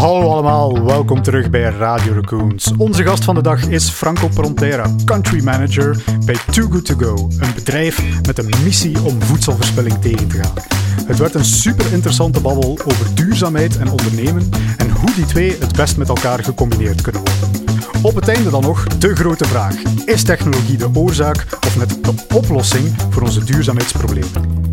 Hallo 0.00 0.30
allemaal, 0.30 0.84
welkom 0.84 1.22
terug 1.22 1.50
bij 1.50 1.62
Radio 1.62 2.12
Raccoons. 2.12 2.72
Onze 2.76 3.02
gast 3.02 3.24
van 3.24 3.34
de 3.34 3.42
dag 3.42 3.68
is 3.68 3.88
Franco 3.88 4.28
Prontera, 4.28 4.94
country 5.04 5.44
manager 5.44 6.02
bij 6.24 6.36
Too 6.50 6.68
Good 6.70 6.84
To 6.84 6.94
Go, 6.96 7.28
een 7.38 7.54
bedrijf 7.54 8.22
met 8.26 8.38
een 8.38 8.50
missie 8.64 9.02
om 9.02 9.22
voedselverspilling 9.22 9.98
tegen 10.00 10.28
te 10.28 10.42
gaan. 10.42 10.54
Het 11.06 11.18
werd 11.18 11.34
een 11.34 11.44
super 11.44 11.92
interessante 11.92 12.40
babbel 12.40 12.78
over 12.84 13.14
duurzaamheid 13.14 13.78
en 13.78 13.90
ondernemen 13.90 14.50
en 14.76 14.90
hoe 14.90 15.14
die 15.14 15.26
twee 15.26 15.56
het 15.58 15.76
best 15.76 15.96
met 15.96 16.08
elkaar 16.08 16.44
gecombineerd 16.44 17.00
kunnen 17.00 17.22
worden. 17.22 17.62
Op 18.02 18.14
het 18.14 18.28
einde 18.28 18.50
dan 18.50 18.62
nog 18.62 18.84
de 18.84 19.16
grote 19.16 19.44
vraag: 19.44 19.74
is 20.04 20.22
technologie 20.22 20.76
de 20.76 20.88
oorzaak 20.94 21.46
of 21.66 21.76
net 21.76 22.04
de 22.04 22.12
oplossing 22.34 22.94
voor 23.10 23.22
onze 23.22 23.44
duurzaamheidsproblemen? 23.44 24.69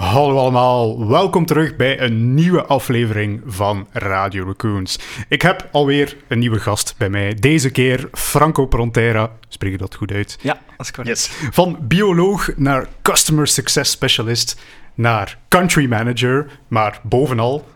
Hallo 0.00 0.36
allemaal, 0.38 1.08
welkom 1.08 1.46
terug 1.46 1.76
bij 1.76 2.00
een 2.00 2.34
nieuwe 2.34 2.64
aflevering 2.64 3.42
van 3.46 3.88
Radio 3.92 4.44
Raccoons. 4.44 4.98
Ik 5.28 5.42
heb 5.42 5.68
alweer 5.72 6.16
een 6.28 6.38
nieuwe 6.38 6.58
gast 6.58 6.94
bij 6.98 7.08
mij. 7.08 7.34
Deze 7.34 7.70
keer 7.70 8.08
Franco 8.12 8.66
Prontera. 8.66 9.30
Spreek 9.48 9.72
je 9.72 9.78
dat 9.78 9.94
goed 9.94 10.12
uit? 10.12 10.38
Ja, 10.42 10.60
dat 10.76 10.86
is 10.86 10.92
correct. 10.92 11.18
Yes. 11.18 11.48
Van 11.50 11.78
bioloog 11.80 12.50
naar 12.56 12.86
Customer 13.02 13.46
Success 13.46 13.90
Specialist 13.92 14.60
naar 14.94 15.38
Country 15.48 15.86
Manager, 15.88 16.46
maar 16.68 17.00
bovenal... 17.02 17.68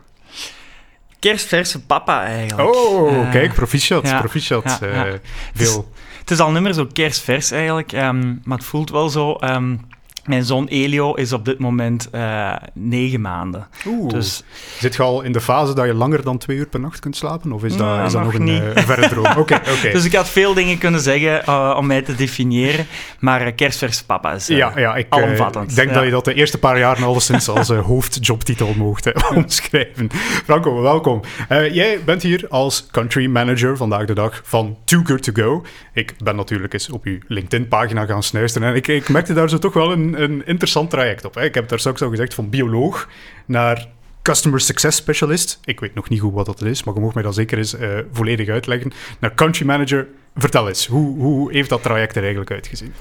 Kerstverse 1.18 1.84
papa 1.86 2.22
eigenlijk. 2.24 2.74
Oh, 2.76 3.12
Eh, 3.16 3.30
kijk, 3.30 3.52
proficiat, 3.54 4.08
ja, 4.08 4.18
proficiat. 4.18 4.78
ja, 4.80 4.86
Eh, 4.88 5.12
ja. 5.12 5.18
veel... 5.54 5.88
Het 6.18 6.30
is 6.30 6.38
al 6.40 6.50
niet 6.50 6.62
meer 6.62 6.72
zo 6.72 6.86
kerstvers 6.92 7.50
eigenlijk, 7.50 7.92
ehm, 7.92 8.34
maar 8.44 8.58
het 8.58 8.66
voelt 8.66 8.90
wel 8.90 9.08
zo. 9.08 9.32
ehm, 9.34 9.76
mijn 10.24 10.44
zoon 10.44 10.66
Elio 10.66 11.14
is 11.14 11.32
op 11.32 11.44
dit 11.44 11.58
moment 11.58 12.08
eh, 12.10 12.52
negen 12.72 13.20
maanden. 13.20 13.66
Oeh. 13.86 14.10
Dus 14.12 14.42
Zit 14.80 14.94
je 14.94 15.02
al 15.02 15.22
in 15.22 15.32
de 15.32 15.40
fase 15.40 15.74
dat 15.74 15.86
je 15.86 15.94
langer 15.94 16.22
dan 16.22 16.38
twee 16.38 16.56
uur 16.56 16.66
per 16.66 16.80
nacht 16.80 16.98
kunt 17.00 17.16
slapen? 17.16 17.52
Of 17.52 17.64
is 17.64 17.76
dat, 17.76 17.86
Nou, 17.86 18.06
is 18.06 18.12
dat 18.12 18.22
nog, 18.22 18.32
nog 18.32 18.40
een 18.40 18.46
niet. 18.46 18.62
eh, 18.74 18.82
verre 18.84 19.08
droom? 19.08 19.26
Oké, 19.42 19.54
oké. 19.54 19.90
Dus 19.92 20.04
ik 20.04 20.14
had 20.14 20.28
veel 20.28 20.54
dingen 20.54 20.78
kunnen 20.78 21.00
zeggen 21.00 21.44
eh, 21.44 21.74
om 21.78 21.86
mij 21.86 22.02
te 22.02 22.14
definiëren, 22.14 22.86
maar 23.20 23.52
kerstverse 23.52 24.04
papa 24.06 24.32
is 24.32 24.46
Ja, 24.46 24.72
ja 24.78 24.94
ik, 24.96 25.06
alomvattend. 25.08 25.70
ik 25.70 25.76
denk 25.76 25.88
Ja. 25.88 25.94
dat 25.94 26.04
je 26.04 26.10
dat 26.10 26.24
de 26.24 26.34
eerste 26.34 26.58
paar 26.58 26.78
jaar 26.78 27.04
alleszins 27.04 27.48
als 27.48 27.68
hoofdjobtitel 27.68 28.74
mocht 28.76 29.12
omschrijven. 29.34 30.08
Franco, 30.44 30.80
welkom. 30.82 31.20
Jij 31.48 31.98
bent 32.04 32.22
hier 32.22 32.46
als 32.48 32.86
country 32.90 33.26
manager 33.26 33.76
vandaag 33.76 34.04
de 34.04 34.14
dag 34.14 34.40
van 34.44 34.76
Too 34.84 35.00
Good 35.04 35.22
To 35.22 35.32
Go. 35.42 35.64
Ik 35.92 36.14
ben 36.18 36.36
natuurlijk 36.36 36.72
eens 36.72 36.90
op 36.90 37.04
uw 37.04 37.18
LinkedIn-pagina 37.28 38.04
gaan 38.06 38.22
snuisteren 38.22 38.68
en 38.68 38.74
ik, 38.74 38.88
ik 38.88 39.08
merkte 39.08 39.32
daar 39.34 39.48
zo 39.48 39.58
toch 39.58 39.72
wel 39.72 39.92
een, 39.92 40.13
een 40.22 40.46
interessant 40.46 40.90
traject 40.90 41.24
op. 41.24 41.34
Hè. 41.34 41.44
Ik 41.44 41.54
heb 41.54 41.68
daar 41.68 41.78
straks 41.78 42.02
al 42.02 42.10
gezegd, 42.10 42.34
van 42.34 42.50
bioloog 42.50 43.08
naar 43.46 43.88
Customer 44.22 44.60
Success 44.60 44.96
Specialist. 44.96 45.60
Ik 45.64 45.80
weet 45.80 45.94
nog 45.94 46.08
niet 46.08 46.20
goed 46.20 46.32
wat 46.32 46.46
dat 46.46 46.62
is, 46.62 46.84
maar 46.84 46.94
je 46.94 47.00
mag 47.00 47.14
mij 47.14 47.22
dat 47.22 47.34
zeker 47.34 47.58
eens 47.58 47.74
eh, 47.74 47.98
volledig 48.12 48.48
uitleggen. 48.48 48.92
Naar 49.18 49.34
Country 49.34 49.66
Manager. 49.66 50.06
Vertel 50.36 50.68
eens, 50.68 50.86
hoe, 50.86 51.18
hoe 51.18 51.52
heeft 51.52 51.68
dat 51.68 51.82
traject 51.82 52.16
er 52.16 52.22
eigenlijk 52.22 52.50
uitgezien? 52.50 52.92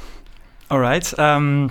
Alright. 0.68 1.14
ehm, 1.14 1.68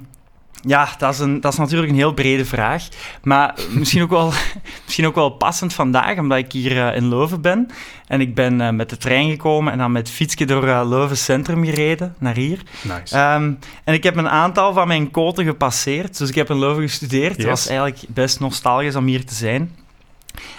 ja, 0.63 0.89
dat 0.99 1.13
is, 1.13 1.19
een, 1.19 1.41
dat 1.41 1.53
is 1.53 1.59
natuurlijk 1.59 1.91
een 1.91 1.99
heel 1.99 2.13
brede 2.13 2.45
vraag. 2.45 2.89
Maar 3.23 3.55
misschien 3.71 4.03
ook 4.03 4.11
wel, 4.11 4.33
misschien 4.85 5.07
ook 5.07 5.15
wel 5.15 5.31
passend 5.31 5.73
vandaag, 5.73 6.19
omdat 6.19 6.39
ik 6.39 6.53
hier 6.53 6.87
eh, 6.87 6.97
in 6.97 7.09
Leuven 7.09 7.41
ben. 7.41 7.69
En 8.07 8.21
ik 8.21 8.35
ben 8.35 8.61
eh, 8.61 8.71
met 8.71 8.91
de 8.91 8.97
trein 8.97 9.31
gekomen 9.31 9.73
en 9.73 9.79
dan 9.79 9.93
met 9.93 10.11
fietsje 10.11 10.45
door 10.45 10.69
eh, 10.69 10.89
Leuven 10.89 11.17
Centrum 11.17 11.65
gereden, 11.65 12.15
naar 12.19 12.35
hier. 12.35 12.63
Nice. 12.83 13.17
Ehm, 13.17 13.53
en 13.85 13.95
ik 13.95 14.03
heb 14.03 14.17
een 14.17 14.29
aantal 14.29 14.73
van 14.73 14.89
mijn 14.89 15.11
koten 15.11 15.45
gepasseerd. 15.45 16.19
Dus 16.19 16.29
ik 16.29 16.35
heb 16.35 16.51
in 16.51 16.59
Leuven 16.59 16.83
gestudeerd. 16.83 17.37
Het 17.37 17.47
was 17.47 17.67
eigenlijk 17.67 18.03
best 18.09 18.41
nostalgisch 18.41 18.97
om 18.97 19.07
hier 19.07 19.25
te 19.25 19.35
zijn. 19.35 19.71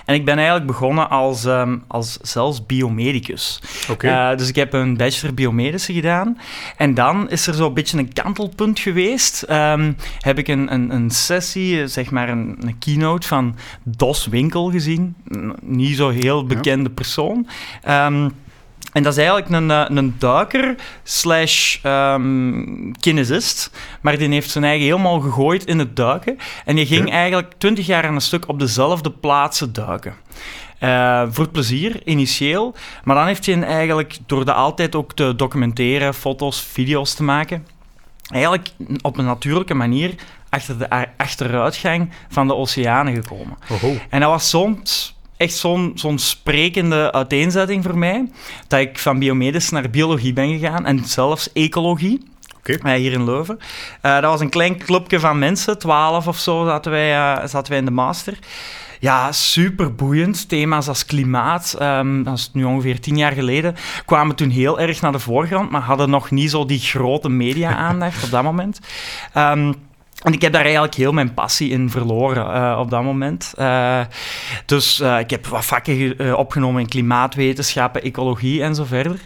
En 0.05 0.15
ik 0.15 0.25
ben 0.25 0.35
eigenlijk 0.35 0.67
begonnen 0.67 1.09
als, 1.09 1.45
ehm, 1.45 1.77
als 1.87 2.17
zelfs 2.21 2.65
biomedicus. 2.65 3.61
Oké. 3.89 4.07
Eh, 4.07 4.37
dus 4.37 4.49
ik 4.49 4.55
heb 4.55 4.73
een 4.73 4.97
bachelor 4.97 5.33
biomedische 5.33 5.93
gedaan. 5.93 6.37
En 6.77 6.93
dan 6.93 7.29
is 7.29 7.47
er 7.47 7.53
zo'n 7.53 7.73
beetje 7.73 7.97
een 7.97 8.13
kantelpunt 8.13 8.79
geweest. 8.79 9.41
Ehm, 9.41 9.93
heb 10.19 10.37
ik 10.37 10.47
een, 10.47 10.73
een, 10.73 10.93
een 10.93 11.09
sessie, 11.09 11.81
eh, 11.81 11.87
zeg 11.87 12.11
maar 12.11 12.29
een, 12.29 12.57
een 12.59 12.77
keynote 12.79 13.27
van 13.27 13.55
Dos 13.83 14.27
Winkel 14.27 14.71
gezien. 14.71 15.15
Niet 15.61 15.95
zo 15.95 16.09
heel 16.09 16.45
bekende 16.45 16.89
persoon. 16.89 17.47
Ehm, 17.81 18.29
en 18.91 19.03
dat 19.03 19.11
is 19.11 19.17
eigenlijk 19.17 19.49
een, 19.49 19.71
eh, 19.71 19.85
een 19.87 20.15
duiker 20.17 20.75
slash 21.03 21.77
ehm, 21.83 22.91
kinesist. 22.99 23.71
Maar 24.01 24.17
die 24.17 24.29
heeft 24.29 24.49
zijn 24.49 24.63
eigen 24.63 24.85
helemaal 24.85 25.19
gegooid 25.19 25.65
in 25.65 25.79
het 25.79 25.95
duiken. 25.95 26.37
En 26.65 26.75
die 26.75 26.85
ging 26.85 27.07
Ja. 27.07 27.13
eigenlijk 27.13 27.53
twintig 27.57 27.85
jaar 27.85 28.05
aan 28.07 28.15
een 28.15 28.21
stuk 28.21 28.47
op 28.47 28.59
dezelfde 28.59 29.11
plaatsen 29.11 29.73
duiken. 29.73 30.13
Eh, 30.79 31.23
voor 31.29 31.49
plezier, 31.49 32.07
initieel. 32.07 32.75
Maar 33.03 33.15
dan 33.15 33.25
heeft 33.25 33.45
hij 33.45 33.61
eigenlijk, 33.63 34.17
door 34.25 34.45
dat 34.45 34.55
altijd 34.55 34.95
ook 34.95 35.13
te 35.13 35.33
documenteren, 35.35 36.13
foto's, 36.13 36.61
video's 36.61 37.13
te 37.13 37.23
maken, 37.23 37.67
eigenlijk 38.31 38.69
op 39.01 39.17
een 39.17 39.25
natuurlijke 39.25 39.73
manier 39.73 40.15
achter 40.49 40.77
de 40.79 41.07
achteruitgang 41.17 42.11
van 42.29 42.47
de 42.47 42.55
oceanen 42.55 43.13
gekomen. 43.15 43.57
Oho. 43.71 43.95
En 44.09 44.19
dat 44.19 44.29
was 44.29 44.49
soms 44.49 45.15
echt 45.37 45.55
zo'n 45.55 45.91
zo'n 45.95 46.17
sprekende 46.17 47.11
uiteenzetting 47.11 47.83
voor 47.83 47.97
mij, 47.97 48.29
dat 48.67 48.79
ik 48.79 48.99
van 48.99 49.19
biomedisch 49.19 49.69
naar 49.69 49.89
biologie 49.89 50.33
ben 50.33 50.59
gegaan 50.59 50.85
en 50.85 51.05
zelfs 51.05 51.51
ecologie. 51.53 52.31
Oké. 52.57 52.73
eh, 52.73 52.93
hier 52.93 53.11
in 53.11 53.23
Leuven. 53.23 53.59
Eh, 54.01 54.13
dat 54.13 54.23
was 54.23 54.39
een 54.39 54.49
klein 54.49 54.77
clubje 54.77 55.19
van 55.19 55.39
mensen, 55.39 55.77
twaalf 55.77 56.27
of 56.27 56.37
zo 56.37 56.65
zaten 56.65 56.91
wij, 56.91 57.13
eh, 57.13 57.47
zaten 57.47 57.69
wij 57.69 57.79
in 57.79 57.85
de 57.85 57.91
master. 57.91 58.37
Ja, 58.99 59.31
super 59.31 59.95
boeiend. 59.95 60.49
Thema's 60.49 60.87
als 60.87 61.05
klimaat, 61.05 61.75
ehm, 61.79 62.23
dat 62.23 62.37
is 62.37 62.49
nu 62.53 62.63
ongeveer 62.63 62.99
tien 62.99 63.17
jaar 63.17 63.31
geleden, 63.31 63.75
kwamen 64.05 64.35
toen 64.35 64.49
heel 64.49 64.79
erg 64.79 65.01
naar 65.01 65.11
de 65.11 65.19
voorgrond, 65.19 65.69
maar 65.69 65.81
hadden 65.81 66.09
nog 66.09 66.31
niet 66.31 66.49
zo 66.49 66.65
die 66.65 66.79
grote 66.79 67.29
media-aandacht 67.29 68.23
op 68.25 68.31
dat 68.31 68.43
moment. 68.43 68.79
Ehm, 69.33 69.73
en 70.23 70.33
ik 70.33 70.41
heb 70.41 70.53
daar 70.53 70.61
eigenlijk 70.63 70.93
heel 70.95 71.11
mijn 71.11 71.33
passie 71.33 71.69
in 71.69 71.89
verloren 71.89 72.53
eh, 72.53 72.79
op 72.79 72.89
dat 72.89 73.03
moment. 73.03 73.53
Eh, 73.57 74.01
dus 74.65 74.99
eh, 74.99 75.19
ik 75.19 75.29
heb 75.29 75.45
wat 75.47 75.65
vakken 75.65 75.95
ge- 75.95 76.33
opgenomen 76.37 76.81
in 76.81 76.87
klimaatwetenschappen, 76.87 78.01
ecologie 78.03 78.63
en 78.63 78.75
zo 78.75 78.83
verder. 78.83 79.19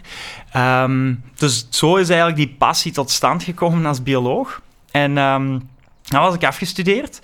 Ehm, 0.52 1.14
dus 1.36 1.66
zo 1.70 1.96
is 1.96 2.08
eigenlijk 2.08 2.38
die 2.38 2.54
passie 2.58 2.92
tot 2.92 3.10
stand 3.10 3.42
gekomen 3.42 3.86
als 3.86 4.02
bioloog. 4.02 4.60
En 4.90 5.18
ehm 5.18 5.58
dan 6.08 6.22
was 6.22 6.34
ik 6.34 6.44
afgestudeerd. 6.44 7.20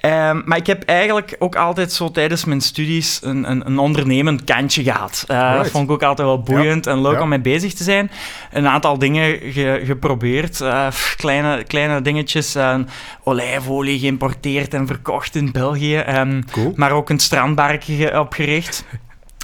Ehm, 0.00 0.40
maar 0.44 0.58
ik 0.58 0.66
heb 0.66 0.82
eigenlijk 0.84 1.36
ook 1.38 1.56
altijd 1.56 1.92
zo 1.92 2.10
tijdens 2.10 2.44
mijn 2.44 2.60
studies 2.60 3.18
een, 3.22 3.50
een, 3.50 3.66
een 3.66 3.78
ondernemend 3.78 4.44
kantje 4.44 4.82
gehad. 4.82 5.24
Eh, 5.26 5.54
Dat 5.54 5.70
vond 5.70 5.84
ik 5.84 5.90
ook 5.90 6.02
altijd 6.02 6.28
wel 6.28 6.42
boeiend 6.42 6.86
en 6.86 7.00
leuk 7.02 7.14
ja. 7.14 7.20
om 7.22 7.28
mee 7.28 7.40
bezig 7.40 7.74
te 7.74 7.82
zijn. 7.82 8.10
Een 8.52 8.68
aantal 8.68 8.98
dingen 8.98 9.38
ge- 9.52 9.82
geprobeerd. 9.84 10.60
eh, 10.60 10.86
kleine, 11.16 11.64
kleine 11.64 12.02
dingetjes. 12.02 12.54
eh, 12.54 12.78
olijfolie 13.24 13.98
geïmporteerd 13.98 14.74
en 14.74 14.86
verkocht 14.86 15.34
in 15.34 15.52
België. 15.52 15.96
ehm, 15.96 16.42
Cool. 16.50 16.72
maar 16.76 16.90
ook 16.92 17.10
een 17.10 17.18
strandbarkje 17.20 17.96
ge- 17.96 18.20
opgericht. 18.20 18.84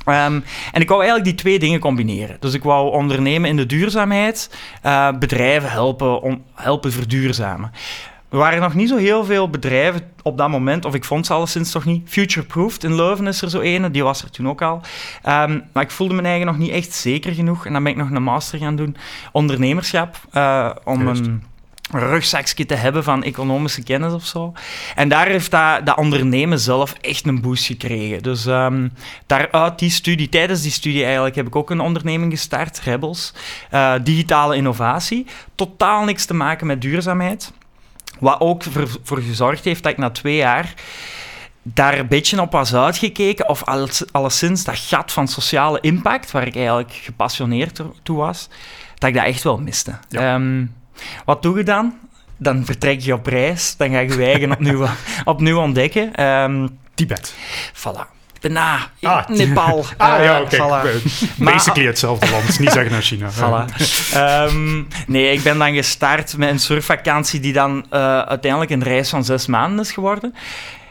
Ehm, 0.06 0.40
en 0.72 0.80
ik 0.80 0.88
wou 0.88 1.00
eigenlijk 1.00 1.24
die 1.24 1.38
twee 1.38 1.58
dingen 1.58 1.80
combineren. 1.80 2.36
Dus 2.40 2.54
ik 2.54 2.62
wou 2.62 2.92
ondernemen 2.92 3.50
in 3.50 3.56
de 3.56 3.66
duurzaamheid, 3.66 4.50
bedrijven 5.18 5.70
helpen, 5.70 6.20
om, 6.22 6.42
helpen 6.54 6.92
verduurzamen. 6.92 7.70
Er 8.30 8.38
waren 8.38 8.60
nog 8.60 8.74
niet 8.74 8.88
zo 8.88 8.96
heel 8.96 9.24
veel 9.24 9.50
bedrijven 9.50 10.00
op 10.22 10.38
dat 10.38 10.48
moment, 10.48 10.84
of 10.84 10.94
ik 10.94 11.04
vond 11.04 11.26
ze 11.26 11.32
alleszins 11.32 11.70
toch 11.70 11.84
niet. 11.84 12.08
Futureproofed 12.08 12.84
in 12.84 12.94
Leuven 12.94 13.26
is 13.26 13.42
er 13.42 13.50
zo 13.50 13.60
ene, 13.60 13.90
die 13.90 14.02
was 14.04 14.22
er 14.22 14.30
toen 14.30 14.48
ook 14.48 14.62
al. 14.62 14.80
Ehm, 15.22 15.60
maar 15.72 15.82
ik 15.82 15.90
voelde 15.90 16.14
mijn 16.14 16.26
eigen 16.26 16.46
nog 16.46 16.58
niet 16.58 16.70
echt 16.70 16.92
zeker 16.92 17.34
genoeg. 17.34 17.66
En 17.66 17.72
dan 17.72 17.82
ben 17.82 17.92
ik 17.92 17.98
nog 17.98 18.10
een 18.10 18.22
master 18.22 18.58
gaan 18.58 18.76
doen, 18.76 18.96
ondernemerschap, 19.32 20.16
eh, 20.30 20.70
om 20.84 21.04
Juist. 21.04 21.26
een 21.26 21.42
rugzakje 21.90 22.66
te 22.66 22.74
hebben 22.74 23.04
van 23.04 23.22
economische 23.22 23.82
kennis 23.82 24.12
of 24.12 24.24
zo. 24.24 24.52
En 24.94 25.08
daar 25.08 25.26
heeft 25.26 25.50
dat, 25.50 25.86
dat 25.86 25.96
ondernemen 25.96 26.58
zelf 26.60 26.94
echt 27.00 27.26
een 27.26 27.40
boost 27.40 27.66
gekregen. 27.66 28.22
Dus 28.22 28.46
ehm 28.46 28.88
daaruit 29.26 29.78
die 29.78 29.90
studie, 29.90 30.28
tijdens 30.28 30.62
die 30.62 30.70
studie 30.70 31.04
eigenlijk, 31.04 31.34
heb 31.34 31.46
ik 31.46 31.56
ook 31.56 31.70
een 31.70 31.80
onderneming 31.80 32.32
gestart, 32.32 32.80
Rebels. 32.80 33.34
Eh, 33.70 33.94
digitale 34.02 34.56
innovatie. 34.56 35.26
Totaal 35.54 36.04
niks 36.04 36.24
te 36.24 36.34
maken 36.34 36.66
met 36.66 36.80
duurzaamheid. 36.80 37.52
Wat 38.18 38.40
ook 38.40 38.62
voor, 38.62 38.88
voor 39.02 39.20
gezorgd 39.22 39.64
heeft 39.64 39.82
dat 39.82 39.92
ik 39.92 39.98
na 39.98 40.10
twee 40.10 40.36
jaar 40.36 40.74
daar 41.62 41.98
een 41.98 42.08
beetje 42.08 42.40
op 42.40 42.52
was 42.52 42.74
uitgekeken, 42.74 43.48
of 43.48 43.64
alles, 43.64 44.04
alleszins 44.12 44.64
dat 44.64 44.78
gat 44.78 45.12
van 45.12 45.28
sociale 45.28 45.80
impact, 45.80 46.30
waar 46.30 46.46
ik 46.46 46.56
eigenlijk 46.56 46.92
gepassioneerd 46.92 47.80
toe- 48.02 48.16
was, 48.16 48.48
dat 48.98 49.08
ik 49.08 49.14
dat 49.14 49.24
echt 49.24 49.42
wel 49.42 49.58
miste. 49.58 49.98
Ja. 50.08 50.34
Ehm, 50.34 50.66
wat 51.24 51.42
doe 51.42 51.56
je 51.58 51.64
dan? 51.64 51.94
Dan 52.36 52.64
vertrek 52.64 53.00
je 53.00 53.12
op 53.14 53.26
reis, 53.26 53.76
dan 53.76 53.90
ga 53.90 53.98
je 53.98 54.08
je 54.16 54.24
eigen 54.24 54.52
opnieuw, 54.52 54.86
opnieuw 55.24 55.58
ontdekken. 55.58 56.14
Ehm 56.14 56.66
Tibet. 56.94 57.34
voilà. 57.74 58.15
Daarna, 58.52 58.90
Ah, 59.02 59.28
Nepal. 59.28 59.84
Ah 59.96 60.18
eh, 60.18 60.24
ja, 60.24 60.40
oké. 60.40 60.56
voilà. 60.56 61.02
Basically 61.38 61.86
hetzelfde 61.86 62.30
land. 62.30 62.58
Niet 62.58 62.70
zeggen 62.72 62.92
naar 62.92 63.02
China. 63.02 63.30
Voilà. 63.40 63.74
Ehm, 64.12 64.82
nee, 65.06 65.32
ik 65.32 65.42
ben 65.42 65.58
dan 65.58 65.74
gestart 65.74 66.36
met 66.36 66.48
een 66.48 66.58
surfvakantie 66.58 67.40
die 67.40 67.52
dan 67.52 67.86
eh, 67.90 68.18
uiteindelijk 68.20 68.70
een 68.70 68.82
reis 68.82 69.08
van 69.08 69.24
zes 69.24 69.46
maanden 69.46 69.80
is 69.84 69.92
geworden. 69.92 70.34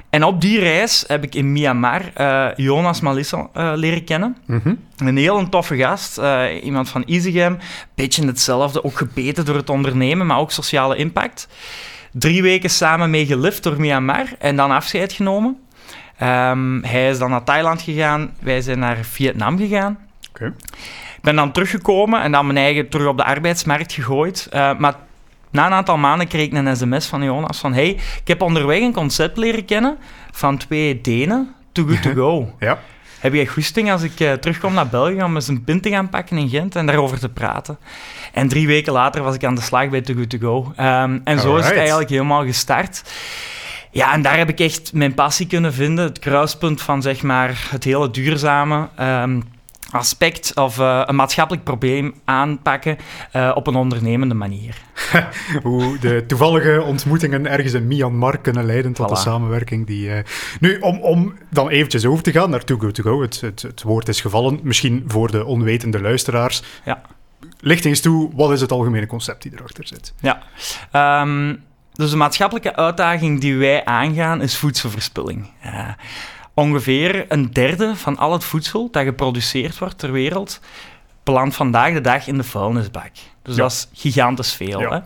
En 0.09 0.23
op 0.23 0.41
die 0.41 0.59
reis 0.59 1.03
heb 1.07 1.23
ik 1.23 1.35
in 1.35 1.51
Myanmar 1.51 2.01
uh, 2.17 2.47
Jonas 2.55 3.01
Malissa 3.01 3.47
uh, 3.57 3.71
leren 3.75 4.03
kennen. 4.03 4.37
Mhm. 4.45 4.73
Een 4.97 5.17
heel 5.17 5.49
toffe 5.49 5.77
gast, 5.77 6.17
uh, 6.19 6.43
iemand 6.63 6.89
van 6.89 7.03
Easygam. 7.03 7.57
Beetje 7.95 8.25
hetzelfde, 8.25 8.83
ook 8.83 8.97
gebeten 8.97 9.45
door 9.45 9.55
het 9.55 9.69
ondernemen, 9.69 10.25
maar 10.25 10.39
ook 10.39 10.51
sociale 10.51 10.95
impact. 10.95 11.47
Drie 12.11 12.41
weken 12.41 12.69
samen 12.69 13.09
mee 13.09 13.25
gelift 13.25 13.63
door 13.63 13.79
Myanmar 13.79 14.25
en 14.39 14.55
dan 14.55 14.71
afscheid 14.71 15.13
genomen. 15.13 15.57
Um, 16.21 16.83
hij 16.83 17.09
is 17.09 17.17
dan 17.17 17.29
naar 17.29 17.43
Thailand 17.43 17.81
gegaan, 17.81 18.33
wij 18.39 18.61
zijn 18.61 18.79
naar 18.79 18.97
Vietnam 18.97 19.57
gegaan. 19.57 19.97
Okay. 20.29 20.47
Ik 21.15 21.21
ben 21.21 21.35
dan 21.35 21.51
teruggekomen 21.51 22.21
en 22.21 22.31
dan 22.31 22.45
mijn 22.45 22.57
eigen 22.57 22.89
terug 22.89 23.07
op 23.07 23.17
de 23.17 23.23
arbeidsmarkt 23.23 23.93
gegooid. 23.93 24.47
maar 24.51 24.95
na 25.55 25.65
een 25.65 25.73
aantal 25.73 25.97
maanden 25.97 26.27
kreeg 26.27 26.45
ik 26.45 26.53
een 26.53 26.75
sms 26.77 27.05
van 27.05 27.23
Jonas 27.23 27.59
van 27.59 27.73
hey, 27.73 27.89
ik 28.21 28.27
heb 28.27 28.41
onderweg 28.41 28.81
een 28.81 28.93
concept 28.93 29.37
leren 29.37 29.65
kennen 29.65 29.97
van 30.31 30.57
twee 30.57 31.01
Denen, 31.01 31.53
Too 31.71 31.85
Good 31.85 32.01
To 32.01 32.13
Go. 32.13 32.53
ja. 32.67 32.79
Heb 33.19 33.33
jij 33.33 33.45
goesting 33.45 33.91
als 33.91 34.01
ik 34.01 34.19
uh, 34.19 34.33
terugkom 34.33 34.73
naar 34.73 34.87
België 34.87 35.23
om 35.23 35.35
eens 35.35 35.47
een 35.47 35.63
pint 35.63 35.83
te 35.83 35.89
gaan 35.89 36.09
pakken 36.09 36.37
in 36.37 36.49
Gent 36.49 36.75
en 36.75 36.85
daarover 36.85 37.19
te 37.19 37.29
praten? 37.29 37.77
En 38.33 38.47
drie 38.47 38.67
weken 38.67 38.93
later 38.93 39.23
was 39.23 39.35
ik 39.35 39.43
aan 39.43 39.55
de 39.55 39.61
slag 39.61 39.89
bij 39.89 40.01
Too 40.01 40.15
Good 40.15 40.29
To 40.29 40.37
Go. 40.37 40.73
Um, 40.83 41.21
en 41.23 41.39
zo 41.39 41.55
is 41.55 41.65
het 41.65 41.77
eigenlijk 41.77 42.09
helemaal 42.09 42.45
gestart. 42.45 43.03
Ja, 43.95 44.13
en 44.13 44.21
daar 44.21 44.37
heb 44.37 44.49
ik 44.49 44.59
echt 44.59 44.93
mijn 44.93 45.13
passie 45.13 45.47
kunnen 45.47 45.73
vinden. 45.73 46.05
Het 46.05 46.19
kruispunt 46.19 46.81
van 46.81 47.01
zeg 47.01 47.21
maar 47.21 47.67
het 47.69 47.83
hele 47.83 48.11
duurzame. 48.11 48.89
Um, 48.99 49.43
aspect 49.91 50.55
of 50.55 50.77
uh, 50.77 51.01
een 51.05 51.15
maatschappelijk 51.15 51.63
probleem 51.63 52.13
aanpakken 52.25 52.97
uh, 53.35 53.51
op 53.55 53.67
een 53.67 53.75
ondernemende 53.75 54.33
manier. 54.33 54.81
Hoe 55.63 55.99
de 55.99 56.23
toevallige 56.27 56.81
ontmoetingen 56.81 57.47
ergens 57.47 57.73
in 57.73 57.87
Myanmar 57.87 58.37
kunnen 58.37 58.65
leiden 58.65 58.93
tot 58.93 59.07
voilà. 59.07 59.09
een 59.09 59.17
samenwerking 59.17 59.87
die... 59.87 60.07
Uh... 60.07 60.17
Nu, 60.59 60.77
om, 60.79 61.01
om 61.01 61.33
dan 61.49 61.69
eventjes 61.69 62.05
over 62.05 62.23
te 62.23 62.31
gaan 62.31 62.49
naar 62.49 62.63
Too 62.63 62.77
Good 62.77 62.95
To 62.95 63.03
Go, 63.03 63.21
het, 63.21 63.41
het, 63.41 63.61
het 63.61 63.81
woord 63.81 64.07
is 64.07 64.21
gevallen, 64.21 64.59
misschien 64.63 65.03
voor 65.07 65.31
de 65.31 65.45
onwetende 65.45 66.01
luisteraars. 66.01 66.63
Ja. 66.85 67.01
Licht 67.59 67.85
eens 67.85 68.01
toe, 68.01 68.31
wat 68.33 68.51
is 68.51 68.61
het 68.61 68.71
algemene 68.71 69.07
concept 69.07 69.41
die 69.41 69.51
erachter 69.55 69.87
zit? 69.87 70.13
Ja, 70.19 70.41
um, 71.21 71.63
dus 71.95 72.09
de 72.09 72.15
maatschappelijke 72.17 72.75
uitdaging 72.75 73.39
die 73.41 73.55
wij 73.57 73.85
aangaan 73.85 74.41
is 74.41 74.57
voedselverspilling. 74.57 75.49
Ongeveer 76.53 77.25
een 77.29 77.51
derde 77.53 77.95
van 77.95 78.17
al 78.17 78.31
het 78.33 78.43
voedsel 78.43 78.87
dat 78.91 79.03
geproduceerd 79.03 79.77
wordt 79.77 79.97
ter 79.97 80.11
wereld 80.11 80.59
belandt 81.23 81.55
vandaag 81.55 81.93
de 81.93 82.01
dag 82.01 82.27
in 82.27 82.37
de 82.37 82.43
vuilnisbak. 82.43 83.11
Dus 83.41 83.55
Ja. 83.55 83.61
dat 83.61 83.71
is 83.71 83.87
gigantisch 83.93 84.53
veel. 84.53 84.79
Ja. 84.79 84.89
Hè? 84.89 84.99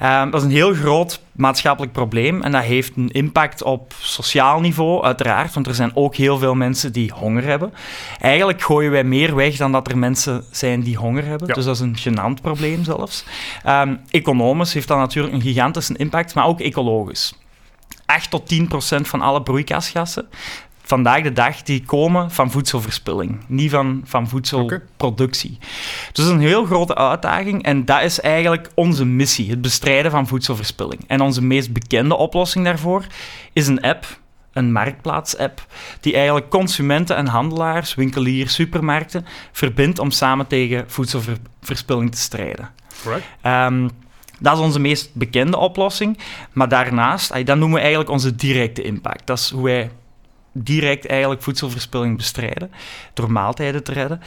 Ehm, 0.00 0.30
dat 0.30 0.40
is 0.40 0.46
een 0.46 0.54
heel 0.54 0.74
groot 0.74 1.20
maatschappelijk 1.32 1.92
probleem 1.92 2.42
en 2.42 2.52
dat 2.52 2.62
heeft 2.62 2.96
een 2.96 3.10
impact 3.10 3.62
op 3.62 3.92
sociaal 3.98 4.60
niveau, 4.60 5.04
uiteraard, 5.04 5.54
want 5.54 5.66
er 5.66 5.74
zijn 5.74 5.90
ook 5.94 6.14
heel 6.14 6.38
veel 6.38 6.54
mensen 6.54 6.92
die 6.92 7.12
honger 7.14 7.44
hebben. 7.44 7.72
Eigenlijk 8.20 8.62
gooien 8.62 8.90
wij 8.90 9.04
meer 9.04 9.34
weg 9.34 9.56
dan 9.56 9.72
dat 9.72 9.90
er 9.90 9.98
mensen 9.98 10.44
zijn 10.50 10.80
die 10.80 10.96
honger 10.96 11.24
hebben, 11.24 11.48
Ja. 11.48 11.54
dus 11.54 11.64
dat 11.64 11.74
is 11.74 11.80
een 11.80 11.98
gênant 11.98 12.42
probleem 12.42 12.84
zelfs. 12.84 13.24
Ehm, 13.64 13.96
economisch 14.10 14.72
heeft 14.74 14.88
dat 14.88 14.98
natuurlijk 14.98 15.34
een 15.34 15.40
gigantische 15.40 15.96
impact, 15.96 16.34
maar 16.34 16.46
ook 16.46 16.60
ecologisch. 16.60 17.34
8 18.06 18.30
tot 18.30 18.48
10 18.48 18.68
procent 18.68 19.08
van 19.08 19.20
alle 19.20 19.42
broeikasgassen 19.42 20.28
vandaag 20.90 21.22
de 21.22 21.32
dag 21.32 21.62
die 21.62 21.82
komen 21.84 22.30
van 22.30 22.50
voedselverspilling, 22.50 23.44
niet 23.46 23.70
van, 23.70 24.02
van 24.04 24.28
voedselproductie. 24.28 25.58
Dus 25.60 26.10
dat 26.12 26.26
is 26.26 26.30
een 26.30 26.40
heel 26.40 26.64
grote 26.64 26.94
uitdaging 26.94 27.62
en 27.62 27.84
dat 27.84 28.02
is 28.02 28.20
eigenlijk 28.20 28.70
onze 28.74 29.04
missie, 29.04 29.50
het 29.50 29.60
bestrijden 29.60 30.10
van 30.10 30.26
voedselverspilling. 30.26 31.04
En 31.06 31.20
onze 31.20 31.42
meest 31.42 31.72
bekende 31.72 32.16
oplossing 32.16 32.64
daarvoor 32.64 33.06
is 33.52 33.66
een 33.66 33.80
app, 33.80 34.06
een 34.52 34.72
marktplaats-app, 34.72 35.66
die 36.00 36.14
eigenlijk 36.14 36.48
consumenten 36.48 37.16
en 37.16 37.26
handelaars, 37.26 37.94
winkeliers, 37.94 38.54
supermarkten 38.54 39.26
verbindt 39.52 39.98
om 39.98 40.10
samen 40.10 40.46
tegen 40.46 40.84
voedselverspilling 40.86 42.10
te 42.10 42.18
strijden. 42.18 42.70
Right. 43.04 43.22
Ehm, 43.40 43.88
dat 44.38 44.56
is 44.56 44.62
onze 44.62 44.80
meest 44.80 45.14
bekende 45.14 45.56
oplossing. 45.56 46.18
Maar 46.52 46.68
daarnaast, 46.68 47.46
dat 47.46 47.56
noemen 47.56 47.72
we 47.72 47.80
eigenlijk 47.80 48.10
onze 48.10 48.34
directe 48.34 48.82
impact. 48.82 49.26
Dat 49.26 49.38
is 49.38 49.50
hoe 49.50 49.64
wij 49.64 49.90
direct 50.52 51.06
eigenlijk 51.06 51.42
voedselverspilling 51.42 52.16
bestrijden, 52.16 52.70
door 53.14 53.32
maaltijden 53.32 53.82
te 53.84 53.92
redden. 53.92 54.20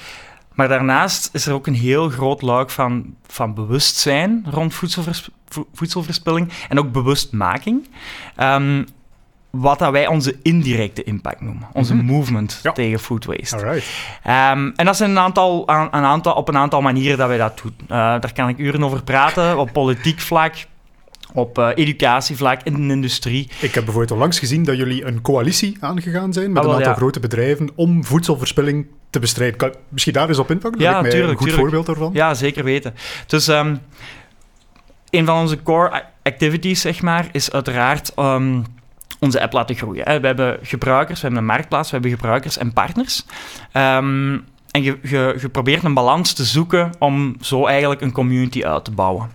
Maar 0.53 0.67
daarnaast 0.67 1.29
is 1.33 1.45
er 1.45 1.53
ook 1.53 1.67
een 1.67 1.73
heel 1.75 2.09
groot 2.09 2.41
luik 2.41 2.69
van, 2.69 3.15
van 3.27 3.53
bewustzijn 3.53 4.45
rond 4.51 4.73
voedselvers, 4.73 5.29
vo- 5.49 5.67
voedselverspilling 5.73 6.51
en 6.69 6.79
ook 6.79 6.91
bewustmaking. 6.91 7.89
Ehm, 8.35 8.83
wat 9.49 9.79
dat 9.79 9.91
wij 9.91 10.07
onze 10.07 10.35
indirecte 10.41 11.03
impact 11.03 11.41
noemen. 11.41 11.67
Onze 11.73 11.95
Mhm. 11.95 12.05
movement 12.05 12.59
Ja. 12.63 12.71
tegen 12.71 12.99
food 12.99 13.25
waste. 13.25 13.81
Ehm, 14.23 14.71
en 14.75 14.85
dat 14.85 14.97
zijn 14.97 15.09
een 15.09 15.19
aantal, 15.19 15.67
aan, 15.67 15.87
een 15.91 16.03
aantal, 16.03 16.33
op 16.33 16.47
een 16.47 16.57
aantal 16.57 16.81
manieren 16.81 17.17
dat 17.17 17.27
wij 17.27 17.37
dat 17.37 17.61
doen. 17.63 17.75
Eh, 17.81 17.87
daar 17.97 18.33
kan 18.33 18.49
ik 18.49 18.57
uren 18.57 18.83
over 18.83 19.03
praten, 19.03 19.57
op 19.57 19.71
politiek 19.73 20.19
vlak, 20.19 20.53
op 21.33 21.57
eh, 21.57 21.69
educatievlak, 21.75 22.61
in 22.63 22.87
de 22.87 22.93
industrie. 22.93 23.49
Ik 23.61 23.73
heb 23.73 23.83
bijvoorbeeld 23.83 24.11
onlangs 24.11 24.39
gezien 24.39 24.63
dat 24.63 24.77
jullie 24.77 25.05
een 25.05 25.21
coalitie 25.21 25.77
aangegaan 25.79 26.33
zijn 26.33 26.51
met 26.51 26.63
Ah, 26.63 26.69
een 26.69 26.75
aantal 26.75 26.89
ja. 26.91 26.95
grote 26.97 27.19
bedrijven 27.19 27.69
om 27.75 28.05
voedselverspilling 28.05 28.85
te 29.09 29.19
bestrijden. 29.19 29.57
Kan 29.57 29.73
misschien 29.89 30.13
daar 30.13 30.27
eens 30.29 30.39
op 30.39 30.51
inpakken? 30.51 30.81
Ja, 30.81 30.89
lijkt 30.89 31.01
mij 31.01 31.11
tuurlijk, 31.11 31.31
een 31.31 31.37
goed 31.37 31.47
tuurlijk. 31.47 31.73
voorbeeld 31.73 31.85
daarvan. 31.85 32.13
Ja, 32.13 32.33
zeker 32.33 32.63
weten. 32.63 32.93
Dus 33.27 33.47
ehm, 33.47 33.75
een 35.09 35.25
van 35.25 35.39
onze 35.39 35.63
core 35.63 36.03
activities, 36.23 36.81
zeg 36.81 37.01
maar, 37.01 37.27
is 37.31 37.51
uiteraard 37.51 38.11
ehm, 38.15 38.61
onze 39.19 39.41
app 39.41 39.53
laten 39.53 39.75
groeien. 39.75 40.21
We 40.21 40.27
hebben 40.27 40.59
gebruikers, 40.61 41.21
we 41.21 41.27
hebben 41.27 41.43
een 41.43 41.49
marktplaats, 41.55 41.87
we 41.91 41.93
hebben 41.93 42.11
gebruikers 42.17 42.57
en 42.57 42.73
partners. 42.73 43.25
Ehm, 43.71 44.37
en 44.71 44.83
je, 44.83 44.97
je, 45.03 45.35
je 45.41 45.49
probeert 45.49 45.83
een 45.83 45.93
balans 45.93 46.33
te 46.33 46.43
zoeken 46.43 46.91
om 46.99 47.35
zo 47.41 47.65
eigenlijk 47.65 48.01
een 48.01 48.11
community 48.11 48.63
uit 48.63 48.85
te 48.85 48.91
bouwen. 48.91 49.29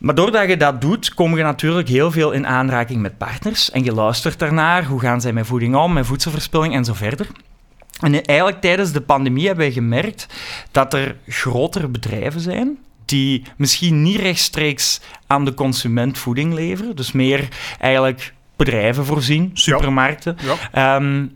Maar 0.00 0.14
doordat 0.14 0.48
je 0.48 0.56
dat 0.56 0.80
doet, 0.80 1.14
kom 1.14 1.36
je 1.36 1.42
natuurlijk 1.42 1.88
heel 1.88 2.10
veel 2.10 2.30
in 2.30 2.46
aanraking 2.46 3.00
met 3.00 3.18
partners. 3.18 3.70
En 3.70 3.84
je 3.84 3.92
luistert 3.92 4.38
daarnaar, 4.38 4.84
hoe 4.84 5.00
gaan 5.00 5.20
zij 5.20 5.32
met 5.32 5.46
voeding 5.46 5.76
om, 5.76 5.92
met 5.92 6.06
voedselverspilling 6.06 6.74
en 6.74 6.84
zo 6.84 6.94
verder. 6.94 7.26
En 8.00 8.24
eigenlijk 8.24 8.60
tijdens 8.60 8.92
de 8.92 9.00
pandemie 9.00 9.46
hebben 9.46 9.64
wij 9.64 9.72
gemerkt 9.72 10.26
dat 10.70 10.94
er 10.94 11.16
grotere 11.26 11.88
bedrijven 11.88 12.40
zijn 12.40 12.78
die 13.04 13.42
misschien 13.56 14.02
niet 14.02 14.20
rechtstreeks 14.20 15.00
aan 15.26 15.44
de 15.44 15.54
consument 15.54 16.18
voeding 16.18 16.54
leveren, 16.54 16.96
dus 16.96 17.12
meer 17.12 17.48
eigenlijk 17.78 18.34
bedrijven 18.56 19.04
voorzien, 19.04 19.50
supermarkten, 19.54 20.36
Ja. 20.42 20.96
Ehm, 20.96 21.26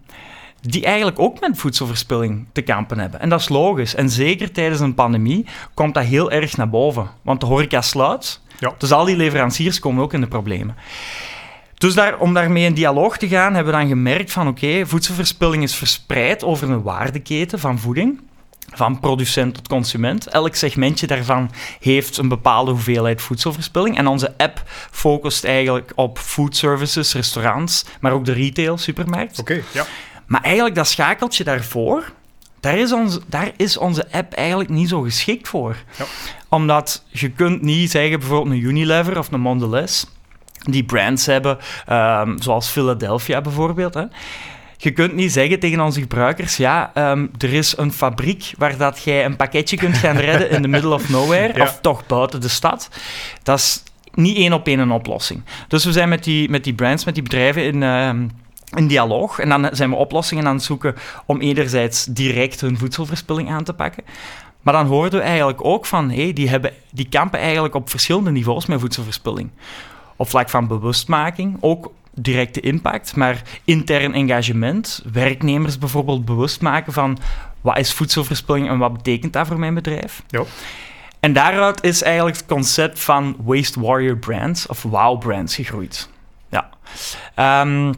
die 0.61 0.84
eigenlijk 0.84 1.19
ook 1.19 1.40
met 1.40 1.58
voedselverspilling 1.58 2.46
te 2.52 2.62
kampen 2.62 2.99
hebben. 2.99 3.21
En 3.21 3.28
dat 3.28 3.40
is 3.40 3.49
logisch. 3.49 3.94
En 3.94 4.11
zeker 4.11 4.52
tijdens 4.52 4.80
een 4.80 4.94
pandemie 4.94 5.47
komt 5.75 5.94
dat 5.94 6.04
heel 6.04 6.30
erg 6.30 6.56
naar 6.56 6.71
boven. 6.71 7.11
Want 7.23 7.40
de 7.40 7.47
horeca 7.47 7.80
sluit, 7.80 8.40
Ja. 8.58 8.75
dus 8.78 8.92
al 8.92 9.04
die 9.04 9.16
leveranciers 9.16 9.78
komen 9.78 10.02
ook 10.02 10.12
in 10.12 10.20
de 10.20 10.26
problemen. 10.26 10.76
Dus 11.75 11.94
daar, 11.94 12.18
om 12.18 12.34
daarmee 12.34 12.64
in 12.64 12.75
dialoog 12.75 13.16
te 13.16 13.28
gaan, 13.28 13.54
hebben 13.54 13.73
we 13.73 13.78
dan 13.78 13.88
gemerkt 13.88 14.32
van 14.32 14.49
oké, 14.49 14.87
voedselverspilling 14.87 15.62
is 15.62 15.75
verspreid 15.75 16.44
over 16.44 16.70
een 16.70 16.82
waardeketen 16.82 17.58
van 17.58 17.78
voeding. 17.78 18.20
Van 18.75 19.00
producent 19.00 19.54
tot 19.54 19.68
consument. 19.68 20.26
Elk 20.26 20.54
segmentje 20.54 21.06
daarvan 21.06 21.50
heeft 21.80 22.16
een 22.16 22.28
bepaalde 22.28 22.70
hoeveelheid 22.70 23.23
voedselverspilling. 23.23 23.99
En 23.99 24.06
onze 24.06 24.34
app 24.37 24.62
focust 24.90 25.44
eigenlijk 25.44 25.92
op 25.94 26.18
food 26.18 26.56
services, 26.56 27.14
restaurants, 27.14 27.84
maar 28.00 28.12
ook 28.12 28.25
de 28.25 28.32
retail, 28.32 28.78
supermarkt. 28.78 29.38
Oké, 29.38 29.62
ja. 29.73 29.84
Maar 30.26 30.42
eigenlijk 30.42 30.75
dat 30.75 30.88
schakeltje 30.88 31.44
daarvoor, 31.44 32.12
daar 32.64 32.78
is, 32.78 32.92
onze, 32.92 33.21
daar 33.26 33.50
is 33.56 33.76
onze 33.76 34.06
app 34.12 34.33
eigenlijk 34.33 34.71
niet 34.71 34.88
zo 34.88 35.00
geschikt 35.00 35.49
voor. 35.49 35.76
Ja. 35.99 36.04
Omdat 36.49 37.04
je 37.09 37.30
kunt 37.30 37.62
niet 37.62 37.90
zeggen, 37.90 38.18
bijvoorbeeld 38.18 38.54
een 38.54 38.62
Unilever 38.62 39.18
of 39.18 39.33
een 39.33 39.40
Mondelez, 39.40 40.04
die 40.62 40.85
brands 40.85 41.26
hebben, 41.26 41.59
ehm, 41.87 42.38
zoals 42.38 42.68
Philadelphia 42.68 43.40
bijvoorbeeld. 43.40 43.94
Hè. 43.94 44.04
Je 44.76 44.90
kunt 44.90 45.14
niet 45.14 45.33
zeggen 45.33 45.59
tegen 45.59 45.80
onze 45.80 46.00
gebruikers, 46.00 46.56
ja, 46.56 46.90
ehm, 46.94 47.26
er 47.38 47.52
is 47.52 47.76
een 47.76 47.92
fabriek 47.92 48.52
waar 48.59 48.76
dat 48.76 49.02
jij 49.02 49.25
een 49.25 49.37
pakketje 49.37 49.76
kunt 49.76 49.97
gaan 49.97 50.16
redden 50.16 50.50
in 50.50 50.62
the 50.62 50.68
middle 50.68 50.94
of 50.94 51.09
nowhere, 51.09 51.52
Ja. 51.56 51.62
of 51.62 51.78
toch 51.80 52.06
buiten 52.06 52.40
de 52.40 52.49
stad. 52.49 52.88
Dat 53.42 53.59
is 53.59 53.83
niet 54.14 54.37
één 54.37 54.52
op 54.52 54.66
één 54.66 54.78
een 54.78 54.90
oplossing. 54.90 55.42
Dus 55.68 55.85
we 55.85 55.92
zijn 55.92 56.09
met 56.09 56.25
die, 56.25 56.50
met 56.50 56.64
die 56.64 56.75
brands, 56.75 57.04
met 57.04 57.14
die 57.14 57.23
bedrijven 57.23 57.64
in, 57.64 57.83
ehm, 57.83 58.26
in 58.76 58.87
dialoog. 58.87 59.38
En 59.38 59.49
dan 59.49 59.69
zijn 59.73 59.90
we 59.90 59.97
oplossingen 59.97 60.47
aan 60.47 60.54
het 60.54 60.64
zoeken 60.64 60.95
om 61.26 61.40
enerzijds 61.40 62.04
direct 62.04 62.61
hun 62.61 62.78
voedselverspilling 62.78 63.50
aan 63.50 63.64
te 63.64 63.73
pakken. 63.73 64.04
Maar 64.62 64.75
dan 64.75 64.87
hoorden 64.87 65.19
we 65.19 65.26
eigenlijk 65.26 65.64
ook 65.64 65.87
van, 65.87 66.11
hey, 66.11 66.33
die, 66.33 66.49
hebben, 66.49 66.73
die 66.90 67.09
kampen 67.09 67.38
eigenlijk 67.38 67.75
op 67.75 67.90
verschillende 67.90 68.31
niveaus 68.31 68.66
met 68.66 68.81
voedselverspilling. 68.81 69.50
Op 70.16 70.28
vlak 70.28 70.50
van 70.50 70.66
bewustmaking, 70.66 71.57
ook 71.61 71.93
directe 72.14 72.61
impact, 72.61 73.16
maar 73.16 73.43
intern 73.64 74.14
engagement, 74.14 75.02
werknemers 75.12 75.78
bijvoorbeeld 75.78 76.25
bewust 76.25 76.61
maken 76.61 76.93
van 76.93 77.19
wat 77.61 77.78
is 77.78 77.93
voedselverspilling 77.93 78.69
en 78.69 78.78
wat 78.78 78.93
betekent 78.93 79.33
dat 79.33 79.47
voor 79.47 79.59
mijn 79.59 79.75
bedrijf. 79.75 80.23
Ja. 80.26 80.43
En 81.21 81.33
daaruit 81.33 81.83
is 81.83 82.02
eigenlijk 82.02 82.37
het 82.37 82.47
concept 82.47 83.00
van 83.00 83.37
Waste 83.45 83.81
Warrior 83.81 84.16
Brands 84.16 84.66
of 84.66 84.83
WOW 84.83 85.19
Brands 85.19 85.54
gegroeid. 85.54 86.09
Ja. 86.49 86.69
Ehm, 87.35 87.93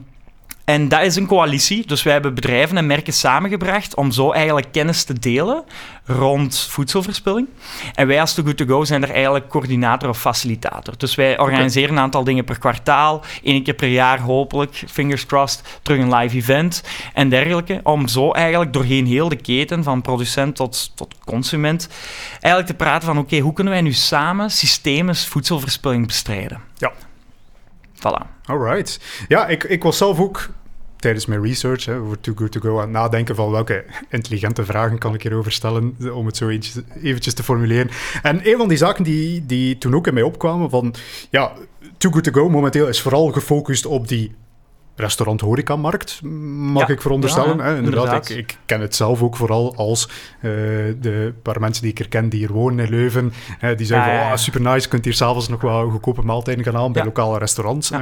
en 0.66 0.88
dat 0.88 1.02
is 1.02 1.16
een 1.16 1.26
coalitie. 1.26 1.86
Dus 1.86 2.02
wij 2.02 2.12
hebben 2.12 2.34
bedrijven 2.34 2.76
en 2.76 2.86
merken 2.86 3.12
samengebracht 3.12 3.94
om 3.94 4.10
zo 4.10 4.32
eigenlijk 4.32 4.72
kennis 4.72 5.04
te 5.04 5.18
delen 5.18 5.64
rond 6.04 6.58
voedselverspilling. 6.58 7.48
En 7.94 8.06
wij 8.06 8.20
als 8.20 8.34
Too 8.34 8.44
Good 8.44 8.56
To 8.56 8.64
Go 8.64 8.84
zijn 8.84 9.02
er 9.02 9.10
eigenlijk 9.10 9.48
coördinator 9.48 10.08
of 10.08 10.20
facilitator. 10.20 10.94
Dus 10.96 11.14
wij 11.14 11.38
organiseren 11.38 11.90
een 11.90 12.02
aantal 12.02 12.24
dingen 12.24 12.44
per 12.44 12.58
kwartaal. 12.58 13.24
één 13.42 13.62
keer 13.62 13.74
per 13.74 13.88
jaar 13.88 14.20
hopelijk, 14.20 14.82
fingers 14.88 15.26
crossed, 15.26 15.78
terug 15.82 16.00
een 16.00 16.14
live 16.14 16.36
event 16.36 16.82
en 17.14 17.28
dergelijke. 17.28 17.80
Om 17.82 18.08
zo 18.08 18.30
eigenlijk 18.30 18.72
doorheen 18.72 19.06
heel 19.06 19.28
de 19.28 19.36
keten, 19.36 19.82
van 19.82 20.02
producent 20.02 20.56
tot, 20.56 20.92
tot 20.94 21.14
consument, 21.24 21.88
eigenlijk 22.40 22.66
te 22.66 22.84
praten 22.84 23.06
van 23.06 23.18
oké, 23.18 23.38
hoe 23.38 23.52
kunnen 23.52 23.72
wij 23.72 23.82
nu 23.82 23.92
samen 23.92 24.50
systemisch 24.50 25.26
voedselverspilling 25.26 26.06
bestrijden? 26.06 26.60
Ja. 26.78 26.92
Voilà. 28.06 28.26
Alright. 28.44 29.00
Ja, 29.28 29.46
ik, 29.46 29.64
ik 29.64 29.82
was 29.82 29.96
zelf 29.96 30.20
ook 30.20 30.48
tijdens 30.96 31.26
mijn 31.26 31.42
research 31.42 31.88
over 31.88 32.20
Too 32.20 32.34
Good 32.34 32.52
To 32.52 32.60
Go 32.60 32.74
aan 32.74 32.80
het 32.80 32.90
nadenken 32.90 33.34
van 33.34 33.50
welke 33.50 33.84
intelligente 34.08 34.64
vragen 34.64 34.98
kan 34.98 35.14
ik 35.14 35.22
hierover 35.22 35.52
stellen, 35.52 35.96
om 36.14 36.26
het 36.26 36.36
zo 36.36 36.48
eventjes, 36.48 36.82
eventjes 37.02 37.34
te 37.34 37.42
formuleren. 37.42 37.90
En 38.22 38.48
een 38.48 38.56
van 38.56 38.68
die 38.68 38.78
zaken 38.78 39.04
die, 39.04 39.46
die 39.46 39.78
toen 39.78 39.94
ook 39.94 40.06
in 40.06 40.14
mij 40.14 40.22
opkwamen 40.22 40.70
van, 40.70 40.94
ja, 41.30 41.52
Too 41.98 42.12
Good 42.12 42.24
To 42.24 42.32
Go 42.32 42.48
momenteel 42.48 42.88
is 42.88 43.00
vooral 43.00 43.32
gefocust 43.32 43.86
op 43.86 44.08
die 44.08 44.34
restaurant-horecamarkt, 44.96 46.20
mag 46.22 46.88
ik 46.88 47.02
veronderstellen. 47.02 47.56
Ja, 47.56 47.62
hè? 47.62 47.76
Inderdaad, 47.76 48.04
inderdaad. 48.04 48.28
Ik, 48.28 48.36
ik, 48.36 48.58
ken 48.66 48.80
het 48.80 48.94
zelf 48.94 49.22
ook 49.22 49.36
vooral 49.36 49.76
als 49.76 50.06
uh, 50.06 50.52
de 51.00 51.34
paar 51.42 51.60
mensen 51.60 51.82
die 51.82 51.92
ik 51.92 51.98
er 51.98 52.08
ken 52.08 52.28
die 52.28 52.38
hier 52.38 52.52
wonen 52.52 52.84
in 52.84 52.90
Leuven, 52.90 53.32
uh, 53.60 53.76
die 53.76 53.86
zeggen 53.86 54.18
van, 54.18 54.20
oh, 54.20 54.36
super 54.36 54.60
nice, 54.60 54.88
kunt 54.88 55.04
hier 55.04 55.14
s'avonds 55.14 55.48
nog 55.48 55.60
wel 55.60 55.90
goedkope 55.90 56.22
maaltijden 56.22 56.64
gaan 56.64 56.74
halen 56.74 56.92
bij 56.92 57.04
lokale 57.04 57.38
restaurants. 57.38 57.90
Hè? 57.90 57.98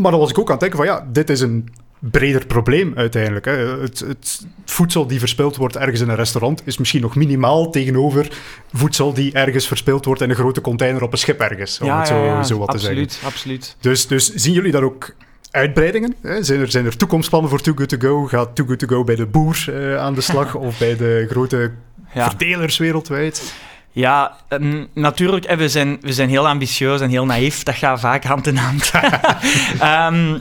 Maar 0.00 0.10
dan 0.10 0.20
was 0.20 0.30
ik 0.30 0.38
ook 0.38 0.46
aan 0.46 0.50
het 0.50 0.60
denken 0.60 0.78
van, 0.78 0.86
ja, 0.86 1.06
dit 1.12 1.30
is 1.30 1.40
een 1.40 1.68
breder 1.98 2.46
probleem 2.46 2.92
uiteindelijk. 2.96 3.44
Hè. 3.44 3.80
Het, 3.80 3.98
het 3.98 4.46
voedsel 4.64 5.06
die 5.06 5.18
verspild 5.18 5.56
wordt 5.56 5.76
ergens 5.76 6.00
in 6.00 6.08
een 6.08 6.16
restaurant 6.16 6.62
is 6.64 6.78
misschien 6.78 7.00
nog 7.00 7.16
minimaal 7.16 7.70
tegenover 7.70 8.28
voedsel 8.72 9.12
die 9.12 9.32
ergens 9.32 9.66
verspild 9.66 10.04
wordt 10.04 10.20
in 10.20 10.30
een 10.30 10.36
grote 10.36 10.60
container 10.60 11.02
op 11.02 11.12
een 11.12 11.18
schip 11.18 11.40
ergens, 11.40 11.80
om 11.80 11.86
Ja, 11.86 11.98
het 11.98 12.08
zo, 12.08 12.16
ja, 12.16 12.24
ja, 12.24 12.42
zo 12.42 12.58
wat 12.58 12.70
te 12.70 12.78
zeggen. 12.78 13.02
absoluut, 13.02 13.32
absoluut. 13.32 13.76
Dus, 13.80 14.06
dus 14.06 14.34
zien 14.34 14.52
jullie 14.52 14.72
daar 14.72 14.82
ook 14.82 15.14
uitbreidingen? 15.50 16.14
Hè? 16.22 16.42
Zijn, 16.42 16.60
er, 16.60 16.70
zijn 16.70 16.84
er 16.86 16.96
toekomstplannen 16.96 17.50
voor 17.50 17.60
Too 17.60 17.74
Good 17.74 17.88
To 17.88 17.96
Go? 17.98 18.26
Gaat 18.26 18.56
Too 18.56 18.66
Good 18.66 18.78
To 18.78 18.86
Go 18.86 19.04
bij 19.04 19.14
de 19.14 19.26
boer 19.26 19.64
eh, 19.66 19.96
aan 19.96 20.14
de 20.14 20.20
slag 20.20 20.54
of 20.66 20.78
bij 20.78 20.96
de 20.96 21.26
grote 21.30 21.70
Ja. 22.14 22.28
verdelers 22.28 22.76
wereldwijd? 22.78 23.54
Ja, 23.92 24.36
ehm, 24.48 24.84
natuurlijk, 24.94 25.54
we 25.54 25.68
zijn, 25.68 25.98
we 26.00 26.12
zijn 26.12 26.28
heel 26.28 26.48
ambitieus 26.48 27.00
en 27.00 27.10
heel 27.10 27.24
naïef. 27.26 27.62
Dat 27.62 27.74
gaat 27.74 28.00
vaak 28.00 28.24
hand 28.24 28.46
in 28.46 28.56
hand. 28.56 28.90
Ehm, 29.80 30.38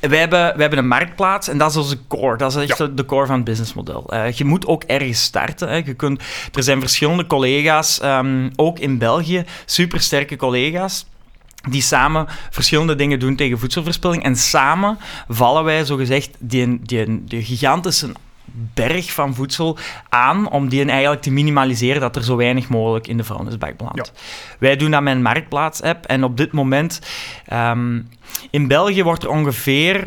wij, 0.00 0.18
hebben, 0.18 0.40
wij 0.40 0.54
hebben 0.56 0.78
een 0.78 0.88
marktplaats 0.88 1.48
en 1.48 1.58
dat 1.58 1.70
is 1.70 1.76
onze 1.76 1.96
core. 2.08 2.36
Dat 2.36 2.56
is 2.56 2.68
echt 2.68 2.78
Ja. 2.78 2.86
de 2.86 3.04
core 3.04 3.26
van 3.26 3.34
het 3.34 3.44
businessmodel. 3.44 4.04
Eh, 4.12 4.32
je 4.32 4.44
moet 4.44 4.66
ook 4.66 4.82
ergens 4.84 5.22
starten. 5.22 5.68
Hè. 5.68 5.74
Je 5.84 5.94
kunt, 5.94 6.22
er 6.54 6.62
zijn 6.62 6.80
verschillende 6.80 7.26
collega's, 7.26 8.00
ehm, 8.00 8.50
ook 8.56 8.78
in 8.78 8.98
België, 8.98 9.44
supersterke 9.64 10.36
collega's 10.36 11.06
die 11.68 11.82
samen 11.82 12.26
verschillende 12.50 12.94
dingen 12.96 13.18
doen 13.18 13.36
tegen 13.36 13.58
voedselverspilling. 13.58 14.22
En 14.22 14.36
samen 14.36 14.98
vallen 15.28 15.64
wij, 15.64 15.84
zogezegd, 15.84 16.30
die, 16.38 16.80
die, 16.82 17.24
die 17.24 17.42
gigantische 17.44 18.12
berg 18.74 19.12
van 19.12 19.34
voedsel 19.34 19.78
aan 20.08 20.50
om 20.50 20.68
die 20.68 20.84
eigenlijk 20.90 21.22
te 21.22 21.30
minimaliseren 21.30 22.00
dat 22.00 22.16
er 22.16 22.24
zo 22.24 22.36
weinig 22.36 22.68
mogelijk 22.68 23.06
in 23.06 23.16
de 23.16 23.24
vuilnisbak 23.24 23.76
belandt. 23.76 24.12
Wij 24.58 24.76
doen 24.76 24.90
dat 24.90 25.02
met 25.02 25.14
een 25.14 25.22
marktplaats-app 25.22 26.04
en 26.06 26.24
op 26.24 26.36
dit 26.36 26.52
moment 26.52 27.00
ehm, 27.46 28.00
in 28.50 28.68
België 28.68 29.02
wordt 29.02 29.22
er 29.22 29.28
ongeveer 29.30 30.04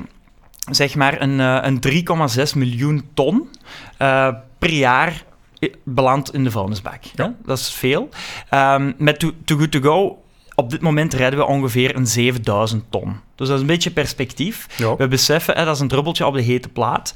zeg 0.72 0.96
maar 0.96 1.22
een, 1.22 1.40
eh, 1.40 1.58
een 1.62 1.80
3,6 1.80 2.54
miljoen 2.56 3.06
ton 3.14 3.50
eh, 3.98 4.28
per 4.60 4.72
jaar 4.72 5.24
i- 5.64 5.72
belandt 5.84 6.34
in 6.34 6.44
de 6.44 6.52
vuilnisbak. 6.52 7.04
Ja. 7.16 7.34
Dat 7.46 7.58
is 7.60 7.74
veel. 7.74 8.10
Ehm, 8.50 8.92
met 8.98 9.20
Too, 9.20 9.32
Too 9.46 9.58
Good 9.58 9.72
To 9.72 9.80
Go 9.80 10.23
op 10.56 10.70
dit 10.70 10.82
moment 10.82 11.14
redden 11.14 11.40
we 11.40 11.46
ongeveer 11.46 11.96
een 11.96 12.08
7000 12.08 12.84
ton. 12.90 13.20
Dus 13.36 13.48
dat 13.48 13.56
is 13.56 13.62
een 13.62 13.68
beetje 13.68 13.92
perspectief. 13.92 14.68
Ja. 14.78 14.96
We 14.96 15.08
beseffen, 15.08 15.56
hè, 15.56 15.66
dat 15.66 15.76
is 15.76 15.82
een 15.82 15.88
druppeltje 15.88 16.26
op 16.26 16.34
de 16.34 16.42
hete 16.42 16.70
plaat. 16.70 17.14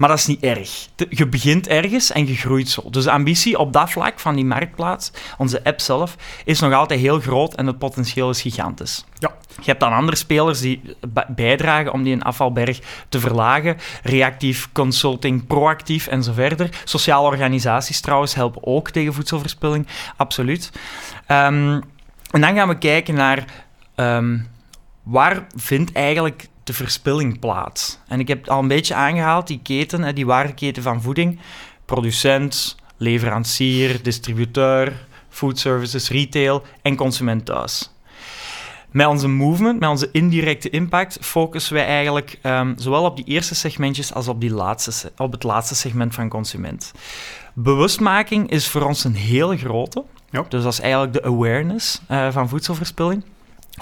Maar 0.00 0.08
dat 0.08 0.18
is 0.18 0.26
niet 0.26 0.42
erg. 0.42 0.88
Je 1.08 1.26
begint 1.26 1.68
ergens 1.68 2.12
en 2.12 2.26
je 2.26 2.34
groeit 2.34 2.68
zo. 2.68 2.90
Dus 2.90 3.04
de 3.04 3.10
ambitie 3.10 3.58
op 3.58 3.72
dat 3.72 3.90
vlak 3.90 4.20
van 4.20 4.34
die 4.34 4.44
marktplaats, 4.44 5.12
onze 5.38 5.64
app 5.64 5.80
zelf, 5.80 6.16
is 6.44 6.60
nog 6.60 6.72
altijd 6.72 7.00
heel 7.00 7.20
groot 7.20 7.54
en 7.54 7.66
het 7.66 7.78
potentieel 7.78 8.30
is 8.30 8.42
gigantisch. 8.42 9.04
Ja. 9.18 9.34
Je 9.56 9.66
hebt 9.66 9.80
dan 9.80 9.92
andere 9.92 10.16
spelers 10.16 10.60
die 10.60 10.96
bijdragen 11.28 11.92
om 11.92 12.02
die 12.02 12.12
een 12.12 12.22
afvalberg 12.22 12.80
te 13.08 13.20
verlagen. 13.20 13.76
Reactief 14.02 14.68
consulting, 14.72 15.46
proactief 15.46 16.06
en 16.06 16.22
zo 16.22 16.32
verder. 16.32 16.80
Sociale 16.84 17.26
organisaties 17.26 18.00
trouwens 18.00 18.34
helpen 18.34 18.66
ook 18.66 18.90
tegen 18.90 19.14
voedselverspilling, 19.14 19.86
absoluut. 20.16 20.70
Ehm, 21.26 21.80
en 22.30 22.40
dan 22.40 22.54
gaan 22.54 22.68
we 22.68 22.78
kijken 22.78 23.14
naar 23.14 23.44
ehm, 23.94 24.38
waar 25.02 25.46
vindt 25.56 25.92
eigenlijk 25.92 26.48
de 26.64 26.72
verspilling 26.72 27.38
plaats. 27.38 27.98
En 28.08 28.20
ik 28.20 28.28
heb 28.28 28.38
het 28.38 28.50
al 28.50 28.58
een 28.58 28.68
beetje 28.68 28.94
aangehaald, 28.94 29.46
die 29.46 29.60
keten, 29.62 30.14
die 30.14 30.26
waardeketen 30.26 30.82
van 30.82 31.02
voeding. 31.02 31.40
Producent, 31.84 32.76
leverancier, 32.96 34.02
distributeur, 34.02 35.06
food 35.28 35.58
services, 35.58 36.08
retail 36.08 36.62
en 36.82 36.96
consument 36.96 37.44
thuis. 37.44 37.90
Met 38.90 39.06
onze 39.06 39.28
movement, 39.28 39.80
met 39.80 39.88
onze 39.88 40.08
indirecte 40.12 40.70
impact, 40.70 41.18
focussen 41.20 41.74
wij 41.74 41.86
eigenlijk 41.86 42.38
ehm, 42.42 42.72
zowel 42.76 43.04
op 43.04 43.16
die 43.16 43.24
eerste 43.24 43.54
segmentjes 43.54 44.14
als 44.14 44.28
op, 44.28 44.40
die 44.40 44.52
laatste, 44.52 45.12
op 45.16 45.32
het 45.32 45.42
laatste 45.42 45.74
segment 45.74 46.14
van 46.14 46.28
consument. 46.28 46.92
Bewustmaking 47.54 48.50
is 48.50 48.68
voor 48.68 48.82
ons 48.82 49.04
een 49.04 49.14
hele 49.14 49.56
grote. 49.56 50.04
Ja. 50.30 50.44
Dus 50.48 50.62
dat 50.62 50.72
is 50.72 50.80
eigenlijk 50.80 51.12
de 51.12 51.22
awareness 51.22 52.00
eh, 52.06 52.30
van 52.30 52.48
voedselverspilling. 52.48 53.24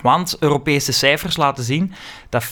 Want 0.03 0.37
Europese 0.41 0.93
cijfers 0.93 1.37
laten 1.37 1.65
zien 1.65 1.93
dat 2.29 2.45
50% 2.45 2.49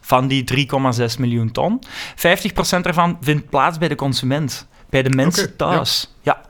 van 0.00 0.28
die 0.28 0.68
3,6 1.10 1.18
miljoen 1.18 1.52
ton, 1.52 1.82
50% 2.16 2.80
daarvan 2.80 3.18
vindt 3.20 3.48
plaats 3.48 3.78
bij 3.78 3.88
de 3.88 3.94
consument. 3.94 4.66
Bij 4.90 5.02
de 5.02 5.10
mensen 5.10 5.56
thuis. 5.56 6.14
Ja. 6.22 6.40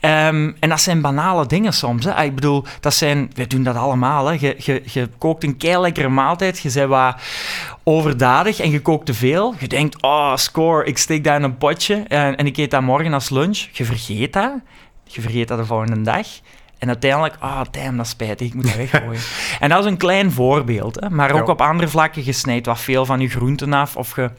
Ehm, 0.00 0.52
en 0.60 0.68
dat 0.68 0.80
zijn 0.80 1.00
banale 1.00 1.46
dingen 1.46 1.72
soms. 1.72 2.04
Hè. 2.04 2.22
Ik 2.22 2.34
bedoel, 2.34 2.64
dat 2.80 2.94
zijn, 2.94 3.30
wij 3.34 3.46
doen 3.46 3.62
dat 3.62 3.76
allemaal. 3.76 4.26
Hè. 4.26 4.32
Je, 4.40 4.56
je, 4.58 4.82
je 4.84 5.08
kookt 5.18 5.44
een 5.44 5.56
kei 5.56 5.78
lekkere 5.78 6.08
maaltijd, 6.08 6.58
je 6.58 6.72
bent 6.72 6.88
wat 6.88 7.16
overdadig 7.82 8.60
en 8.60 8.70
je 8.70 8.80
kookt 8.80 9.06
te 9.06 9.14
veel. 9.14 9.54
Je 9.58 9.68
denkt, 9.68 10.02
oh, 10.02 10.36
score, 10.36 10.84
ik 10.84 10.98
steek 10.98 11.24
dat 11.24 11.36
in 11.36 11.42
een 11.42 11.58
potje 11.58 11.94
en, 11.94 12.36
en 12.36 12.46
ik 12.46 12.56
eet 12.56 12.70
dat 12.70 12.82
morgen 12.82 13.12
als 13.12 13.30
lunch. 13.30 13.58
Je 13.72 13.84
vergeet 13.84 14.32
dat. 14.32 14.52
Je 15.14 15.20
vergeet 15.20 15.48
dat 15.48 15.58
de 15.58 15.64
volgende 15.64 16.00
dag. 16.02 16.26
En 16.78 16.88
uiteindelijk, 16.88 17.34
ah, 17.38 17.60
damn, 17.70 17.96
dat 17.96 18.04
is 18.06 18.12
spijtig, 18.12 18.46
ik 18.46 18.54
moet 18.54 18.64
dat 18.64 18.76
weggooien. 18.76 19.20
en 19.60 19.68
dat 19.68 19.78
is 19.78 19.90
een 19.90 19.96
klein 19.96 20.32
voorbeeld, 20.32 21.00
hè. 21.00 21.10
maar 21.10 21.30
ook 21.32 21.46
Ja. 21.46 21.52
op 21.52 21.60
andere 21.60 21.88
vlakken. 21.88 22.24
Je 22.24 22.32
snijdt 22.32 22.66
wat 22.66 22.80
veel 22.80 23.04
van 23.06 23.20
je 23.20 23.28
groenten 23.28 23.72
af 23.72 23.96
of 23.96 24.16
je... 24.16 24.30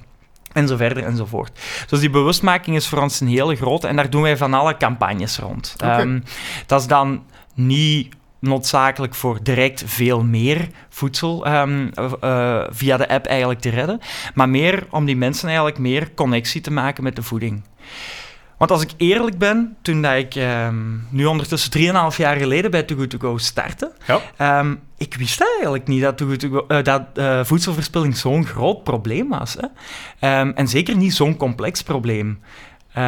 En 0.53 0.68
zo 0.68 0.75
verder 0.75 1.03
enzovoort. 1.03 1.60
Dus 1.88 2.00
die 2.00 2.10
bewustmaking 2.10 2.75
is 2.75 2.88
voor 2.88 3.01
ons 3.01 3.20
een 3.20 3.27
hele 3.27 3.56
grote 3.56 3.88
en 3.88 3.96
daar 3.96 4.10
doen 4.10 4.22
wij 4.22 4.38
van 4.38 4.53
alle 4.53 4.77
campagnes 4.77 5.38
rond. 5.38 5.75
Ehm, 5.77 6.20
dat 6.65 6.82
is 6.82 6.88
dan 6.88 7.24
niet 7.53 8.15
noodzakelijk 8.39 9.15
voor 9.15 9.39
direct 9.44 9.84
veel 9.86 10.24
meer 10.24 10.68
voedsel 10.89 11.46
ehm, 11.46 11.88
eh, 12.20 12.63
via 12.70 12.98
de 12.98 13.10
app 13.10 13.25
eigenlijk 13.25 13.60
te 13.60 13.70
redden, 13.70 14.00
maar 14.34 14.50
meer 14.50 14.88
om 14.89 15.06
die 15.06 15.18
mensen 15.18 15.48
eigenlijk 15.48 15.77
meer 15.77 16.13
connectie 16.13 16.62
te 16.62 16.72
maken 16.72 17.03
met 17.03 17.15
de 17.15 17.24
voeding. 17.24 17.63
Want 18.63 18.75
als 18.75 18.82
ik 18.84 18.93
eerlijk 18.98 19.38
ben, 19.38 19.75
toen 19.82 20.01
dat 20.01 20.13
ik 20.15 20.36
ehm, 20.36 20.75
nu 21.10 21.25
ondertussen 21.25 21.72
3,5 22.12 22.17
jaar 22.17 22.36
geleden 22.36 22.72
bij 22.72 22.84
Too 22.84 22.98
Good 22.98 23.10
To 23.10 23.17
Go 23.17 23.38
startte, 23.38 23.91
Ja. 24.08 24.22
Ehm, 24.38 24.75
ik 24.98 25.13
wist 25.15 25.41
eigenlijk 25.53 25.88
niet 25.88 26.01
dat, 26.01 26.17
Too 26.17 26.27
Good 26.27 26.39
To 26.39 26.50
Go- 26.50 26.65
eh, 26.67 26.84
dat 26.84 27.01
eh, 27.13 27.43
voedselverspilling 27.43 28.17
zo'n 28.17 28.46
groot 28.46 28.84
probleem 28.84 29.29
was. 29.29 29.53
Hè? 29.60 29.67
Ehm, 30.20 30.51
en 30.55 30.67
zeker 30.67 30.96
niet 30.96 31.13
zo'n 31.13 31.38
complex 31.38 31.84
probleem. 31.84 32.39
Eh, 32.93 33.03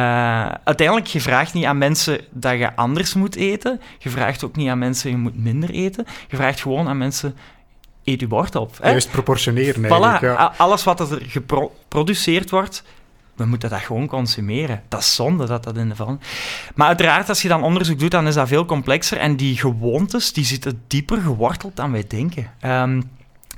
uiteindelijk, 0.64 1.06
je 1.06 1.20
vraagt 1.20 1.54
niet 1.54 1.64
aan 1.64 1.78
mensen 1.78 2.20
dat 2.30 2.58
je 2.58 2.76
anders 2.76 3.14
moet 3.14 3.36
eten. 3.36 3.80
Je 3.98 4.10
vraagt 4.10 4.44
ook 4.44 4.56
niet 4.56 4.68
aan 4.68 4.78
mensen 4.78 5.10
je 5.10 5.16
moet 5.16 5.42
minder 5.42 5.70
eten. 5.70 6.06
Je 6.28 6.36
vraagt 6.36 6.60
gewoon 6.60 6.88
aan 6.88 6.98
mensen, 6.98 7.36
eet 8.04 8.20
je 8.20 8.26
bord 8.26 8.54
op. 8.56 8.76
Hè? 8.80 8.90
Juist 8.90 9.10
proportioneren 9.10 9.84
Voilà. 9.84 10.20
Ja. 10.20 10.52
alles 10.56 10.84
wat 10.84 11.00
er 11.10 11.20
geproduceerd 11.26 12.50
wordt, 12.50 12.82
we 13.36 13.44
moeten 13.44 13.70
dat 13.70 13.80
gewoon 13.80 14.06
consumeren. 14.06 14.82
Dat 14.88 15.00
is 15.00 15.14
zonde 15.14 15.46
dat 15.46 15.64
dat 15.64 15.76
in 15.76 15.88
de 15.88 15.96
van. 15.96 16.20
Maar 16.74 16.86
uiteraard, 16.86 17.28
als 17.28 17.42
je 17.42 17.48
dan 17.48 17.62
onderzoek 17.62 17.98
doet, 17.98 18.10
dan 18.10 18.26
is 18.26 18.34
dat 18.34 18.48
veel 18.48 18.64
complexer. 18.64 19.18
En 19.18 19.36
die 19.36 19.56
gewoontes, 19.58 20.32
die 20.32 20.44
zitten 20.44 20.82
dieper 20.86 21.20
geworteld 21.20 21.76
dan 21.76 21.92
wij 21.92 22.04
denken. 22.08 22.50
Ehm, 22.60 22.98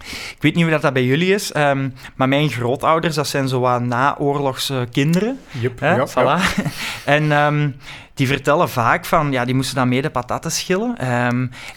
ik 0.09 0.37
weet 0.39 0.55
niet 0.55 0.63
hoe 0.63 0.73
dat, 0.73 0.83
dat 0.83 0.93
bij 0.93 1.05
jullie 1.05 1.35
is, 1.35 1.53
ehm, 1.53 1.89
maar 2.15 2.29
mijn 2.29 2.51
grootouders, 2.51 3.15
dat 3.15 3.29
zijn 3.29 3.49
zo 3.49 3.61
wat 3.61 3.81
naoorlogse 3.81 4.89
kinderen. 4.93 5.39
Yep, 5.51 5.81
Hè? 5.81 6.09
voilà. 6.09 6.43
En 7.05 7.33
ehm, 7.33 7.71
die 8.15 8.27
vertellen 8.27 8.69
vaak 8.69 9.05
van, 9.05 9.33
ja, 9.33 9.45
die 9.45 9.55
moesten 9.55 9.77
dan 9.77 9.89
mee 9.89 10.03
de 10.03 10.11
patatten 10.11 10.53
schillen. 10.53 10.99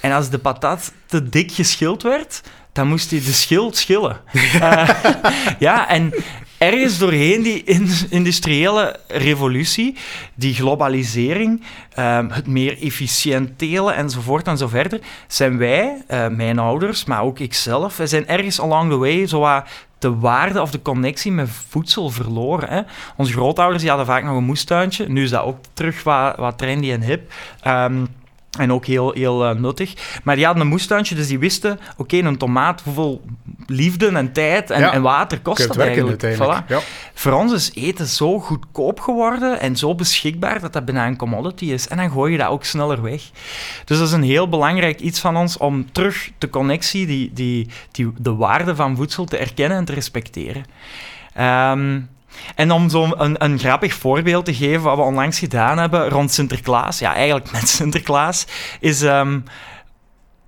En 0.01 0.12
als 0.12 0.29
de 0.29 0.38
patat 0.38 0.91
te 1.05 1.29
dik 1.29 1.51
geschild 1.51 2.03
werd, 2.03 2.41
dan 2.72 2.88
moest 2.88 3.12
hij 3.12 3.20
de 3.20 3.34
schil 3.34 3.74
schillen. 3.74 4.17
uh, 4.34 4.89
ja, 5.60 5.89
en 5.89 6.13
ergens 6.61 6.97
doorheen 6.97 7.41
die 7.41 7.63
industriële 8.09 8.99
revolutie, 9.07 9.95
die 10.33 10.53
globalisering, 10.53 11.63
um, 11.99 12.29
het 12.29 12.47
meer 12.47 12.77
efficiënt 12.81 13.57
telen 13.57 13.95
enzovoort 13.95 14.47
en 14.47 14.57
zo 14.57 14.67
verder, 14.67 14.99
zijn 15.27 15.57
wij, 15.57 16.03
uh, 16.09 16.27
mijn 16.27 16.59
ouders, 16.59 17.05
maar 17.05 17.21
ook 17.21 17.39
ikzelf, 17.39 17.99
zijn 18.03 18.27
ergens 18.27 18.61
along 18.61 18.89
the 18.91 18.97
way 18.97 19.27
zo 19.27 19.63
de 19.99 20.15
waarde 20.15 20.61
of 20.61 20.71
de 20.71 20.81
connectie 20.81 21.31
met 21.31 21.49
voedsel 21.69 22.09
verloren. 22.09 22.69
Hè. 22.69 22.81
Onze 23.17 23.31
grootouders 23.31 23.81
die 23.81 23.89
hadden 23.89 24.07
vaak 24.07 24.23
nog 24.23 24.37
een 24.37 24.43
moestuintje. 24.43 25.09
Nu 25.09 25.23
is 25.23 25.29
dat 25.29 25.43
ook 25.43 25.57
terug 25.73 26.03
wat, 26.03 26.35
wat 26.35 26.57
trendy 26.57 26.91
en 26.91 27.01
hip. 27.01 27.33
Um, 27.67 28.07
en 28.60 28.72
ook 28.72 28.86
heel, 28.86 29.12
heel 29.12 29.50
uh, 29.50 29.60
nuttig. 29.60 30.20
Maar 30.24 30.36
die 30.36 30.46
hadden 30.46 30.63
een 30.63 30.70
moestuintje, 30.70 31.15
dus 31.15 31.27
die 31.27 31.39
wisten... 31.39 31.79
Oké, 31.98 32.17
een 32.17 32.38
tomaat, 32.38 32.81
hoeveel 32.81 33.22
liefde 33.65 34.08
en 34.08 34.34
tijd 34.34 34.70
en, 34.70 34.91
en 34.91 35.01
water 35.01 35.39
kost 35.39 35.67
dat 35.67 35.77
eigenlijk? 35.77 36.36
Voilà. 36.36 36.67
Ja. 36.67 36.79
Voor 37.13 37.31
ons 37.31 37.53
is 37.53 37.72
eten 37.74 38.08
zo 38.08 38.39
goedkoop 38.39 39.00
geworden 39.00 39.60
en 39.60 39.75
zo 39.75 39.96
beschikbaar 39.96 40.60
dat 40.60 40.74
dat 40.74 40.86
bijna 40.86 41.08
een 41.08 41.17
commodity 41.17 41.65
is. 41.65 41.88
En 41.88 41.98
dan 41.98 42.12
gooi 42.12 42.31
je 42.31 42.38
dat 42.38 42.48
ook 42.48 42.63
sneller 42.63 43.01
weg. 43.01 43.22
Dus 43.86 43.98
dat 43.98 44.08
is 44.08 44.13
een 44.13 44.24
heel 44.24 44.50
belangrijk 44.50 45.00
iets 45.00 45.20
van 45.20 45.38
ons 45.38 45.58
om 45.58 45.91
terug 45.91 46.31
de 46.38 46.50
connectie, 46.50 47.05
die, 47.05 47.34
die, 47.34 47.67
die, 47.91 48.12
de 48.17 48.36
waarde 48.36 48.75
van 48.75 48.96
voedsel 48.96 49.25
te 49.25 49.38
erkennen 49.38 49.77
en 49.77 49.86
te 49.86 49.93
respecteren. 49.93 50.65
Um, 51.39 52.10
en 52.55 52.71
om 52.71 52.89
zo 52.89 53.09
een, 53.17 53.43
een, 53.43 53.59
grappig 53.59 53.93
voorbeeld 53.93 54.45
te 54.45 54.53
geven, 54.53 54.81
wat 54.81 54.95
we 54.95 55.03
onlangs 55.03 55.39
gedaan 55.39 55.77
hebben 55.77 56.09
rond 56.09 56.31
Sinterklaas, 56.31 57.00
ja, 57.00 57.13
eigenlijk 57.13 57.51
met 57.51 57.69
Sinterklaas, 57.79 58.45
is 58.79 59.01
um, 59.01 59.43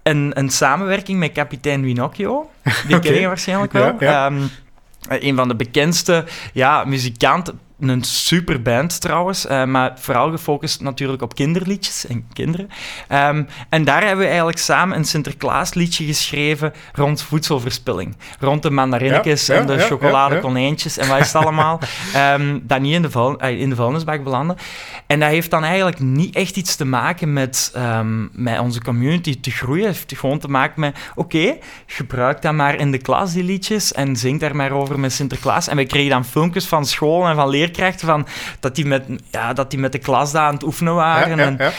een, 0.04 0.32
een, 0.34 0.50
samenwerking 0.50 1.20
met 1.20 1.32
kapitein 1.32 1.82
Winocchio. 1.82 2.50
Die 2.88 3.00
ken 3.06 3.20
je 3.20 3.28
waarschijnlijk 3.28 3.72
wel. 3.72 3.96
Ja, 4.00 4.26
ehm, 4.26 4.42
een 5.08 5.36
van 5.36 5.48
de 5.48 5.56
bekendste 5.56 6.26
ja, 6.54 6.84
muzikanten, 6.84 7.60
een 7.90 8.04
super 8.04 8.62
band 8.62 9.02
trouwens, 9.02 9.46
uh, 9.46 9.64
maar 9.66 9.92
vooral 9.96 10.32
gefocust 10.32 10.82
natuurlijk 10.82 11.22
op 11.22 11.36
kinderliedjes 11.36 12.08
en 12.08 12.28
kinderen. 12.34 12.70
Um, 13.10 13.48
en 13.70 13.84
daar 13.84 14.02
hebben 14.02 14.20
we 14.20 14.26
eigenlijk 14.26 14.58
samen 14.58 14.98
een 14.98 15.06
Sinterklaasliedje 15.06 16.06
geschreven 16.06 16.74
rond 16.94 17.22
voedselverspilling. 17.22 18.16
Rond 18.40 18.62
de 18.62 18.70
mandarinetjes 18.70 19.50
en 19.50 19.68
de 19.68 19.74
ja, 19.74 19.80
chocoladekonijntjes 19.80 20.98
en 20.98 21.08
wat 21.08 21.20
is 21.20 21.34
het 21.34 21.42
allemaal. 21.44 21.80
um, 22.16 22.64
dat 22.64 22.82
niet 22.82 22.94
in 22.94 23.02
de, 23.02 23.10
vuil, 23.10 23.44
uh, 23.44 23.60
in 23.60 23.70
de 23.70 23.76
vuilnisbak 23.76 24.24
belanden. 24.24 24.56
En 25.08 25.20
dat 25.20 25.30
heeft 25.30 25.52
dan 25.52 25.64
eigenlijk 25.64 26.00
niet 26.00 26.36
echt 26.36 26.58
iets 26.58 26.76
te 26.76 26.86
maken 26.86 27.34
met, 27.34 27.74
um, 27.78 28.30
met 28.34 28.60
onze 28.60 28.82
community 28.82 29.40
te 29.40 29.52
groeien. 29.52 29.86
Het 29.86 29.96
heeft 29.96 30.20
gewoon 30.20 30.40
te 30.40 30.48
maken 30.48 30.80
met, 30.80 30.98
oké, 31.16 31.38
okay, 31.38 31.60
gebruik 31.86 32.42
dat 32.42 32.54
maar 32.54 32.76
in 32.76 32.92
de 32.92 32.98
klas, 32.98 33.34
die 33.34 33.44
liedjes, 33.44 33.92
en 33.92 34.16
zing 34.16 34.40
daar 34.40 34.56
maar 34.56 34.72
over 34.72 35.00
met 35.00 35.14
Sinterklaas. 35.14 35.68
En 35.68 35.78
we 35.78 35.86
kregen 35.86 36.10
dan 36.10 36.26
filmpjes 36.26 36.66
van 36.66 36.86
school 36.86 37.28
en 37.28 37.36
van 37.36 37.50
leerkrachten 37.50 37.73
van 37.96 38.28
dat 38.60 38.76
die 38.76 38.86
met, 38.86 39.04
ja, 39.32 39.54
dat 39.54 39.70
die 39.70 39.80
met 39.80 39.92
de 39.92 39.98
klas 39.98 40.32
daar 40.32 40.48
aan 40.48 40.54
het 40.54 40.64
oefenen 40.64 40.96
waren. 40.96 41.38
Ja, 41.38 41.44
ja, 41.44 41.58
en, 41.58 41.74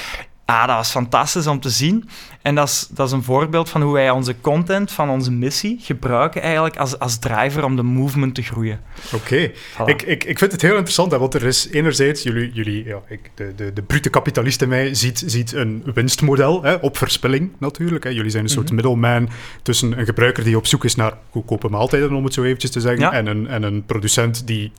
Ah, 0.46 0.66
dat 0.66 0.76
was 0.76 0.90
fantastisch 0.90 1.46
om 1.46 1.60
te 1.60 1.70
zien. 1.70 2.08
En 2.42 2.54
dat 2.54 2.68
is, 2.68 2.86
dat 2.90 3.06
is 3.06 3.12
een 3.12 3.22
voorbeeld 3.22 3.70
van 3.70 3.82
hoe 3.82 3.92
wij 3.92 4.10
onze 4.10 4.34
content 4.40 4.92
van 4.92 5.10
onze 5.10 5.32
missie 5.32 5.78
gebruiken 5.80 6.42
eigenlijk 6.42 6.76
als, 6.76 6.98
als 6.98 7.18
driver 7.18 7.64
om 7.64 7.76
de 7.76 7.82
movement 7.82 8.34
te 8.34 8.42
groeien. 8.42 8.80
Oké. 9.12 9.50
Ik, 9.86 10.02
ik, 10.02 10.24
ik 10.24 10.38
vind 10.38 10.52
het 10.52 10.62
heel 10.62 10.70
interessant, 10.70 11.12
hè, 11.12 11.18
want 11.18 11.34
er 11.34 11.42
is 11.42 11.68
enerzijds, 11.70 12.22
jullie, 12.22 12.52
jullie 12.52 12.84
ja, 12.84 12.98
ik, 13.08 13.30
de, 13.34 13.54
de, 13.56 13.72
de 13.72 13.82
brute 13.82 14.10
kapitalist 14.10 14.62
in 14.62 14.68
mij 14.68 14.94
ziet, 14.94 15.22
ziet 15.26 15.52
een 15.52 15.82
winstmodel 15.94 16.62
hè, 16.62 16.74
op 16.74 16.96
verspilling 16.96 17.52
natuurlijk. 17.58 18.04
Hè. 18.04 18.10
Jullie 18.10 18.30
zijn 18.30 18.44
een 18.44 18.50
soort 18.50 18.68
mm 18.68 18.72
middleman 18.74 19.28
tussen 19.62 19.98
een 19.98 20.04
gebruiker 20.04 20.44
die 20.44 20.56
op 20.56 20.66
zoek 20.66 20.84
is 20.84 20.94
naar 20.94 21.12
goedkope 21.30 21.68
maaltijden, 21.68 22.12
om 22.12 22.24
het 22.24 22.34
zo 22.34 22.42
eventjes 22.42 22.70
te 22.70 22.80
zeggen, 22.80 23.12
en, 23.12 23.26
een, 23.26 23.46
en 23.48 23.62
een 23.62 23.84
producent 23.84 24.46
die 24.46 24.72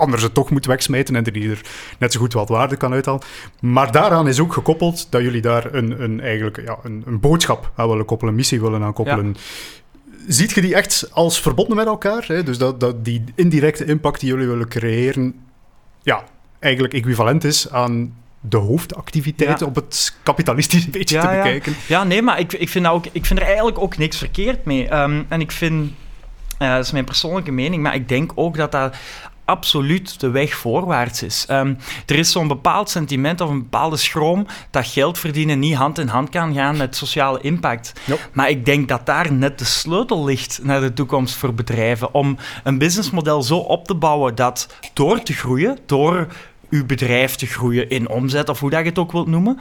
anders 0.00 0.22
het 0.22 0.34
toch 0.34 0.50
moet 0.50 0.66
wegsmijten 0.66 1.16
en 1.16 1.24
die 1.24 1.50
er 1.50 1.60
net 1.98 2.12
zo 2.12 2.20
goed 2.20 2.32
wat 2.32 2.48
waarde 2.48 2.76
kan 2.76 2.92
uithalen. 2.92 3.20
Maar 3.60 3.92
daaraan 3.92 4.28
is 4.28 4.40
ook 4.40 4.52
gekoppeld 4.52 5.06
dat 5.10 5.22
jullie 5.22 5.40
daar 5.40 5.74
een, 5.74 6.02
een, 6.02 6.20
eigenlijk, 6.20 6.62
ja, 6.64 6.78
een, 6.82 7.02
een 7.06 7.20
boodschap 7.20 7.70
aan 7.74 7.88
willen 7.88 8.04
koppelen, 8.04 8.32
een 8.32 8.38
missie 8.38 8.60
willen 8.60 8.82
aan 8.82 8.92
koppelen. 8.92 9.36
Ziet 10.26 10.50
je 10.50 10.60
die 10.60 10.74
echt 10.74 11.08
als 11.12 11.40
verbonden 11.40 11.76
met 11.76 11.86
elkaar? 11.86 12.24
Hè? 12.26 12.42
Dus 12.42 12.58
dat, 12.58 12.80
dat 12.80 13.04
die 13.04 13.24
indirecte 13.34 13.84
impact 13.84 14.20
die 14.20 14.28
jullie 14.28 14.46
willen 14.46 14.68
creëren, 14.68 15.34
ja, 16.02 16.24
eigenlijk 16.58 16.94
equivalent 16.94 17.44
is 17.44 17.70
aan 17.70 18.14
de 18.40 18.56
hoofdactiviteit 18.56 19.62
op 19.62 19.74
het 19.74 20.16
kapitalistische 20.22 20.90
beetje 20.98 21.20
te 21.20 21.26
bekijken. 21.26 21.74
Ja, 21.86 22.04
nee, 22.04 22.22
maar 22.22 22.38
ik, 22.38 22.52
ik, 22.52 22.68
vind 22.68 22.86
ook, 22.86 23.06
ik 23.12 23.26
vind 23.26 23.38
er 23.38 23.46
eigenlijk 23.46 23.78
ook 23.78 23.96
niks 23.96 24.16
verkeerd 24.16 24.64
mee. 24.64 24.94
Um, 24.94 25.26
en 25.28 25.40
ik 25.40 25.50
vind, 25.50 25.92
uh, 26.58 26.74
dat 26.74 26.84
is 26.84 26.92
mijn 26.92 27.04
persoonlijke 27.04 27.50
mening, 27.50 27.82
maar 27.82 27.94
ik 27.94 28.08
denk 28.08 28.32
ook 28.34 28.56
dat 28.56 28.72
dat 28.72 28.96
absoluut 29.50 30.20
de 30.20 30.30
weg 30.30 30.54
voorwaarts 30.54 31.22
is. 31.22 31.46
Um, 31.50 31.78
er 32.06 32.16
is 32.16 32.32
zo'n 32.32 32.48
bepaald 32.48 32.90
sentiment 32.90 33.40
of 33.40 33.50
een 33.50 33.62
bepaalde 33.62 33.96
schroom 33.96 34.46
dat 34.70 34.86
geld 34.86 35.18
verdienen 35.18 35.58
niet 35.58 35.74
hand 35.74 35.98
in 35.98 36.08
hand 36.08 36.28
kan 36.28 36.54
gaan 36.54 36.76
met 36.76 36.96
sociale 36.96 37.40
impact. 37.40 37.92
Maar 38.32 38.50
ik 38.50 38.64
denk 38.64 38.88
dat 38.88 39.06
daar 39.06 39.32
net 39.32 39.58
de 39.58 39.64
sleutel 39.64 40.24
ligt 40.24 40.60
naar 40.62 40.80
de 40.80 40.92
toekomst 40.92 41.34
voor 41.34 41.54
bedrijven. 41.54 42.14
Om 42.14 42.36
een 42.64 42.78
businessmodel 42.78 43.42
zo 43.42 43.56
op 43.56 43.86
te 43.86 43.94
bouwen 43.94 44.34
dat 44.34 44.68
door 44.92 45.22
te 45.22 45.32
groeien, 45.32 45.78
door 45.86 46.26
uw 46.70 46.86
bedrijf 46.86 47.34
te 47.34 47.46
groeien 47.46 47.90
in 47.90 48.08
omzet 48.08 48.48
of 48.48 48.60
hoe 48.60 48.70
dat 48.70 48.80
je 48.80 48.88
het 48.88 48.98
ook 48.98 49.12
wilt 49.12 49.26
noemen, 49.26 49.58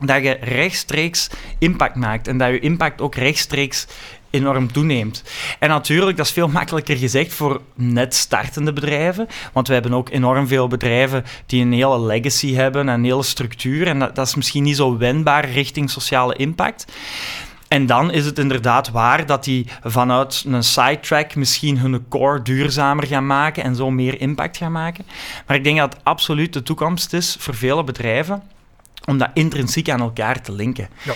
dat 0.00 0.22
je 0.22 0.38
rechtstreeks 0.40 1.30
impact 1.58 1.94
maakt 1.94 2.28
en 2.28 2.38
dat 2.38 2.48
je 2.48 2.58
impact 2.58 3.00
ook 3.00 3.14
rechtstreeks 3.14 3.86
enorm 4.30 4.72
toeneemt. 4.72 5.24
En 5.58 5.68
natuurlijk, 5.68 6.16
dat 6.16 6.26
is 6.26 6.32
veel 6.32 6.48
makkelijker 6.48 6.96
gezegd 6.96 7.32
voor 7.32 7.60
net 7.74 8.14
startende 8.14 8.72
bedrijven, 8.72 9.28
want 9.52 9.68
we 9.68 9.72
hebben 9.72 9.94
ook 9.94 10.10
enorm 10.10 10.46
veel 10.46 10.68
bedrijven 10.68 11.24
die 11.46 11.62
een 11.62 11.72
hele 11.72 12.00
legacy 12.00 12.54
hebben, 12.54 12.88
een 12.88 13.04
hele 13.04 13.22
structuur, 13.22 13.86
en 13.86 13.98
dat, 13.98 14.14
dat 14.14 14.26
is 14.26 14.34
misschien 14.34 14.62
niet 14.62 14.76
zo 14.76 14.96
wendbaar 14.96 15.50
richting 15.50 15.90
sociale 15.90 16.36
impact. 16.36 16.84
En 17.68 17.86
dan 17.86 18.12
is 18.12 18.24
het 18.24 18.38
inderdaad 18.38 18.90
waar 18.90 19.26
dat 19.26 19.44
die 19.44 19.66
vanuit 19.82 20.44
een 20.46 20.62
sidetrack 20.62 21.34
misschien 21.34 21.78
hun 21.78 22.08
core 22.08 22.42
duurzamer 22.42 23.06
gaan 23.06 23.26
maken 23.26 23.62
en 23.62 23.74
zo 23.74 23.90
meer 23.90 24.20
impact 24.20 24.56
gaan 24.56 24.72
maken. 24.72 25.04
Maar 25.46 25.56
ik 25.56 25.64
denk 25.64 25.78
dat 25.78 25.92
het 25.92 26.04
absoluut 26.04 26.52
de 26.52 26.62
toekomst 26.62 27.12
is 27.12 27.36
voor 27.38 27.54
vele 27.54 27.84
bedrijven 27.84 28.42
om 29.04 29.18
dat 29.18 29.30
intrinsiek 29.34 29.90
aan 29.90 30.00
elkaar 30.00 30.42
te 30.42 30.52
linken. 30.52 30.88
Ja. 31.02 31.12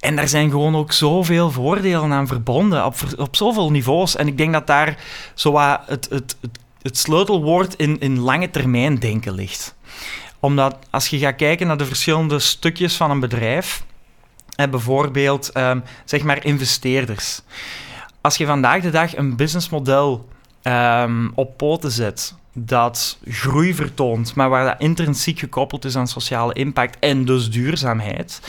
En 0.00 0.16
daar 0.16 0.28
zijn 0.28 0.50
gewoon 0.50 0.76
ook 0.76 0.92
zoveel 0.92 1.50
voordelen 1.50 2.12
aan 2.12 2.26
verbonden, 2.26 2.84
op, 2.84 2.94
op 3.16 3.36
zoveel 3.36 3.70
niveaus. 3.70 4.16
En 4.16 4.26
ik 4.26 4.38
denk 4.38 4.52
dat 4.52 4.66
daar 4.66 4.96
zo 5.34 5.58
het, 5.58 5.86
het, 5.86 6.10
het, 6.10 6.58
het 6.82 6.98
sleutelwoord 6.98 7.74
in, 7.74 8.00
in 8.00 8.18
lange 8.18 8.50
termijn 8.50 8.98
denken 8.98 9.34
ligt. 9.34 9.74
Omdat 10.40 10.76
als 10.90 11.08
je 11.08 11.18
gaat 11.18 11.36
kijken 11.36 11.66
naar 11.66 11.76
de 11.76 11.86
verschillende 11.86 12.38
stukjes 12.38 12.96
van 12.96 13.10
een 13.10 13.20
bedrijf, 13.20 13.84
en 14.56 14.70
bijvoorbeeld 14.70 15.50
ehm, 15.52 15.80
zeg 16.04 16.22
maar 16.22 16.44
investeerders. 16.44 17.40
Als 18.20 18.36
je 18.36 18.46
vandaag 18.46 18.82
de 18.82 18.90
dag 18.90 19.16
een 19.16 19.36
businessmodel 19.36 20.28
um, 20.62 21.32
op 21.34 21.56
poten 21.56 21.90
zet 21.90 22.34
dat 22.52 23.18
groei 23.28 23.74
vertoont, 23.74 24.34
maar 24.34 24.48
waar 24.48 24.64
dat 24.64 24.80
intrinsiek 24.80 25.38
gekoppeld 25.38 25.84
is 25.84 25.96
aan 25.96 26.08
sociale 26.08 26.52
impact 26.52 26.96
en 26.98 27.24
dus 27.24 27.50
duurzaamheid, 27.50 28.40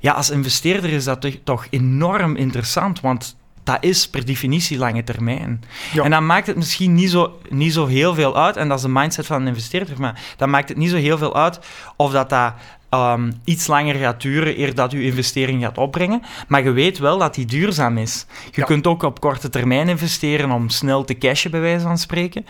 ja, 0.00 0.12
als 0.12 0.30
investeerder 0.30 0.90
is 0.90 1.04
dat 1.04 1.26
toch 1.44 1.66
enorm 1.70 2.36
interessant, 2.36 3.00
want 3.00 3.36
dat 3.64 3.76
is 3.80 4.08
per 4.08 4.24
definitie 4.24 4.78
lange 4.78 5.04
termijn. 5.04 5.64
En 6.02 6.10
dan 6.10 6.26
maakt 6.26 6.46
het 6.46 6.56
misschien 6.56 6.94
niet 6.94 7.10
zo, 7.10 7.38
niet 7.48 7.72
zo 7.72 7.86
heel 7.86 8.14
veel 8.14 8.36
uit, 8.36 8.56
en 8.56 8.68
dat 8.68 8.76
is 8.76 8.84
de 8.84 8.90
mindset 8.90 9.26
van 9.26 9.40
een 9.40 9.46
investeerder, 9.46 10.00
maar 10.00 10.20
dan 10.36 10.50
maakt 10.50 10.68
het 10.68 10.78
niet 10.78 10.90
zo 10.90 10.96
heel 10.96 11.18
veel 11.18 11.36
uit 11.36 11.60
of 11.96 12.12
dat 12.12 12.30
dat 12.30 12.52
um, 12.94 13.32
iets 13.44 13.66
langer 13.66 13.94
gaat 13.94 14.22
duren 14.22 14.60
eer 14.60 14.74
dat 14.74 14.92
je 14.92 15.02
investering 15.02 15.62
gaat 15.62 15.78
opbrengen. 15.78 16.22
Maar 16.48 16.62
je 16.62 16.70
weet 16.70 16.98
wel 16.98 17.18
dat 17.18 17.34
die 17.34 17.46
duurzaam 17.46 17.98
is. 17.98 18.26
Je 18.50 18.64
kunt 18.64 18.86
ook 18.86 19.02
op 19.02 19.20
korte 19.20 19.48
termijn 19.48 19.88
investeren 19.88 20.50
om 20.50 20.68
snel 20.68 21.04
te 21.04 21.18
cashen, 21.18 21.50
bij 21.50 21.60
wijze 21.60 21.84
van 21.84 21.98
spreken. 21.98 22.46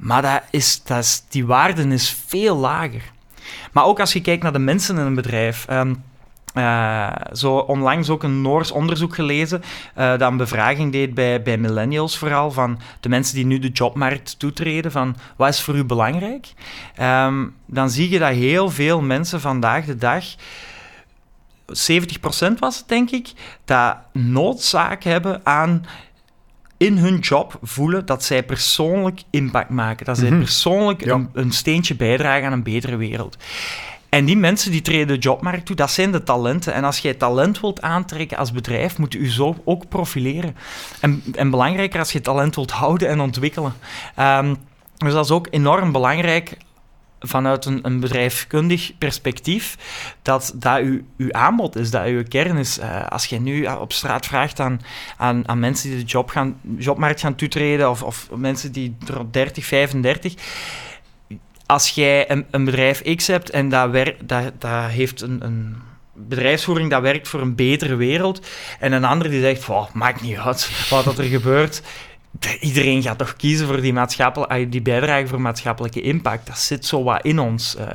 Maar 0.00 0.22
dat 0.22 0.42
is, 0.50 0.82
dat 0.82 1.24
die 1.28 1.46
waarde 1.46 1.88
is 1.88 2.16
veel 2.26 2.56
lager. 2.56 3.02
Maar 3.72 3.84
ook 3.84 4.00
als 4.00 4.12
je 4.12 4.20
kijkt 4.20 4.42
naar 4.42 4.52
de 4.52 4.58
mensen 4.58 4.98
in 4.98 5.06
een 5.06 5.14
bedrijf. 5.14 5.66
Um, 5.70 6.02
uh, 6.54 7.10
zo 7.32 7.56
onlangs 7.56 8.08
ook 8.08 8.22
een 8.22 8.42
Noors 8.42 8.70
onderzoek 8.70 9.14
gelezen 9.14 9.62
uh, 9.98 10.10
dat 10.10 10.20
een 10.20 10.36
bevraging 10.36 10.92
deed 10.92 11.14
bij, 11.14 11.42
bij 11.42 11.58
millennials 11.58 12.18
vooral, 12.18 12.50
van 12.50 12.80
de 13.00 13.08
mensen 13.08 13.34
die 13.34 13.46
nu 13.46 13.58
de 13.58 13.68
jobmarkt 13.68 14.38
toetreden, 14.38 14.92
van 14.92 15.16
wat 15.36 15.48
is 15.48 15.60
voor 15.60 15.74
u 15.74 15.84
belangrijk? 15.84 16.52
Um, 17.00 17.54
dan 17.66 17.90
zie 17.90 18.10
je 18.10 18.18
dat 18.18 18.32
heel 18.32 18.70
veel 18.70 19.00
mensen 19.00 19.40
vandaag 19.40 19.84
de 19.84 19.96
dag 19.96 20.24
70% 21.70 22.58
was 22.58 22.78
het, 22.78 22.88
denk 22.88 23.10
ik, 23.10 23.32
dat 23.64 23.96
noodzaak 24.12 25.02
hebben 25.02 25.40
aan 25.44 25.84
in 26.80 26.98
hun 26.98 27.18
job 27.18 27.58
voelen 27.62 28.06
dat 28.06 28.24
zij 28.24 28.42
persoonlijk 28.42 29.20
impact 29.30 29.70
maken. 29.70 30.06
Dat 30.06 30.18
zij 30.18 30.30
Mhm. 30.30 30.38
persoonlijk 30.38 31.04
Ja. 31.04 31.14
een, 31.14 31.28
een 31.32 31.52
steentje 31.52 31.94
bijdragen 31.96 32.46
aan 32.46 32.52
een 32.52 32.62
betere 32.62 32.96
wereld. 32.96 33.36
En 34.08 34.24
die 34.24 34.36
mensen 34.36 34.70
die 34.70 34.82
treden 34.82 35.06
de 35.06 35.18
jobmarkt 35.18 35.66
toe, 35.66 35.76
dat 35.76 35.90
zijn 35.90 36.12
de 36.12 36.22
talenten. 36.22 36.72
En 36.74 36.84
als 36.84 36.98
jij 36.98 37.14
talent 37.14 37.60
wilt 37.60 37.82
aantrekken 37.82 38.36
als 38.38 38.52
bedrijf, 38.52 38.98
moet 38.98 39.12
je 39.12 39.20
je 39.22 39.30
zo 39.30 39.56
ook 39.64 39.88
profileren. 39.88 40.56
En, 41.00 41.22
en 41.34 41.50
belangrijker 41.50 41.98
als 41.98 42.12
je 42.12 42.20
talent 42.20 42.54
wilt 42.54 42.70
houden 42.70 43.08
en 43.08 43.20
ontwikkelen. 43.20 43.72
Ehm, 44.16 44.54
dus 44.96 45.12
dat 45.12 45.24
is 45.24 45.30
ook 45.30 45.46
enorm 45.50 45.92
belangrijk 45.92 46.56
vanuit 47.20 47.64
een, 47.64 47.78
een 47.82 48.00
bedrijfskundig 48.00 48.92
perspectief, 48.98 49.76
dat 50.22 50.52
dat 50.54 50.78
uw, 50.78 51.00
uw 51.16 51.32
aanbod 51.32 51.76
is, 51.76 51.90
dat 51.90 52.04
uw 52.06 52.22
kern 52.28 52.56
is. 52.56 52.78
Eh, 52.78 53.06
als 53.06 53.26
je 53.26 53.40
nu 53.40 53.64
eh, 53.64 53.80
op 53.80 53.92
straat 53.92 54.26
vraagt 54.26 54.60
aan, 54.60 54.80
aan, 55.16 55.48
aan 55.48 55.58
mensen 55.58 55.90
die 55.90 55.98
de 55.98 56.04
job 56.04 56.30
gaan, 56.30 56.60
jobmarkt 56.76 57.20
gaan 57.20 57.34
toetreden, 57.34 57.90
of, 57.90 58.02
of 58.02 58.28
mensen 58.36 58.72
die 58.72 58.96
rond 59.06 59.32
30, 59.32 59.64
35, 59.64 60.34
als 61.66 61.88
jij 61.88 62.30
een, 62.30 62.46
een 62.50 62.64
bedrijf 62.64 63.02
X 63.16 63.26
hebt 63.26 63.50
en 63.50 63.68
dat, 63.68 63.90
wer, 63.90 64.16
dat, 64.24 64.52
dat 64.58 64.84
heeft 64.84 65.20
een, 65.20 65.44
een 65.44 65.76
bedrijfsvoering 66.12 66.90
dat 66.90 67.02
werkt 67.02 67.28
voor 67.28 67.40
een 67.40 67.54
betere 67.54 67.96
wereld, 67.96 68.46
en 68.78 68.92
een 68.92 69.04
ander 69.04 69.30
die 69.30 69.40
zegt, 69.40 69.66
"Wow, 69.66 69.92
maakt 69.92 70.20
niet 70.20 70.38
uit 70.38 70.88
wat 70.90 71.18
er 71.18 71.24
gebeurt, 71.24 71.82
iedereen 72.60 73.02
gaat 73.02 73.18
toch 73.18 73.36
kiezen 73.36 73.66
voor 73.66 73.80
die, 73.80 73.92
maatschappelijke, 73.92 74.68
die 74.68 74.82
bijdrage 74.82 75.26
voor 75.26 75.40
maatschappelijke 75.40 76.00
impact. 76.00 76.46
Dat 76.46 76.58
zit 76.58 76.86
zo 76.86 77.02
wat 77.02 77.24
in 77.24 77.38
ons. 77.38 77.76
eh. 77.76 77.86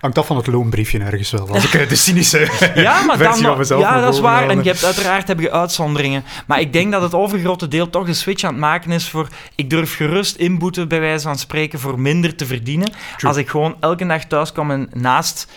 Hangt 0.00 0.18
af 0.18 0.26
van 0.26 0.36
het 0.36 0.46
loonbriefje 0.46 0.98
ergens 0.98 1.30
wel. 1.30 1.48
Als 1.48 1.72
ik 1.72 1.88
de 1.88 1.94
cynische 1.96 2.38
Ja, 2.74 3.02
maar 3.02 3.16
versie 3.16 3.42
dan, 3.42 3.50
van 3.50 3.58
mezelf 3.58 3.80
ja, 3.80 4.00
dat 4.00 4.14
is 4.14 4.20
waar. 4.20 4.32
halen. 4.40 4.50
En 4.56 4.62
je 4.62 4.70
hebt, 4.70 4.84
uiteraard 4.84 5.28
heb 5.28 5.40
je 5.40 5.50
uitzonderingen. 5.52 6.24
Maar 6.46 6.60
ik 6.60 6.72
denk 6.72 6.92
dat 6.92 7.02
het 7.02 7.14
overgrote 7.14 7.68
deel 7.68 7.90
toch 7.90 8.06
de 8.06 8.14
switch 8.14 8.44
aan 8.44 8.50
het 8.50 8.60
maken 8.60 8.90
is 8.90 9.08
voor... 9.08 9.28
Ik 9.54 9.70
durf 9.70 9.96
gerust 9.96 10.36
inboeten, 10.36 10.88
bij 10.88 11.00
wijze 11.00 11.22
van 11.24 11.38
spreken, 11.38 11.78
voor 11.80 12.00
minder 12.00 12.36
te 12.36 12.46
verdienen. 12.46 12.90
True. 13.16 13.30
Als 13.30 13.36
ik 13.36 13.48
gewoon 13.48 13.76
elke 13.80 14.06
dag 14.06 14.24
thuis 14.24 14.52
kom 14.52 14.70
en 14.70 14.88
naast 14.92 15.48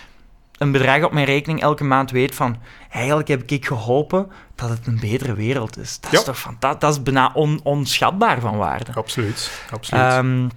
een 0.60 0.72
bedrag 0.72 1.04
op 1.04 1.12
mijn 1.12 1.26
rekening 1.26 1.62
elke 1.62 1.84
maand 1.84 2.12
weet 2.12 2.36
van... 2.36 2.58
Eigenlijk 2.90 3.28
heb 3.28 3.44
ik 3.46 3.66
geholpen 3.66 4.32
dat 4.56 4.70
het 4.70 4.88
een 4.88 5.00
betere 5.00 5.34
wereld 5.34 5.78
is. 5.78 6.00
Dat 6.00 6.14
is 6.14 6.24
toch 6.24 6.40
fantastisch. 6.40 6.80
Dat 6.80 6.92
is 6.92 7.04
bijna 7.04 7.32
on- 7.34 7.60
onschatbaar 7.64 8.40
van 8.40 8.58
waarde. 8.58 8.92
Absoluut, 8.94 9.52
absoluut. 9.72 10.04
Ehm 10.04 10.48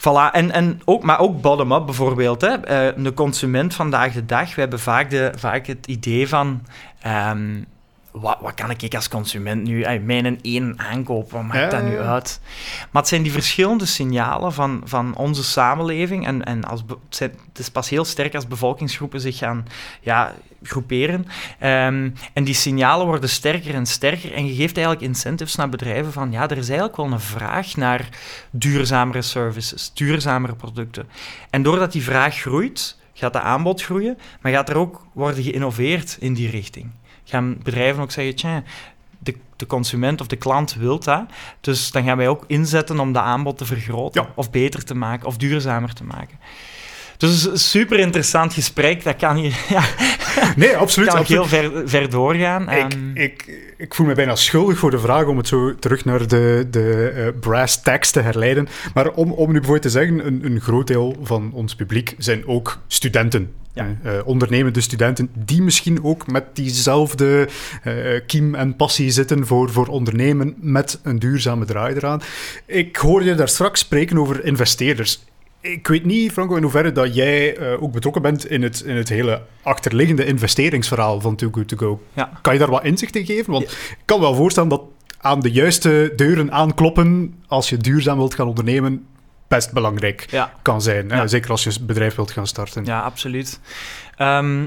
voilà, 0.00 0.32
en, 0.32 0.50
en 0.50 0.80
ook, 0.84 1.02
maar 1.02 1.18
ook 1.18 1.40
bottom-up 1.40 1.84
bijvoorbeeld. 1.84 2.40
Hè. 2.40 2.48
Eh, 2.48 3.02
de 3.04 3.14
consument 3.14 3.74
vandaag 3.74 4.12
de 4.12 4.26
dag, 4.26 4.54
we 4.54 4.60
hebben 4.60 4.80
vaak, 4.80 5.10
de, 5.10 5.32
vaak 5.36 5.66
het 5.66 5.86
idee 5.86 6.28
van... 6.28 6.66
ehm, 7.00 7.62
wat, 8.12 8.38
wat 8.40 8.54
kan 8.54 8.70
ik 8.70 8.94
als 8.94 9.08
consument 9.08 9.62
nu... 9.62 9.82
eh, 9.82 10.00
mijn 10.02 10.38
één 10.42 10.74
aankoop, 10.78 11.30
wat 11.30 11.42
maakt 11.42 11.70
dat 11.70 11.82
nu 11.82 11.98
uit? 11.98 12.40
Maar 12.90 13.02
het 13.02 13.08
zijn 13.08 13.22
die 13.22 13.32
verschillende 13.32 13.86
signalen 13.86 14.52
van, 14.52 14.80
van 14.84 15.14
onze 15.16 15.44
samenleving. 15.44 16.26
En, 16.26 16.44
en 16.44 16.64
als, 16.64 16.84
be- 16.84 16.96
het, 17.04 17.16
zijn- 17.16 17.34
het 17.48 17.58
is 17.58 17.70
pas 17.70 17.88
heel 17.88 18.04
sterk 18.04 18.34
als 18.34 18.46
bevolkingsgroepen 18.46 19.20
zich 19.20 19.36
gaan 19.38 19.66
ja, 20.00 20.34
groeperen. 20.62 21.26
Ehm, 21.58 22.10
en 22.32 22.44
die 22.44 22.54
signalen 22.54 23.06
worden 23.06 23.28
sterker 23.30 23.74
en 23.74 23.86
sterker. 23.86 24.32
En 24.34 24.46
je 24.46 24.54
geeft 24.54 24.76
eigenlijk 24.76 25.06
incentives 25.06 25.54
naar 25.54 25.68
bedrijven 25.68 26.12
van... 26.12 26.32
Ja, 26.32 26.42
er 26.42 26.56
is 26.58 26.68
eigenlijk 26.68 26.96
wel 26.96 27.12
een 27.12 27.20
vraag 27.20 27.76
naar 27.76 28.08
duurzamere 28.50 29.22
services, 29.22 29.90
duurzamere 29.94 30.54
producten. 30.54 31.08
En 31.50 31.62
doordat 31.62 31.92
die 31.92 32.02
vraag 32.02 32.34
groeit, 32.36 32.98
gaat 33.14 33.32
de 33.32 33.40
aanbod 33.40 33.82
groeien, 33.82 34.18
maar 34.40 34.52
gaat 34.52 34.68
er 34.68 34.76
ook 34.76 35.06
worden 35.12 35.42
geïnnoveerd 35.42 36.16
in 36.20 36.34
die 36.34 36.50
richting. 36.50 36.90
Gaan 37.24 37.58
bedrijven 37.62 38.02
ook 38.02 38.10
zeggen, 38.10 38.34
tja, 38.34 38.62
de, 39.18 39.34
de 39.56 39.66
consument 39.66 40.20
of 40.20 40.26
de 40.26 40.36
klant 40.36 40.74
wil 40.74 40.98
dat, 40.98 41.22
dus 41.60 41.90
dan 41.90 42.04
gaan 42.04 42.16
wij 42.16 42.28
ook 42.28 42.44
inzetten 42.46 43.00
om 43.00 43.12
de 43.12 43.20
aanbod 43.20 43.58
te 43.58 43.64
vergroten, 43.64 44.22
Ja. 44.22 44.28
of 44.34 44.50
beter 44.50 44.84
te 44.84 44.94
maken, 44.94 45.26
of 45.26 45.36
duurzamer 45.36 45.92
te 45.94 46.04
maken. 46.04 46.38
Dus 47.16 47.44
een 47.44 47.58
super 47.58 47.98
interessant 47.98 48.54
gesprek, 48.54 49.04
dat 49.04 49.16
kan 49.16 49.36
hier 49.36 49.56
ja, 49.68 49.82
nee, 50.56 50.76
absoluut. 50.76 51.08
kan 51.08 51.18
ook 51.18 51.24
absoluut. 51.24 51.50
heel 51.50 51.70
ver, 51.72 51.88
ver 51.88 52.10
doorgaan. 52.10 52.62
Ik, 52.70 52.92
Ehm, 52.92 53.16
ik, 53.16 53.48
ik 53.80 53.94
voel 53.94 54.06
me 54.06 54.14
bijna 54.14 54.36
schuldig 54.36 54.78
voor 54.78 54.90
de 54.90 54.98
vraag 54.98 55.26
om 55.26 55.36
het 55.36 55.48
zo 55.48 55.74
terug 55.74 56.04
naar 56.04 56.28
de, 56.28 56.66
de 56.70 57.08
eh, 57.08 57.40
brass 57.40 57.82
tacks 57.82 58.10
te 58.10 58.20
herleiden. 58.20 58.68
Maar 58.94 59.10
om, 59.10 59.32
om 59.32 59.46
nu 59.46 59.52
bijvoorbeeld 59.52 59.82
te 59.82 59.90
zeggen, 59.90 60.26
een, 60.26 60.44
een 60.44 60.60
groot 60.60 60.86
deel 60.86 61.16
van 61.22 61.52
ons 61.52 61.74
publiek 61.74 62.14
zijn 62.18 62.46
ook 62.46 62.78
studenten. 62.86 63.52
Ja. 63.72 63.96
Eh, 64.02 64.12
ondernemende 64.24 64.80
studenten 64.80 65.30
die 65.34 65.62
misschien 65.62 66.04
ook 66.04 66.26
met 66.26 66.44
diezelfde 66.52 67.48
kiem 68.26 68.54
en 68.54 68.76
passie 68.76 69.10
zitten 69.10 69.46
voor, 69.46 69.70
voor 69.70 69.86
ondernemen 69.86 70.54
met 70.60 71.00
een 71.02 71.18
duurzame 71.18 71.64
draai 71.64 71.94
eraan. 71.94 72.22
Ik 72.66 72.96
hoorde 72.96 73.26
je 73.26 73.34
daar 73.34 73.48
straks 73.48 73.80
spreken 73.80 74.18
over 74.18 74.44
investeerders. 74.44 75.24
Ik 75.60 75.86
weet 75.86 76.04
niet, 76.04 76.32
Franco, 76.32 76.56
in 76.56 76.62
hoeverre 76.62 76.92
dat 76.92 77.14
jij 77.14 77.56
eh, 77.56 77.82
ook 77.82 77.92
betrokken 77.92 78.22
bent 78.22 78.46
in 78.46 78.62
het, 78.62 78.80
in 78.80 78.96
het 78.96 79.08
hele 79.08 79.42
achterliggende 79.62 80.24
investeringsverhaal 80.24 81.20
van 81.20 81.36
Too 81.36 81.50
Good 81.52 81.68
To 81.68 81.76
Go. 81.76 82.02
ja. 82.12 82.30
Kan 82.42 82.52
je 82.52 82.58
daar 82.58 82.70
wat 82.70 82.84
inzicht 82.84 83.16
in 83.16 83.24
geven? 83.26 83.52
Want 83.52 83.64
ik 83.72 83.98
kan 84.04 84.20
wel 84.20 84.34
voorstellen 84.34 84.68
dat 84.68 84.82
aan 85.18 85.40
de 85.40 85.50
juiste 85.50 86.12
deuren 86.16 86.52
aankloppen 86.52 87.34
als 87.46 87.68
je 87.68 87.76
duurzaam 87.76 88.16
wilt 88.16 88.34
gaan 88.34 88.46
ondernemen 88.46 89.06
best 89.48 89.72
belangrijk 89.72 90.26
Ja. 90.30 90.52
kan 90.62 90.82
zijn. 90.82 91.10
hè? 91.10 91.28
Zeker 91.28 91.50
als 91.50 91.64
je 91.64 91.70
een 91.80 91.86
bedrijf 91.86 92.14
wilt 92.14 92.30
gaan 92.30 92.46
starten. 92.46 92.84
Ja, 92.84 93.00
absoluut. 93.00 93.60
Ehm, 94.16 94.66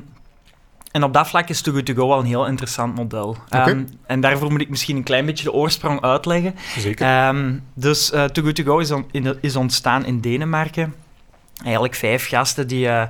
en 0.94 1.04
op 1.04 1.14
dat 1.14 1.28
vlak 1.28 1.50
is 1.50 1.62
Too 1.62 1.74
Good 1.74 1.86
To 1.86 1.94
Go 1.94 2.08
wel 2.08 2.20
een 2.20 2.26
heel 2.26 2.48
interessant 2.48 2.96
model. 2.96 3.38
Ehm, 3.50 3.84
en 4.06 4.22
daarvoor 4.22 4.52
moet 4.52 4.62
ik 4.62 4.70
misschien 4.70 4.96
een 4.96 5.04
klein 5.04 5.26
beetje 5.26 5.44
de 5.44 5.54
oorsprong 5.54 6.02
uitleggen. 6.02 6.56
Zeker. 6.78 7.06
Ehm, 7.08 7.54
dus 7.74 8.12
eh 8.12 8.24
Too 8.24 8.44
Good 8.44 8.56
To 8.56 8.64
Go 8.64 8.78
is, 8.78 8.92
on- 8.92 9.06
in- 9.12 9.38
is 9.42 9.56
ontstaan 9.56 10.06
in 10.06 10.20
Denemarken. 10.20 10.94
Eigenlijk 11.64 11.96
vijf 11.96 12.28
gasten 12.28 12.68
die 12.68 12.88
eh, 12.88 13.04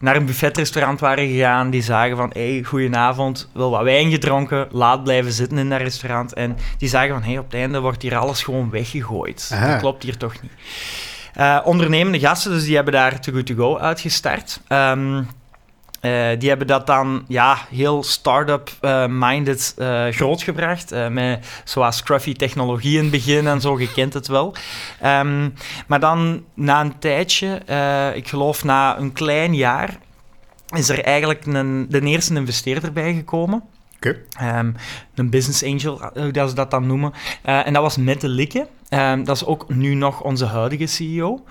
naar 0.00 0.16
een 0.16 0.26
buffetrestaurant 0.26 1.00
waren 1.00 1.28
gegaan. 1.28 1.70
Die 1.70 1.82
zagen 1.82 2.16
van, 2.16 2.30
hey, 2.32 2.62
goedenavond, 2.66 3.48
wil 3.52 3.70
wat 3.70 3.82
wijn 3.82 4.10
gedronken, 4.10 4.68
laat 4.70 5.02
blijven 5.04 5.32
zitten 5.32 5.58
in 5.58 5.68
dat 5.70 5.80
restaurant. 5.80 6.32
En 6.32 6.56
die 6.78 6.88
zagen 6.88 7.14
van, 7.14 7.22
hey, 7.22 7.38
op 7.38 7.44
het 7.44 7.54
einde 7.60 7.80
wordt 7.80 8.02
hier 8.02 8.16
alles 8.16 8.42
gewoon 8.42 8.70
weggegooid. 8.70 9.50
Aha. 9.52 9.70
Dat 9.70 9.80
klopt 9.80 10.02
hier 10.02 10.16
toch 10.16 10.42
niet. 10.42 10.52
Eh, 11.34 11.58
ondernemende 11.64 12.18
gasten, 12.18 12.50
dus 12.50 12.64
die 12.64 12.74
hebben 12.74 12.92
daar 12.92 13.20
Too 13.20 13.34
Good 13.34 13.46
To 13.46 13.54
Go 13.54 13.78
uitgestart. 13.78 14.60
Ehm, 14.68 15.22
eh, 16.00 16.28
die 16.38 16.48
hebben 16.48 16.66
dat 16.66 16.86
dan 16.86 17.24
ja, 17.28 17.58
heel 17.70 18.02
start-up-minded 18.02 19.74
eh, 19.76 20.06
grootgebracht. 20.08 20.92
eh, 20.92 21.08
met 21.08 21.46
zoals 21.64 21.96
scruffy 21.96 22.32
technologie 22.32 22.96
in 22.96 23.02
het 23.02 23.10
begin 23.10 23.46
en 23.46 23.60
zo, 23.60 23.80
je 23.80 23.92
kent 23.92 24.14
het 24.14 24.26
wel. 24.26 24.54
Ehm, 25.00 25.48
maar 25.86 26.00
dan 26.00 26.44
na 26.54 26.80
een 26.80 26.98
tijdje, 26.98 27.62
ik 28.14 28.28
geloof 28.28 28.64
na 28.64 28.98
een 28.98 29.12
klein 29.12 29.54
jaar, 29.54 29.98
is 30.76 30.88
er 30.88 31.04
eigenlijk 31.04 31.46
een, 31.46 31.86
de 31.88 32.00
eerste 32.00 32.34
investeerder 32.34 32.92
bijgekomen. 32.92 33.62
Oké. 33.96 34.16
Ehm, 34.38 34.72
een 35.14 35.30
business 35.30 35.64
angel, 35.64 36.10
hoe 36.14 36.30
dat 36.30 36.48
ze 36.48 36.54
dat 36.54 36.70
dan 36.70 36.86
noemen. 36.86 37.12
En 37.42 37.72
dat 37.72 37.82
was 37.82 37.96
Mette 37.96 38.28
Likke. 38.28 38.66
Ehm, 38.88 39.24
dat 39.24 39.36
is 39.36 39.44
ook 39.44 39.68
nu 39.68 39.94
nog 39.94 40.20
onze 40.20 40.44
huidige 40.44 40.86
CEO. 40.86 41.44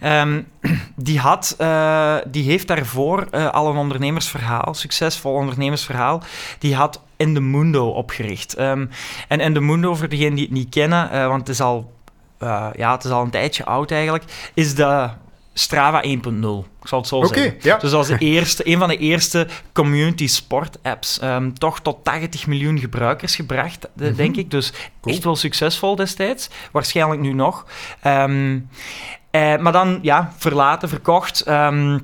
Ehm, 0.00 0.42
die, 0.96 1.18
had, 1.18 1.54
eh, 1.58 2.16
die 2.26 2.44
heeft 2.44 2.68
daarvoor 2.68 3.26
eh, 3.30 3.50
al 3.50 3.70
een 3.70 3.76
ondernemersverhaal, 3.76 4.74
succesvol 4.74 5.32
ondernemersverhaal, 5.32 6.22
die 6.58 6.74
had 6.74 7.00
In 7.16 7.34
The 7.34 7.40
Mundo 7.40 7.88
opgericht. 7.88 8.54
Ehm, 8.54 8.86
en 9.28 9.64
Mundo, 9.66 9.94
voor 9.94 10.08
degenen 10.08 10.34
die 10.34 10.44
het 10.44 10.54
niet 10.54 10.68
kennen, 10.68 11.10
eh, 11.10 11.26
want 11.26 11.40
het 11.40 11.48
is, 11.48 11.60
al, 11.60 11.92
ja, 12.76 12.92
het 12.92 13.04
is 13.04 13.10
al 13.10 13.22
een 13.22 13.30
tijdje 13.30 13.64
oud 13.64 13.90
eigenlijk, 13.90 14.50
is 14.54 14.74
de 14.74 15.08
Strava 15.54 16.02
1.0. 16.04 16.08
Ik 16.82 16.88
zal 16.88 16.98
het 16.98 17.08
zo 17.08 17.16
Oké, 17.16 17.26
zeggen. 17.26 17.54
ja. 17.60 17.76
Dus 17.76 17.92
was 17.92 18.06
de 18.06 18.18
eerste, 18.18 18.68
een 18.68 18.78
van 18.78 18.88
de 18.88 18.96
eerste 18.96 19.46
community 19.72 20.26
sport 20.26 20.78
apps. 20.82 21.18
Ehm, 21.18 21.52
toch 21.52 21.80
tot 21.80 22.04
80 22.04 22.46
miljoen 22.46 22.78
gebruikers 22.78 23.34
gebracht, 23.36 23.88
Mhm. 23.94 24.14
denk 24.14 24.36
ik. 24.36 24.50
Dus 24.50 24.72
Cool. 25.00 25.14
echt 25.14 25.24
wel 25.24 25.36
succesvol 25.36 25.96
destijds. 25.96 26.48
Waarschijnlijk 26.72 27.20
nu 27.20 27.32
nog. 27.32 27.66
Ehm, 28.02 28.58
eh, 29.30 29.56
maar 29.56 29.72
dan, 29.72 29.98
ja, 30.02 30.32
verlaten, 30.36 30.88
verkocht. 30.88 31.40
ehm, 31.40 31.98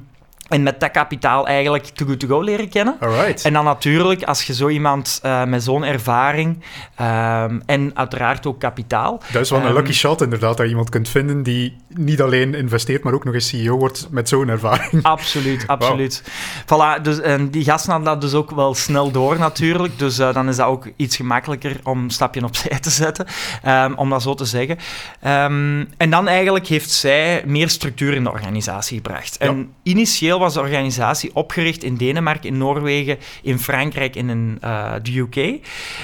en 0.49 0.63
met 0.63 0.81
dat 0.81 0.91
kapitaal 0.91 1.47
eigenlijk 1.47 1.85
Too 1.85 2.07
Good 2.07 2.21
To 2.21 2.29
Go 2.29 2.41
leren 2.41 2.69
kennen. 2.69 2.97
Alright. 3.01 3.45
En 3.45 3.53
dan 3.53 3.65
natuurlijk, 3.65 4.23
als 4.23 4.43
je 4.43 4.55
zo 4.55 4.69
iemand 4.69 5.19
eh, 5.23 5.45
met 5.45 5.63
zo'n 5.63 5.85
ervaring 5.85 6.63
ehm, 6.95 7.61
en 7.67 7.91
uiteraard 7.95 8.47
ook 8.47 8.61
kapitaal, 8.61 9.21
Dat 9.33 9.43
is 9.43 9.51
wel 9.51 9.61
een 9.61 9.67
Ehm, 9.67 9.75
lucky 9.75 9.93
shot 9.93 10.21
inderdaad, 10.21 10.57
dat 10.57 10.65
je 10.65 10.71
iemand 10.71 10.89
kunt 10.89 11.09
vinden 11.09 11.43
die 11.43 11.77
niet 11.89 12.23
alleen 12.23 12.55
investeert, 12.55 13.03
maar 13.05 13.13
ook 13.13 13.25
nog 13.25 13.35
eens 13.35 13.49
CEO 13.49 13.77
wordt 13.77 14.09
met 14.11 14.29
zo'n 14.29 14.49
ervaring. 14.49 15.03
Absoluut, 15.03 15.67
absoluut. 15.67 16.23
Voilà, 16.63 17.03
dus, 17.03 17.21
en 17.21 17.51
die 17.51 17.65
gasten 17.65 17.93
hadden 17.93 18.13
dat 18.13 18.21
dus 18.21 18.35
ook 18.35 18.51
wel 18.51 18.75
snel 18.75 19.11
door 19.11 19.39
natuurlijk. 19.39 19.99
Dus 19.99 20.19
eh, 20.19 20.35
dan 20.35 20.49
is 20.49 20.57
dat 20.57 20.67
ook 20.67 20.89
iets 20.97 21.17
gemakkelijker 21.17 21.81
om 21.83 22.03
een 22.03 22.11
stapje 22.11 22.45
opzij 22.45 22.79
te 22.79 22.91
zetten, 22.91 23.27
ehm, 23.63 23.93
om 23.97 24.11
dat 24.11 24.23
zo 24.23 24.35
te 24.35 24.45
zeggen. 24.45 24.79
En 25.97 26.11
dan 26.11 26.29
eigenlijk 26.29 26.67
heeft 26.67 26.91
zij 26.91 27.43
meer 27.47 27.69
structuur 27.69 28.15
in 28.15 28.25
de 28.25 28.31
organisatie 28.31 28.97
gebracht. 28.97 29.37
En 29.37 29.73
initieel 29.83 30.38
was 30.39 30.55
de 30.55 30.61
organisatie 30.61 31.31
opgericht 31.35 31.83
in 31.83 31.97
Denemarken, 31.97 32.49
in 32.49 32.59
Noorwegen, 32.59 33.19
in 33.43 33.59
Frankrijk 33.59 34.17
en 34.17 34.31
in 34.31 34.59
uh, 34.65 34.93
de 35.03 35.19
UK. 35.19 35.61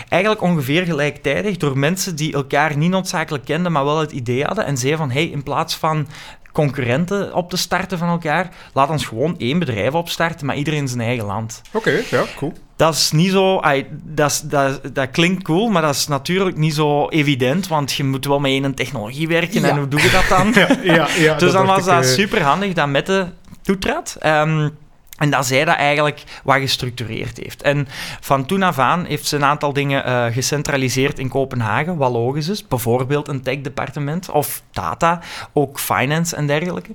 Eigenlijk 0.08 0.42
ongeveer 0.42 0.84
gelijktijdig 0.84 1.56
door 1.56 1.78
mensen 1.78 2.16
die 2.16 2.32
elkaar 2.32 2.76
niet 2.76 2.90
noodzakelijk 2.90 3.44
kenden, 3.44 3.72
maar 3.72 3.84
wel 3.84 3.98
het 3.98 4.12
idee 4.12 4.44
hadden 4.44 4.66
en 4.66 4.76
zeiden 4.76 4.98
van, 5.00 5.10
hey, 5.10 5.26
in 5.26 5.42
plaats 5.42 5.76
van 5.76 6.06
concurrenten 6.54 7.34
op 7.34 7.50
te 7.50 7.56
starten 7.56 7.98
van 7.98 8.08
elkaar. 8.08 8.48
Laat 8.72 8.90
ons 8.90 9.06
gewoon 9.06 9.34
één 9.38 9.58
bedrijf 9.58 9.92
opstarten, 9.92 10.46
maar 10.46 10.56
iedereen 10.56 10.80
in 10.80 10.88
zijn 10.88 11.00
eigen 11.00 11.24
land. 11.24 11.62
Oké, 11.72 12.02
ja, 12.10 12.22
cool. 12.36 12.52
Dat 12.76 12.94
is 12.94 13.10
niet 13.10 13.30
zo... 13.30 13.60
dat, 14.02 14.44
dat, 14.46 14.80
dat 14.92 15.10
klinkt 15.10 15.42
cool, 15.42 15.68
maar 15.68 15.82
dat 15.82 15.94
is 15.94 16.06
natuurlijk 16.06 16.56
niet 16.56 16.74
zo 16.74 17.08
evident, 17.08 17.68
want 17.68 17.92
je 17.92 18.04
moet 18.04 18.26
wel 18.26 18.38
met 18.38 18.50
één 18.50 18.74
technologie 18.74 19.28
werken 19.28 19.64
en 19.64 19.76
hoe 19.76 19.88
doe 19.88 20.02
je 20.02 20.10
dat 20.10 20.28
dan? 20.28 20.52
ja, 20.94 21.08
ja, 21.18 21.34
dus 21.42 21.52
dan 21.52 21.66
was 21.66 21.84
dat 21.84 22.04
uh... 22.04 22.10
super 22.10 22.42
handig 22.42 22.72
dat 22.72 22.88
Mette 22.88 23.32
toetrad. 23.64 24.16
Um, 24.26 24.76
en 25.14 25.30
dat 25.30 25.46
zij 25.46 25.64
dat 25.64 25.76
eigenlijk 25.76 26.22
wat 26.44 26.56
gestructureerd 26.56 27.36
heeft. 27.36 27.62
En 27.62 27.88
van 28.20 28.46
toen 28.46 28.62
af 28.62 28.78
aan 28.78 29.04
heeft 29.04 29.26
ze 29.26 29.36
een 29.36 29.44
aantal 29.44 29.72
dingen 29.72 30.08
uh, 30.08 30.24
gecentraliseerd 30.24 31.18
in 31.18 31.28
Kopenhagen, 31.28 31.96
wat 31.96 32.12
logisch 32.12 32.48
is. 32.48 32.66
Bijvoorbeeld 32.66 33.28
een 33.28 33.42
tech-departement 33.42 34.30
of 34.30 34.62
data, 34.70 35.20
ook 35.52 35.78
finance 35.78 36.36
en 36.36 36.46
dergelijke. 36.46 36.92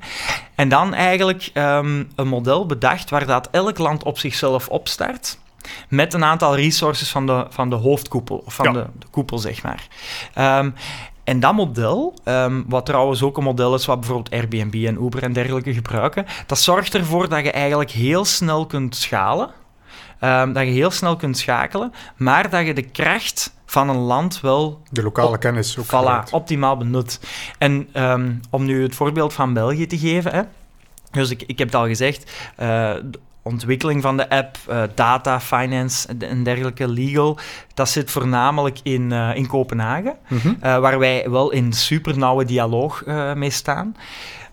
En 0.56 0.70
dan 0.70 0.94
eigenlijk 0.94 1.50
um, 1.54 2.10
een 2.16 2.28
model 2.28 2.66
bedacht 2.66 3.10
waar 3.10 3.26
dat 3.26 3.48
elk 3.52 3.78
land 3.78 4.04
op 4.04 4.18
zichzelf 4.18 4.68
opstart. 4.68 5.38
Met 5.88 6.14
een 6.14 6.24
aantal 6.24 6.56
resources 6.56 7.10
van 7.10 7.26
de, 7.26 7.46
van 7.50 7.70
de 7.70 7.76
hoofdkoepel, 7.76 8.44
of 8.46 8.54
van 8.54 8.66
ja. 8.66 8.72
de, 8.72 8.86
de, 9.00 9.08
koepel, 9.12 9.38
zeg 9.38 9.64
maar. 9.64 9.88
Um, 10.60 10.74
en 11.30 11.40
dat 11.40 11.54
model, 11.54 12.14
um, 12.26 12.66
wat 12.68 12.86
trouwens 12.86 13.24
ook 13.24 13.38
een 13.38 13.44
model 13.44 13.74
is 13.74 13.86
wat 13.86 14.00
bijvoorbeeld 14.00 14.34
Airbnb 14.34 14.86
en 14.86 15.04
Uber 15.04 15.24
en 15.24 15.34
dergelijke 15.34 15.74
gebruiken, 15.74 16.26
dat 16.46 16.60
zorgt 16.60 16.94
ervoor 16.96 17.30
dat 17.30 17.44
je 17.44 17.52
eigenlijk 17.52 17.92
heel 17.92 18.26
snel 18.26 18.66
kunt 18.66 18.96
schalen. 18.96 19.50
Um, 20.22 20.54
dat 20.54 20.64
je 20.64 20.72
heel 20.72 20.92
snel 20.92 21.16
kunt 21.16 21.38
schakelen, 21.38 21.94
maar 22.18 22.50
dat 22.50 22.66
je 22.66 22.74
de 22.74 22.82
kracht 22.82 23.54
van 23.66 23.90
een 23.90 23.98
land 23.98 24.42
wel... 24.42 24.82
De 24.90 25.04
lokale 25.04 25.36
op, 25.36 25.40
kennis 25.40 25.78
ook. 25.78 25.86
Voilà, 25.86 26.32
optimaal 26.32 26.78
benut. 26.78 27.20
En 27.58 27.90
um, 27.94 28.40
om 28.50 28.66
nu 28.66 28.84
het 28.84 28.96
voorbeeld 28.96 29.34
van 29.34 29.54
België 29.54 29.88
te 29.88 29.98
geven... 29.98 30.34
Hè, 30.34 30.42
dus 31.12 31.30
ik, 31.30 31.44
ik 31.46 31.58
heb 31.58 31.68
het 31.68 31.78
al 31.78 31.88
gezegd, 31.88 32.32
uh, 32.60 32.94
ontwikkeling 33.50 34.02
van 34.02 34.18
de 34.18 34.30
app, 34.30 34.58
uh, 34.70 34.84
data, 34.96 35.40
finance 35.40 36.08
en 36.20 36.44
dergelijke, 36.44 36.88
legal, 36.88 37.38
dat 37.74 37.90
zit 37.90 38.12
voornamelijk 38.12 38.80
in, 38.84 39.12
uh, 39.12 39.36
in 39.36 39.48
Kopenhagen, 39.48 40.16
mm 40.28 40.38
-hmm. 40.38 40.58
uh, 40.64 40.80
waar 40.80 41.00
wij 41.00 41.30
wel 41.30 41.52
in 41.52 41.74
super 41.74 42.18
nauwe 42.18 42.46
dialoog 42.46 43.04
mee 43.36 43.50
staan. 43.50 43.96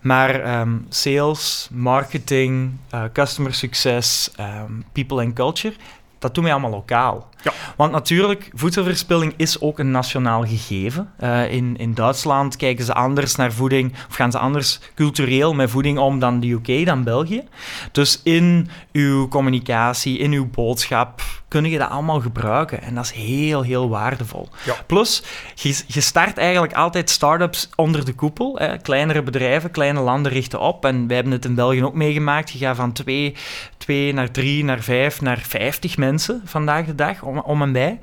Maar 0.01 0.59
um, 0.59 0.85
sales, 0.89 1.69
marketing, 1.71 2.71
customer 3.13 3.53
success, 3.53 4.31
um, 4.39 4.83
people 4.91 5.23
and 5.23 5.33
culture, 5.33 5.73
dat 6.19 6.35
doen 6.35 6.43
wij 6.43 6.53
allemaal 6.53 6.71
lokaal. 6.71 7.29
Ja. 7.47 7.73
Want 7.75 7.91
natuurlijk, 7.91 8.49
voedselverspilling 8.53 9.33
is 9.37 9.61
ook 9.61 9.79
een 9.79 9.91
nationaal 9.91 10.45
gegeven. 10.45 11.13
Uh, 11.19 11.53
in, 11.53 11.77
in 11.77 11.93
Duitsland 11.93 12.55
kijken 12.55 12.85
ze 12.85 12.93
anders 12.93 13.35
naar 13.35 13.53
voeding, 13.53 13.93
of 14.09 14.15
gaan 14.15 14.31
ze 14.31 14.37
anders 14.37 14.79
cultureel 14.95 15.53
met 15.53 15.69
voeding 15.69 15.97
om 15.97 16.19
dan 16.19 16.39
de 16.39 16.47
UK, 16.47 16.85
dan 16.85 17.03
België. 17.03 17.43
Dus 17.91 18.21
in 18.23 18.69
uw 18.91 19.27
communicatie, 19.27 20.17
in 20.17 20.31
uw 20.31 20.49
boodschap, 20.49 21.21
kun 21.47 21.65
je 21.65 21.77
dat 21.77 21.89
allemaal 21.89 22.19
gebruiken. 22.19 22.81
En 22.81 22.95
dat 22.95 23.03
is 23.03 23.11
heel, 23.11 23.61
heel 23.61 23.89
waardevol. 23.89 24.49
Ja. 24.65 24.75
Plus, 24.85 25.23
je, 25.55 25.83
je, 25.87 26.01
start 26.01 26.37
eigenlijk 26.37 26.73
altijd 26.73 27.09
start-ups 27.09 27.69
onder 27.75 28.05
de 28.05 28.13
koepel. 28.13 28.55
Hè. 28.59 28.77
Kleinere 28.77 29.23
bedrijven, 29.23 29.71
kleine 29.71 29.99
landen 29.99 30.31
richten 30.31 30.59
op. 30.59 30.85
En 30.85 31.07
wij 31.07 31.15
hebben 31.15 31.33
het 31.33 31.45
in 31.45 31.55
België 31.55 31.83
ook 31.83 31.93
meegemaakt. 31.93 32.51
Je 32.51 32.57
gaat 32.57 32.75
van 32.75 32.91
twee, 32.91 33.35
twee 33.77 34.13
naar 34.13 34.31
drie, 34.31 34.63
naar 34.63 34.81
vijf, 34.81 35.21
naar 35.21 35.39
vijftig 35.39 35.97
mensen 35.97 36.41
vandaag 36.45 36.85
de 36.85 36.95
dag 36.95 37.23
om, 37.37 37.43
om 37.45 37.61
en 37.61 37.71
bij. 37.71 37.99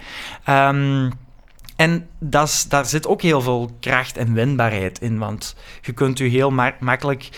Um, 0.48 1.12
en 1.76 2.08
dat 2.18 2.66
daar 2.68 2.86
zit 2.86 3.06
ook 3.06 3.22
heel 3.22 3.40
veel 3.40 3.70
kracht 3.80 4.16
en 4.16 4.34
wendbaarheid 4.34 5.00
in, 5.00 5.18
want 5.18 5.56
je 5.82 5.92
kunt 5.92 6.18
je 6.18 6.24
heel 6.24 6.50
ma 6.50 6.74
makkelijk 6.80 7.28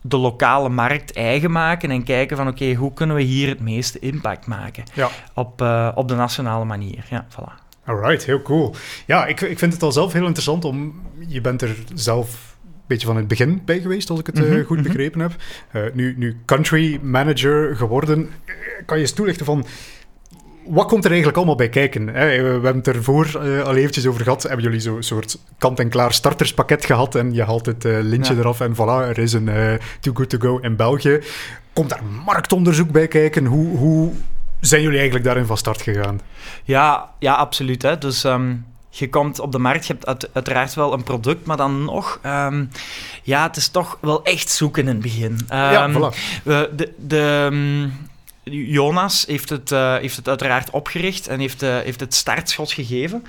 de 0.00 0.16
lokale 0.16 0.68
markt 0.68 1.12
eigen 1.12 1.50
maken 1.50 1.90
en 1.90 2.04
kijken 2.04 2.36
van 2.36 2.48
oké, 2.48 2.74
hoe 2.74 2.92
kunnen 2.92 3.16
we 3.16 3.22
hier 3.22 3.48
het 3.48 3.60
meeste 3.60 3.98
impact 3.98 4.46
maken 4.46 4.84
ja. 4.94 5.10
op, 5.34 5.62
uh, 5.62 5.92
op 5.94 6.08
de 6.08 6.14
nationale 6.14 6.64
manier. 6.64 7.06
Ja, 7.10 7.26
voilà. 7.30 7.64
Alright, 7.84 8.24
heel 8.24 8.42
cool. 8.42 8.74
Ja, 9.06 9.26
ik, 9.26 9.40
ik 9.40 9.58
vind 9.58 9.72
het 9.72 9.82
al 9.82 9.92
zelf 9.92 10.12
heel 10.12 10.24
interessant 10.24 10.64
om... 10.64 11.02
Je 11.26 11.40
bent 11.40 11.62
er 11.62 11.76
zelf 11.94 12.56
een 12.64 12.82
beetje 12.86 13.06
van 13.06 13.16
het 13.16 13.28
begin 13.28 13.62
bij 13.64 13.80
geweest, 13.80 14.10
als 14.10 14.20
ik 14.20 14.26
het 14.26 14.34
mm 14.34 14.42
-hmm, 14.42 14.52
uh, 14.52 14.66
goed 14.66 14.76
mm 14.76 14.84
-hmm. 14.84 14.92
begrepen 14.92 15.20
heb. 15.20 15.32
Uh, 15.72 15.82
nu, 15.92 16.14
nu 16.18 16.36
country 16.44 16.98
manager 17.02 17.76
geworden. 17.76 18.30
Kan 18.86 18.96
je 18.96 19.02
eens 19.02 19.12
toelichten 19.12 19.46
van 19.46 19.66
wat 20.68 20.86
komt 20.86 21.04
er 21.04 21.10
eigenlijk 21.10 21.38
allemaal 21.38 21.56
bij 21.56 21.68
kijken? 21.68 22.04
We 22.04 22.20
hebben 22.20 22.76
het 22.76 22.88
ervoor 22.88 23.40
uh, 23.42 23.62
al 23.62 23.74
eventjes 23.74 24.06
over 24.06 24.22
gehad. 24.22 24.42
Hebben 24.42 24.62
jullie 24.62 24.80
zo'n 24.80 25.02
soort 25.02 25.38
kant-en-klaar 25.58 26.12
starterspakket 26.12 26.84
gehad 26.84 27.14
en 27.14 27.34
je 27.34 27.42
haalt 27.42 27.66
het 27.66 27.84
uh, 27.84 27.98
lintje 28.00 28.34
ja. 28.34 28.40
eraf 28.40 28.60
en 28.60 28.74
voilà, 28.74 29.08
er 29.08 29.18
is 29.18 29.32
een 29.32 29.46
uh, 29.46 29.72
Too 30.00 30.14
Good 30.14 30.28
To 30.28 30.38
Go 30.38 30.58
in 30.58 30.76
België. 30.76 31.20
Komt 31.72 31.90
daar 31.90 32.04
marktonderzoek 32.24 32.90
bij 32.90 33.08
kijken? 33.08 33.44
Hoe, 33.44 33.76
hoe 33.76 34.12
zijn 34.60 34.82
jullie 34.82 34.96
eigenlijk 34.96 35.26
daarin 35.26 35.46
van 35.46 35.56
start 35.56 35.82
gegaan? 35.82 36.20
Ja, 36.64 37.10
ja 37.18 37.34
absoluut. 37.34 37.82
Hè. 37.82 37.98
Dus... 37.98 38.24
Um 38.24 38.64
je 38.98 39.08
komt 39.08 39.40
op 39.40 39.52
de 39.52 39.58
markt, 39.58 39.86
je 39.86 39.92
hebt 39.92 40.06
uit, 40.06 40.30
uiteraard 40.32 40.74
wel 40.74 40.92
een 40.92 41.02
product, 41.02 41.46
maar 41.46 41.56
dan 41.56 41.84
nog, 41.84 42.20
um, 42.26 42.70
ja, 43.22 43.42
het 43.46 43.56
is 43.56 43.68
toch 43.68 43.98
wel 44.00 44.24
echt 44.24 44.50
zoeken 44.50 44.82
in 44.82 44.88
het 44.88 45.00
begin. 45.00 45.32
Um, 45.32 45.38
ja, 45.48 45.90
voilà. 45.90 46.16
de, 46.44 46.92
de, 46.96 47.48
Jonas 48.50 49.24
heeft 49.26 49.48
het, 49.48 49.70
uh, 49.70 49.96
heeft 49.96 50.16
het 50.16 50.28
uiteraard 50.28 50.70
opgericht 50.70 51.28
en 51.28 51.40
heeft, 51.40 51.62
uh, 51.62 51.78
heeft 51.78 52.00
het 52.00 52.14
startschot 52.14 52.72
gegeven. 52.72 53.24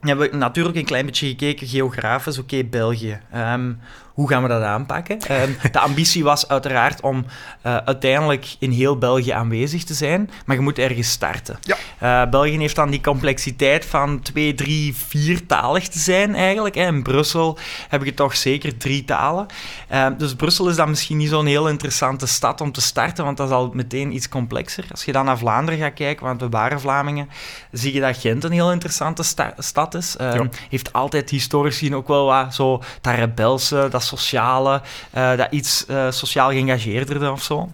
Hebben 0.00 0.30
we 0.30 0.36
natuurlijk 0.36 0.76
een 0.76 0.84
klein 0.84 1.06
beetje 1.06 1.28
gekeken, 1.28 1.66
geografisch, 1.66 2.38
oké, 2.38 2.64
België. 2.64 3.20
Um, 3.34 3.80
hoe 4.16 4.28
gaan 4.28 4.42
we 4.42 4.48
dat 4.48 4.62
aanpakken? 4.62 5.18
Um, 5.30 5.56
de 5.72 5.78
ambitie 5.78 6.24
was 6.24 6.48
uiteraard 6.48 7.00
om 7.00 7.24
uh, 7.66 7.76
uiteindelijk 7.76 8.56
in 8.58 8.70
heel 8.70 8.98
België 8.98 9.30
aanwezig 9.30 9.84
te 9.84 9.94
zijn, 9.94 10.30
maar 10.46 10.56
je 10.56 10.62
moet 10.62 10.78
ergens 10.78 11.10
starten. 11.10 11.58
Ja. 11.60 11.76
Uh, 12.24 12.30
België 12.30 12.58
heeft 12.58 12.76
dan 12.76 12.90
die 12.90 13.00
complexiteit 13.00 13.84
van 13.84 14.20
twee, 14.20 14.54
drie, 14.54 14.94
viertalig 14.94 15.88
te 15.88 15.98
zijn 15.98 16.34
eigenlijk. 16.34 16.76
In 16.76 17.02
Brussel 17.02 17.58
heb 17.88 18.04
je 18.04 18.14
toch 18.14 18.36
zeker 18.36 18.76
drie 18.76 19.04
talen. 19.04 19.46
Uh, 19.92 20.06
dus 20.18 20.34
Brussel 20.34 20.68
is 20.68 20.76
dan 20.76 20.88
misschien 20.88 21.16
niet 21.16 21.28
zo'n 21.28 21.46
heel 21.46 21.68
interessante 21.68 22.26
stad 22.26 22.60
om 22.60 22.72
te 22.72 22.80
starten, 22.80 23.24
want 23.24 23.36
dat 23.36 23.48
is 23.48 23.54
al 23.54 23.70
meteen 23.72 24.14
iets 24.14 24.28
complexer. 24.28 24.84
Als 24.90 25.04
je 25.04 25.12
dan 25.12 25.24
naar 25.24 25.38
Vlaanderen 25.38 25.80
gaat 25.80 25.94
kijken, 25.94 26.26
want 26.26 26.40
we 26.40 26.48
waren 26.48 26.80
Vlamingen, 26.80 27.28
zie 27.72 27.94
je 27.94 28.00
dat 28.00 28.16
Gent 28.16 28.44
een 28.44 28.52
heel 28.52 28.72
interessante 28.72 29.22
sta 29.22 29.54
stad 29.58 29.94
is. 29.94 30.14
Ja. 30.18 30.48
Heeft 30.70 30.92
altijd 30.92 31.30
historisch 31.30 31.78
gezien 31.78 31.94
ook 31.94 32.08
wel 32.08 32.26
wat 32.26 32.54
zo 32.54 32.82
dat 33.00 33.14
rebelse, 33.14 33.88
dat 33.90 34.04
sociale, 34.06 34.82
uh, 35.16 35.36
dat 35.36 35.46
iets 35.50 35.84
uh, 35.90 36.10
sociaal 36.10 36.50
geëngageerder 36.50 37.32
of 37.32 37.42
zo. 37.42 37.70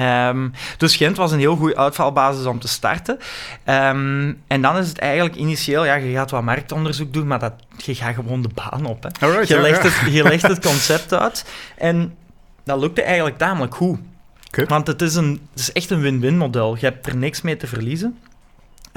Um, 0.00 0.52
dus 0.76 0.96
Gent 0.96 1.16
was 1.16 1.32
een 1.32 1.38
heel 1.38 1.56
goede 1.56 1.76
uitvalbasis 1.76 2.44
om 2.44 2.58
te 2.60 2.68
starten. 2.68 3.18
Um, 3.64 4.42
en 4.46 4.62
dan 4.62 4.76
is 4.76 4.88
het 4.88 4.98
eigenlijk 4.98 5.34
initieel, 5.34 5.84
ja, 5.84 5.94
je 5.94 6.14
gaat 6.14 6.30
wat 6.30 6.42
marktonderzoek 6.42 7.12
doen, 7.12 7.26
maar 7.26 7.38
dat, 7.38 7.52
je 7.76 7.94
gaat 7.94 8.14
gewoon 8.14 8.42
de 8.42 8.50
baan 8.54 8.84
op. 8.84 9.02
Hè. 9.02 9.26
Alright, 9.26 9.48
je, 9.48 9.54
ja, 9.54 9.60
legt 9.60 9.82
ja. 9.82 9.88
Het, 9.88 10.12
je 10.12 10.22
legt 10.22 10.42
het 10.42 10.66
concept 10.70 11.12
uit 11.12 11.44
en 11.76 12.14
dat 12.64 12.80
lukte 12.80 13.02
eigenlijk 13.02 13.38
tamelijk 13.38 13.74
goed. 13.74 13.98
Okay. 14.46 14.66
Want 14.66 14.86
het 14.86 15.02
is, 15.02 15.14
een, 15.14 15.48
het 15.50 15.60
is 15.60 15.72
echt 15.72 15.90
een 15.90 16.00
win-win 16.00 16.36
model. 16.36 16.74
Je 16.74 16.86
hebt 16.86 17.06
er 17.06 17.16
niks 17.16 17.40
mee 17.40 17.56
te 17.56 17.66
verliezen. 17.66 18.18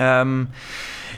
Um, 0.02 0.50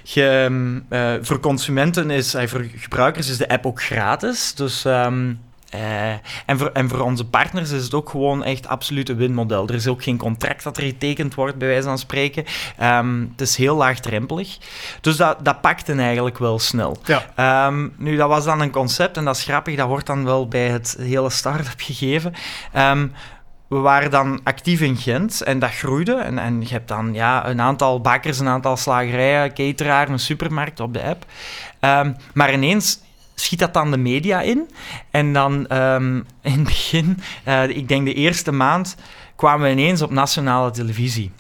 je, 0.03 0.81
uh, 0.89 1.13
voor 1.21 1.39
consumenten 1.39 2.09
is, 2.09 2.35
uh, 2.35 2.47
voor 2.47 2.65
gebruikers 2.75 3.29
is 3.29 3.37
de 3.37 3.49
app 3.49 3.65
ook 3.65 3.83
gratis. 3.83 4.53
Dus 4.55 4.85
um, 4.85 5.39
uh, 5.75 6.11
en, 6.45 6.57
voor, 6.57 6.69
en 6.73 6.89
voor 6.89 6.99
onze 6.99 7.25
partners 7.25 7.71
is 7.71 7.83
het 7.83 7.93
ook 7.93 8.09
gewoon 8.09 8.43
echt 8.43 8.67
absoluut 8.67 9.09
een 9.09 9.15
winmodel. 9.15 9.67
Er 9.67 9.75
is 9.75 9.87
ook 9.87 10.03
geen 10.03 10.17
contract 10.17 10.63
dat 10.63 10.77
er 10.77 10.83
getekend 10.83 11.35
wordt, 11.35 11.57
bij 11.57 11.67
wijze 11.67 11.87
van 11.87 11.97
spreken. 11.97 12.45
Um, 12.81 13.29
het 13.31 13.41
is 13.41 13.55
heel 13.55 13.75
laagdrempelig. 13.75 14.57
Dus 15.01 15.17
dat, 15.17 15.37
dat 15.45 15.61
pakte 15.61 15.93
eigenlijk 15.93 16.37
wel 16.37 16.59
snel. 16.59 16.97
Ja. 17.05 17.67
Um, 17.67 17.93
nu, 17.97 18.15
dat 18.15 18.27
was 18.27 18.45
dan 18.45 18.61
een 18.61 18.71
concept 18.71 19.17
en 19.17 19.25
dat 19.25 19.35
is 19.35 19.43
grappig. 19.43 19.75
Dat 19.75 19.87
wordt 19.87 20.05
dan 20.05 20.23
wel 20.23 20.47
bij 20.47 20.67
het 20.67 20.95
hele 20.99 21.29
start-up 21.29 21.79
gegeven. 21.81 22.33
We 23.73 23.79
waren 23.79 24.12
dan 24.12 24.39
actief 24.43 24.81
in 24.81 24.97
Gent 24.97 25.41
en 25.41 25.59
dat 25.59 25.71
groeide. 25.71 26.13
En, 26.13 26.38
en 26.38 26.62
je 26.62 26.67
hebt 26.73 26.88
dan 26.88 27.13
ja, 27.13 27.47
een 27.47 27.62
aantal 27.62 28.01
bakkers, 28.01 28.39
een 28.39 28.47
aantal 28.47 28.77
slagerijen, 28.77 29.53
cateraar, 29.53 30.09
een 30.09 30.19
supermarkt 30.19 30.79
op 30.79 30.93
de 30.93 31.03
app. 31.03 31.25
Um, 31.81 32.15
maar 32.33 32.53
ineens 32.53 32.99
schiet 33.36 33.59
dat 33.59 33.73
dan 33.73 33.91
de 33.91 33.97
media 33.97 34.41
in. 34.41 34.69
En 35.12 35.33
dan 35.33 35.77
um, 35.77 36.15
in 36.41 36.51
het 36.51 36.63
begin, 36.63 37.19
uh, 37.47 37.63
ik 37.67 37.88
denk 37.88 38.05
de 38.05 38.13
eerste 38.13 38.51
maand, 38.51 38.95
kwamen 39.36 39.65
we 39.65 39.71
ineens 39.71 40.01
op 40.01 40.12
nationale 40.12 40.71
televisie. 40.71 41.31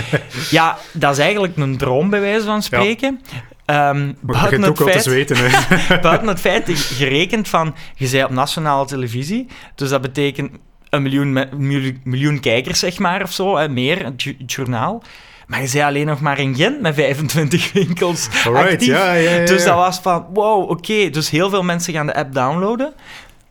ja, 0.50 0.78
dat 0.92 1.12
is 1.12 1.18
eigenlijk 1.18 1.56
een 1.56 1.76
droom, 1.76 2.10
bij 2.10 2.20
wijze 2.20 2.46
van 2.46 2.62
spreken. 2.62 3.20
Ja. 3.30 3.90
Um, 3.90 4.16
buiten, 4.20 4.62
het 4.62 4.82
feit, 4.82 5.02
zweten, 5.02 5.36
buiten 6.02 6.28
het 6.28 6.40
feit, 6.40 6.70
gerekend 6.70 7.48
van, 7.48 7.74
je 7.94 8.06
zei 8.06 8.24
op 8.24 8.30
nationale 8.30 8.86
televisie, 8.86 9.46
dus 9.74 9.88
dat 9.88 10.00
betekent 10.00 10.50
een 10.90 11.02
miljoen, 11.02 11.46
miljoen, 11.56 12.00
miljoen 12.04 12.40
kijkers, 12.40 12.78
zeg 12.78 12.98
maar, 12.98 13.22
of 13.22 13.32
zo, 13.32 13.56
hè, 13.56 13.68
meer, 13.68 14.04
het, 14.04 14.24
het 14.38 14.52
journaal. 14.52 15.02
Maar 15.46 15.60
je 15.60 15.66
zei 15.66 15.84
alleen 15.84 16.06
nog 16.06 16.20
maar 16.20 16.38
in 16.38 16.54
Gent 16.54 16.80
met 16.80 16.94
25 16.94 17.72
winkels 17.72 18.28
Alright, 18.44 18.72
actief. 18.72 18.88
ja, 18.88 19.12
ja, 19.12 19.30
ja, 19.30 19.46
Dus 19.46 19.64
dat 19.64 19.74
was 19.74 19.98
van, 19.98 20.26
wow, 20.32 20.70
oké. 20.70 21.10
Dus 21.10 21.30
heel 21.30 21.50
veel 21.50 21.62
mensen 21.62 21.92
gaan 21.92 22.06
de 22.06 22.14
app 22.14 22.34
downloaden. 22.34 22.92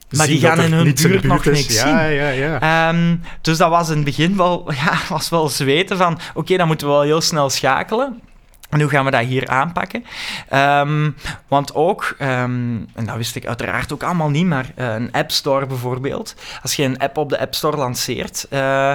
Maar 0.09 0.25
Zien 0.25 0.35
die 0.39 0.47
gaan 0.47 0.61
in 0.61 0.73
hun 0.73 0.95
buurt 1.01 1.23
nog 1.23 1.45
niks 1.45 1.79
zien. 1.79 1.87
Ja, 1.87 2.07
ja, 2.29 2.59
Ehm, 2.59 3.15
dus 3.41 3.57
dat 3.57 3.69
was 3.69 3.89
in 3.89 3.95
het 3.95 4.05
begin 4.05 4.37
wel, 4.37 4.71
ja, 4.85 4.97
was 5.09 5.29
wel 5.29 5.49
zweten 5.49 5.97
van, 5.97 6.19
oké, 6.33 6.57
dan 6.57 6.67
moeten 6.67 6.87
we 6.87 6.93
wel 6.93 7.01
heel 7.01 7.21
snel 7.21 7.49
schakelen. 7.49 8.21
En 8.69 8.81
hoe 8.81 8.89
gaan 8.89 9.05
we 9.05 9.11
dat 9.11 9.23
hier 9.23 9.47
aanpakken? 9.47 10.05
Ehm, 10.49 11.11
want 11.47 11.75
ook, 11.75 12.15
ehm, 12.17 12.75
en 12.93 13.05
dat 13.05 13.15
wist 13.15 13.35
ik 13.35 13.45
uiteraard 13.45 13.93
ook 13.93 14.03
allemaal 14.03 14.29
niet, 14.29 14.45
maar 14.45 14.71
eh, 14.75 14.93
een 14.93 15.11
App 15.11 15.31
Store 15.31 15.65
bijvoorbeeld. 15.65 16.35
Als 16.61 16.75
je 16.75 16.83
een 16.83 16.97
app 16.97 17.17
op 17.17 17.29
de 17.29 17.39
App 17.39 17.55
Store 17.55 17.77
lanceert, 17.77 18.45
eh, 18.49 18.93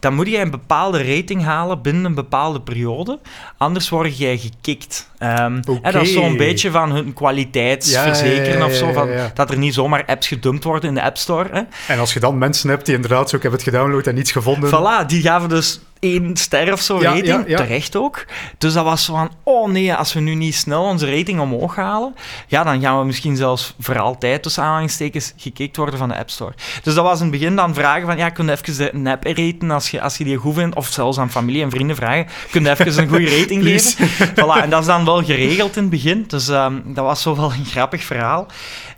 dan 0.00 0.14
moet 0.14 0.28
je 0.28 0.38
een 0.38 0.50
bepaalde 0.50 1.14
rating 1.14 1.44
halen 1.44 1.82
binnen 1.82 2.04
een 2.04 2.14
bepaalde 2.14 2.60
periode. 2.60 3.18
Anders 3.56 3.88
word 3.88 4.18
jij 4.18 4.38
gekikt. 4.38 5.10
Ehm, 5.18 5.60
Oké. 5.66 5.78
en 5.82 5.92
dat 5.92 6.02
is 6.02 6.12
zo'n 6.12 6.36
beetje 6.36 6.70
van 6.70 6.92
hun 6.92 7.12
kwaliteitsverzekeren 7.12 8.44
Ja, 8.46 8.52
ja, 8.52 8.58
ja, 8.58 8.64
of 8.66 8.72
zo. 8.72 8.92
Van. 8.92 9.08
Dat 9.34 9.50
er 9.50 9.58
niet 9.58 9.74
zomaar 9.74 10.04
apps 10.06 10.28
gedumpt 10.28 10.64
worden 10.64 10.88
in 10.88 10.94
de 10.94 11.02
App 11.02 11.16
Store. 11.16 11.48
Hè? 11.52 11.62
En 11.92 11.98
als 11.98 12.12
je 12.12 12.20
dan 12.20 12.38
mensen 12.38 12.68
hebt 12.68 12.86
die 12.86 12.94
inderdaad 12.94 13.30
zo, 13.30 13.36
ik 13.36 13.42
heb 13.42 13.52
het 13.52 13.62
gedownload 13.62 14.06
en 14.06 14.14
niets 14.14 14.32
gevonden. 14.32 14.70
Voilà, 14.70 15.06
die 15.06 15.22
gaven 15.22 15.48
dus 15.48 15.80
één 16.04 16.36
ster 16.36 16.72
of 16.72 16.80
zo 16.80 17.00
Ja, 17.00 17.12
rating, 17.14 17.44
ja, 17.48 17.56
terecht 17.56 17.96
ook. 17.96 18.24
Dus 18.58 18.72
dat 18.72 18.84
was 18.84 19.04
zo 19.04 19.14
van, 19.14 19.30
oh 19.42 19.68
nee, 19.70 19.94
als 19.94 20.12
we 20.12 20.20
nu 20.20 20.34
niet 20.34 20.54
snel 20.54 20.82
onze 20.82 21.16
rating 21.16 21.40
omhoog 21.40 21.76
halen, 21.76 22.14
ja, 22.46 22.62
dan 22.64 22.80
gaan 22.80 22.98
we 22.98 23.04
misschien 23.04 23.36
zelfs 23.36 23.74
voor 23.80 23.98
altijd, 23.98 24.42
tussen 24.42 24.62
aanhalingstekens, 24.62 25.32
gekikt 25.36 25.76
worden 25.76 25.98
van 25.98 26.08
de 26.08 26.16
App 26.16 26.30
Store. 26.30 26.52
Dus 26.82 26.94
dat 26.94 27.04
was 27.04 27.16
in 27.20 27.22
het 27.26 27.30
begin 27.38 27.56
dan 27.56 27.74
vragen 27.74 28.06
van, 28.06 28.16
ja, 28.16 28.28
kun 28.28 28.46
je 28.46 28.52
even 28.52 29.04
de- 29.04 29.10
app 29.10 29.24
raten 29.24 29.70
als 29.70 29.90
je, 29.90 30.00
als 30.00 30.16
je 30.16 30.24
die 30.24 30.36
goed 30.36 30.54
vindt, 30.54 30.76
of 30.76 30.86
zelfs 30.86 31.18
aan 31.18 31.30
familie 31.30 31.62
en 31.62 31.70
vrienden 31.70 31.96
vragen, 31.96 32.26
kun 32.50 32.62
je 32.62 32.70
even 32.70 33.02
een 33.02 33.08
goede 33.08 33.38
rating 33.38 33.62
geven? 33.66 34.08
Voilà, 34.30 34.62
en 34.62 34.70
dat 34.70 34.80
is 34.80 34.86
dan 34.86 35.04
wel 35.04 35.24
geregeld 35.24 35.76
in 35.76 35.82
het 35.82 35.90
begin, 35.90 36.24
dus 36.28 36.48
ehm, 36.48 36.74
dat 36.84 37.04
was 37.04 37.22
zo 37.22 37.36
wel 37.36 37.52
een 37.52 37.64
grappig 37.64 38.04
verhaal. 38.04 38.46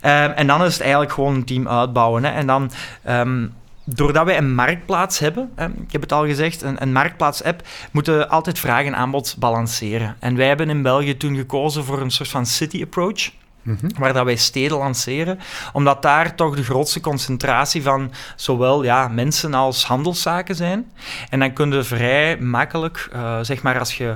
Ehm, 0.01 0.31
en 0.31 0.47
dan 0.47 0.63
is 0.63 0.73
het 0.73 0.81
eigenlijk 0.81 1.11
gewoon 1.11 1.35
een 1.35 1.45
team 1.45 1.67
uitbouwen. 1.67 2.23
Hè. 2.23 2.31
En 2.31 2.47
dan... 2.47 2.71
ehm, 3.03 3.45
Doordat 3.89 4.25
wij 4.25 4.37
een 4.37 4.55
marktplaats 4.55 5.19
hebben, 5.19 5.51
hè, 5.55 5.65
ik 5.65 5.91
heb 5.91 6.01
het 6.01 6.11
al 6.11 6.25
gezegd, 6.25 6.61
een, 6.61 6.81
een 6.81 6.91
marktplaats-app, 6.91 7.61
moeten 7.91 8.17
we 8.17 8.27
altijd 8.27 8.59
vraag 8.59 8.85
en 8.85 8.95
aanbod 8.95 9.35
balanceren. 9.39 10.15
En 10.19 10.35
wij 10.35 10.47
hebben 10.47 10.69
in 10.69 10.81
België 10.81 11.17
toen 11.17 11.35
gekozen 11.35 11.83
voor 11.83 12.01
een 12.01 12.11
soort 12.11 12.29
van 12.29 12.45
city 12.45 12.81
approach, 12.83 13.29
Mhm. 13.61 13.87
waar 13.97 14.13
dat 14.13 14.25
wij 14.25 14.35
steden 14.35 14.77
lanceren, 14.77 15.39
omdat 15.73 16.01
daar 16.01 16.35
toch 16.35 16.55
de 16.55 16.63
grootste 16.63 16.99
concentratie 16.99 17.83
van 17.83 18.11
zowel 18.35 18.83
ja, 18.83 19.07
mensen 19.07 19.53
als 19.53 19.85
handelszaken 19.85 20.55
zijn. 20.55 20.91
En 21.29 21.39
dan 21.39 21.53
kun 21.53 21.71
je 21.71 21.83
vrij 21.83 22.37
makkelijk, 22.37 23.09
eh, 23.13 23.39
zeg 23.41 23.61
maar 23.61 23.79
als 23.79 23.97
je... 23.97 24.15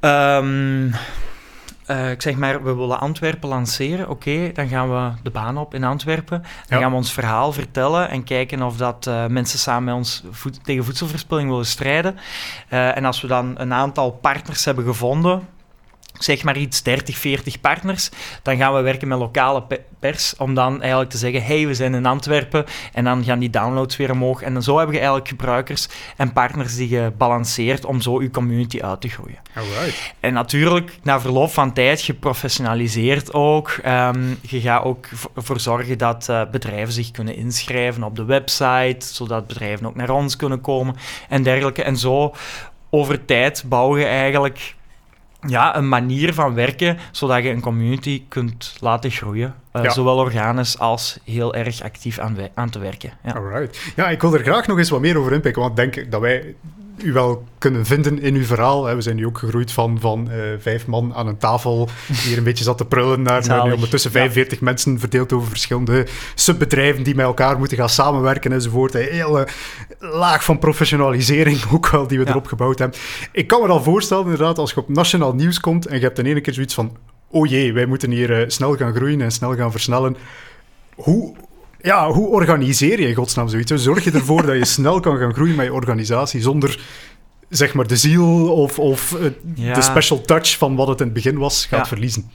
ehm, 0.00 0.90
eh, 1.88 2.10
ik 2.10 2.22
zeg 2.22 2.36
maar, 2.36 2.62
we 2.64 2.74
willen 2.74 3.00
Antwerpen 3.00 3.48
lanceren. 3.48 4.08
Oké, 4.08 4.50
dan 4.52 4.68
gaan 4.68 4.90
we 4.90 5.10
de 5.22 5.30
baan 5.30 5.58
op 5.58 5.74
in 5.74 5.84
Antwerpen. 5.84 6.42
Dan 6.42 6.78
Ja. 6.78 6.78
gaan 6.78 6.90
we 6.90 6.96
ons 6.96 7.12
verhaal 7.12 7.52
vertellen 7.52 8.08
en 8.08 8.24
kijken 8.24 8.62
of 8.62 8.76
dat 8.76 9.06
eh, 9.06 9.26
mensen 9.26 9.58
samen 9.58 9.84
met 9.84 9.94
ons 9.94 10.24
voed- 10.30 10.64
tegen 10.64 10.84
voedselverspilling 10.84 11.48
willen 11.50 11.66
strijden. 11.66 12.16
Eh, 12.68 12.96
en 12.96 13.04
als 13.04 13.20
we 13.20 13.26
dan 13.26 13.54
een 13.58 13.72
aantal 13.72 14.10
partners 14.10 14.64
hebben 14.64 14.84
gevonden, 14.84 15.48
zeg 16.18 16.42
maar 16.42 16.56
iets 16.56 16.82
30, 16.82 17.16
40 17.18 17.60
partners, 17.60 18.10
dan 18.42 18.56
gaan 18.56 18.74
we 18.74 18.80
werken 18.80 19.08
met 19.08 19.18
lokale 19.18 19.62
pe- 19.62 19.80
pers 19.98 20.34
om 20.36 20.54
dan 20.54 20.80
eigenlijk 20.80 21.10
te 21.10 21.18
zeggen, 21.18 21.42
hey, 21.44 21.66
we 21.66 21.74
zijn 21.74 21.94
in 21.94 22.06
Antwerpen 22.06 22.64
en 22.92 23.04
dan 23.04 23.24
gaan 23.24 23.38
die 23.38 23.50
downloads 23.50 23.96
weer 23.96 24.10
omhoog. 24.10 24.42
En 24.42 24.52
dan 24.52 24.62
zo 24.62 24.78
heb 24.78 24.88
je 24.88 24.96
eigenlijk 24.96 25.28
gebruikers 25.28 25.88
en 26.16 26.32
partners 26.32 26.76
die 26.76 26.88
je 26.88 27.12
balanceert 27.18 27.84
om 27.84 28.00
zo 28.00 28.22
je 28.22 28.30
community 28.30 28.80
uit 28.80 29.00
te 29.00 29.08
groeien. 29.08 29.38
Alright. 29.54 30.14
En 30.20 30.32
natuurlijk, 30.32 30.98
na 31.02 31.20
verloop 31.20 31.50
van 31.50 31.72
tijd, 31.72 32.00
geprofessionaliseerd 32.00 33.32
ook. 33.32 33.68
Ehm, 33.82 34.24
je 34.40 34.60
gaat 34.60 34.84
ook 34.84 35.06
v- 35.12 35.24
ervoor 35.36 35.60
zorgen 35.60 35.98
dat 35.98 36.28
eh, 36.28 36.42
bedrijven 36.50 36.92
zich 36.92 37.10
kunnen 37.10 37.36
inschrijven 37.36 38.02
op 38.02 38.16
de 38.16 38.24
website, 38.24 39.06
zodat 39.06 39.46
bedrijven 39.46 39.86
ook 39.86 39.94
naar 39.94 40.10
ons 40.10 40.36
kunnen 40.36 40.60
komen 40.60 40.96
en 41.28 41.42
dergelijke. 41.42 41.82
En 41.82 41.96
zo, 41.96 42.34
over 42.90 43.24
tijd 43.24 43.64
bouw 43.66 43.98
je 43.98 44.04
eigenlijk 44.04 44.74
ja, 45.46 45.76
een 45.76 45.88
manier 45.88 46.34
van 46.34 46.54
werken, 46.54 46.98
zodat 47.12 47.42
je 47.42 47.48
een 47.50 47.60
community 47.60 48.22
kunt 48.28 48.76
laten 48.80 49.10
groeien. 49.10 49.54
Eh, 49.72 49.82
Ja. 49.82 49.90
Zowel 49.90 50.16
organisch 50.16 50.78
als 50.78 51.18
heel 51.24 51.54
erg 51.54 51.82
actief 51.82 52.18
aan, 52.18 52.36
aan 52.54 52.70
te 52.70 52.78
werken. 52.78 53.10
Ja. 53.24 53.32
Alright. 53.32 53.78
Ja, 53.96 54.08
ik 54.08 54.20
wil 54.20 54.34
er 54.34 54.42
graag 54.42 54.66
nog 54.66 54.78
eens 54.78 54.90
wat 54.90 55.00
meer 55.00 55.18
over 55.18 55.32
inpikken, 55.32 55.62
want 55.62 55.78
ik 55.78 55.92
denk 55.94 56.10
dat 56.10 56.20
wij 56.20 56.54
u 57.02 57.12
wel 57.12 57.44
kunnen 57.58 57.86
vinden 57.86 58.20
in 58.20 58.34
uw 58.34 58.44
verhaal. 58.44 58.84
We 58.94 59.00
zijn 59.00 59.16
nu 59.16 59.26
ook 59.26 59.38
gegroeid 59.38 59.72
van, 59.72 60.00
van 60.00 60.30
eh, 60.30 60.38
vijf 60.58 60.86
man 60.86 61.14
aan 61.14 61.26
een 61.26 61.38
tafel 61.38 61.88
die 62.06 62.16
hier 62.16 62.38
een 62.38 62.44
beetje 62.44 62.64
zat 62.64 62.78
te 62.78 62.84
prullen 62.84 63.22
naar, 63.22 63.64
nu 63.64 63.72
ondertussen 63.72 64.10
Ja. 64.12 64.18
45 64.18 64.60
mensen 64.60 64.98
verdeeld 64.98 65.32
over 65.32 65.48
verschillende 65.48 66.06
subbedrijven 66.34 67.02
die 67.02 67.14
met 67.14 67.24
elkaar 67.24 67.58
moeten 67.58 67.76
gaan 67.76 67.88
samenwerken 67.88 68.52
enzovoort. 68.52 68.94
Een 68.94 69.08
hele 69.10 69.48
laag 69.98 70.44
van 70.44 70.58
professionalisering 70.58 71.60
ook 71.72 71.88
wel 71.88 72.06
die 72.06 72.18
we 72.18 72.24
Ja. 72.24 72.30
erop 72.30 72.46
gebouwd 72.46 72.78
hebben. 72.78 72.98
Ik 73.32 73.46
kan 73.46 73.60
me 73.62 73.68
al 73.68 73.82
voorstellen 73.82 74.24
inderdaad 74.24 74.58
als 74.58 74.70
je 74.70 74.76
op 74.76 74.88
nationaal 74.88 75.34
nieuws 75.34 75.60
komt 75.60 75.86
en 75.86 75.96
je 75.98 76.02
hebt 76.04 76.18
in 76.18 76.26
één 76.26 76.42
keer 76.42 76.54
zoiets 76.54 76.74
van 76.74 76.96
oh 77.30 77.46
jee, 77.46 77.72
wij 77.72 77.86
moeten 77.86 78.10
hier 78.10 78.40
eh, 78.40 78.48
snel 78.48 78.76
gaan 78.76 78.94
groeien 78.94 79.20
en 79.20 79.30
snel 79.32 79.54
gaan 79.56 79.70
versnellen. 79.70 80.16
Hoe, 80.94 81.34
ja, 81.82 82.10
hoe 82.10 82.28
organiseer 82.28 83.00
je 83.00 83.08
in 83.08 83.14
godsnaam 83.14 83.48
zoiets? 83.48 83.70
Hoe 83.70 83.80
Zorg 83.80 84.04
je 84.04 84.10
ervoor 84.10 84.46
dat 84.46 84.56
je 84.56 84.64
snel 84.78 85.00
kan 85.00 85.18
gaan 85.18 85.34
groeien 85.34 85.54
met 85.56 85.66
je 85.66 85.72
organisatie 85.72 86.40
zonder 86.40 86.80
zeg 87.48 87.74
maar 87.74 87.86
de 87.86 87.96
ziel 87.96 88.52
of, 88.52 88.78
of 88.78 89.14
eh, 89.14 89.30
Ja. 89.54 89.74
de 89.74 89.82
special 89.82 90.20
touch 90.20 90.56
van 90.58 90.76
wat 90.76 90.88
het 90.88 90.98
in 91.00 91.04
het 91.04 91.14
begin 91.14 91.38
was 91.38 91.66
gaat 91.66 91.78
Ja. 91.80 91.86
verliezen? 91.86 92.30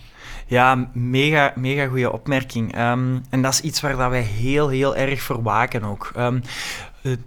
Ja, 0.47 0.89
mega, 0.93 1.53
mega 1.56 1.88
goede 1.88 2.12
opmerking. 2.12 2.73
Ehm, 2.75 3.17
en 3.29 3.41
dat 3.41 3.53
is 3.53 3.62
iets 3.62 3.82
waar 3.82 3.97
dat 3.97 4.10
wij 4.10 4.21
heel, 4.21 4.67
heel 4.69 4.95
erg 4.95 5.21
voor 5.21 5.41
waken 5.43 5.84
ook. 5.84 6.12
Ehm, 6.15 6.39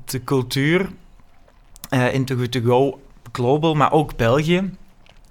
de 0.04 0.24
cultuur 0.24 0.88
eh 1.88 2.14
in 2.14 2.24
Too 2.24 2.36
Good 2.38 2.52
To 2.52 2.60
Go 2.64 3.00
Global, 3.32 3.74
maar 3.74 3.92
ook 3.92 4.16
België, 4.16 4.70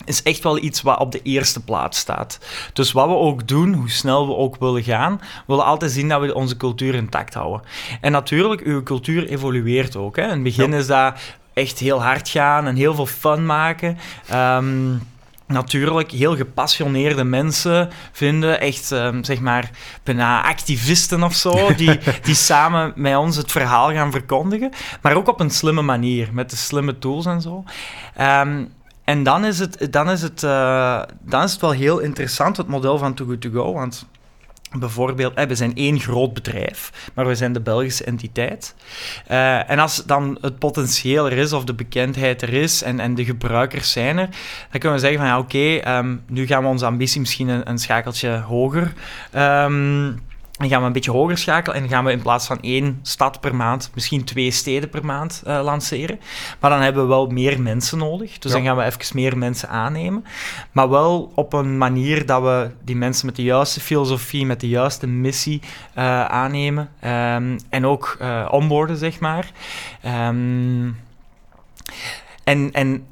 is 0.05 0.23
echt 0.23 0.43
wel 0.43 0.57
iets 0.63 0.81
wat 0.81 0.99
op 0.99 1.11
de 1.11 1.21
eerste 1.21 1.63
plaats 1.63 1.99
staat. 1.99 2.39
Dus 2.73 2.91
wat 2.91 3.07
we 3.07 3.13
ook 3.15 3.47
doen, 3.47 3.73
hoe 3.73 3.89
snel 3.89 4.27
we 4.27 4.35
ook 4.35 4.55
willen 4.59 4.83
gaan, 4.83 5.15
we 5.21 5.43
willen 5.47 5.65
altijd 5.65 5.91
zien 5.91 6.09
dat 6.09 6.21
we 6.21 6.35
onze 6.35 6.57
cultuur 6.57 6.95
intact 6.95 7.33
houden. 7.33 7.61
En 8.01 8.11
natuurlijk, 8.11 8.61
uw 8.61 8.83
cultuur 8.83 9.27
evolueert 9.27 9.95
ook. 9.95 10.15
Hè. 10.15 10.23
In 10.23 10.29
het 10.29 10.43
begin 10.43 10.71
Ja. 10.71 10.77
is 10.77 10.87
dat 10.87 11.13
echt 11.53 11.79
heel 11.79 12.03
hard 12.03 12.29
gaan 12.29 12.67
en 12.67 12.75
heel 12.75 12.95
veel 12.95 13.05
fun 13.05 13.45
maken. 13.45 13.97
Ehm, 14.27 14.93
natuurlijk 15.47 16.11
heel 16.11 16.35
gepassioneerde 16.35 17.23
mensen 17.23 17.89
vinden, 18.11 18.59
echt 18.59 18.91
ehm, 18.91 19.23
zeg 19.23 19.39
maar 19.39 19.69
bijna 20.03 20.43
activisten 20.43 21.23
of 21.23 21.33
zo, 21.33 21.69
die, 21.77 21.99
die 22.23 22.35
samen 22.35 22.93
met 22.95 23.15
ons 23.15 23.35
het 23.35 23.51
verhaal 23.51 23.91
gaan 23.91 24.11
verkondigen, 24.11 24.71
maar 25.01 25.15
ook 25.15 25.27
op 25.27 25.39
een 25.39 25.49
slimme 25.49 25.81
manier, 25.81 26.29
met 26.31 26.49
de 26.49 26.55
slimme 26.55 26.97
tools 26.99 27.25
en 27.25 27.41
zo. 27.41 27.63
Ehm, 28.15 28.63
en 29.05 29.23
dan 29.23 29.45
is, 29.45 29.59
het, 29.59 29.87
dan, 29.91 30.09
is 30.09 30.21
het, 30.21 30.43
eh, 30.43 31.01
dan 31.21 31.43
is 31.43 31.51
het 31.51 31.61
wel 31.61 31.71
heel 31.71 31.99
interessant, 31.99 32.57
het 32.57 32.67
model 32.67 32.97
van 32.97 33.13
Too 33.13 33.27
Good 33.27 33.41
To 33.41 33.49
Go, 33.49 33.73
want 33.73 34.07
bijvoorbeeld, 34.79 35.33
eh, 35.33 35.45
we 35.45 35.55
zijn 35.55 35.75
één 35.75 35.99
groot 35.99 36.33
bedrijf, 36.33 37.09
maar 37.13 37.27
we 37.27 37.35
zijn 37.35 37.53
de 37.53 37.61
Belgische 37.61 38.03
entiteit. 38.03 38.75
Eh, 39.27 39.69
en 39.69 39.79
als 39.79 40.03
dan 40.05 40.37
het 40.41 40.59
potentieel 40.59 41.25
er 41.25 41.37
is, 41.37 41.53
of 41.53 41.63
de 41.63 41.73
bekendheid 41.73 42.41
er 42.41 42.53
is, 42.53 42.83
en, 42.83 42.99
en 42.99 43.15
de 43.15 43.25
gebruikers 43.25 43.91
zijn 43.91 44.17
er, 44.17 44.29
dan 44.71 44.79
kunnen 44.79 44.93
we 44.93 45.03
zeggen 45.03 45.19
van, 45.19 45.27
ja, 45.27 45.39
oké, 45.39 45.75
ehm, 45.75 46.15
nu 46.27 46.47
gaan 46.47 46.63
we 46.63 46.69
onze 46.69 46.85
ambitie 46.85 47.19
misschien 47.19 47.69
een, 47.69 47.77
schakeltje 47.77 48.29
hoger 48.29 48.93
ehm, 49.31 50.11
dan 50.57 50.69
gaan 50.69 50.79
we 50.81 50.85
een 50.87 50.93
beetje 50.93 51.11
hoger 51.11 51.37
schakelen 51.37 51.81
en 51.81 51.89
gaan 51.89 52.05
we 52.05 52.11
in 52.11 52.21
plaats 52.21 52.47
van 52.47 52.61
één 52.61 52.99
stad 53.01 53.39
per 53.39 53.55
maand, 53.55 53.91
misschien 53.93 54.23
twee 54.23 54.51
steden 54.51 54.89
per 54.89 55.05
maand 55.05 55.41
eh, 55.45 55.61
lanceren. 55.63 56.19
Maar 56.59 56.69
dan 56.69 56.81
hebben 56.81 57.01
we 57.01 57.07
wel 57.07 57.27
meer 57.27 57.61
mensen 57.61 57.97
nodig. 57.97 58.39
Dus 58.39 58.51
Ja. 58.51 58.57
dan 58.57 58.67
gaan 58.67 58.77
we 58.77 58.83
even 58.83 59.15
meer 59.15 59.37
mensen 59.37 59.69
aannemen. 59.69 60.25
Maar 60.71 60.89
wel 60.89 61.31
op 61.35 61.53
een 61.53 61.77
manier 61.77 62.25
dat 62.25 62.41
we 62.41 62.71
die 62.83 62.95
mensen 62.95 63.25
met 63.25 63.35
de 63.35 63.43
juiste 63.43 63.79
filosofie, 63.79 64.45
met 64.45 64.59
de 64.59 64.67
juiste 64.67 65.07
missie 65.07 65.61
eh, 65.93 66.25
aannemen. 66.25 66.89
Ehm, 66.99 67.57
en 67.69 67.85
ook 67.85 68.15
eh 68.19 68.47
onboarden, 68.51 68.97
zeg 68.97 69.19
maar. 69.19 69.51
Ehm, 70.01 70.89
en, 72.43 72.71
en 72.71 73.05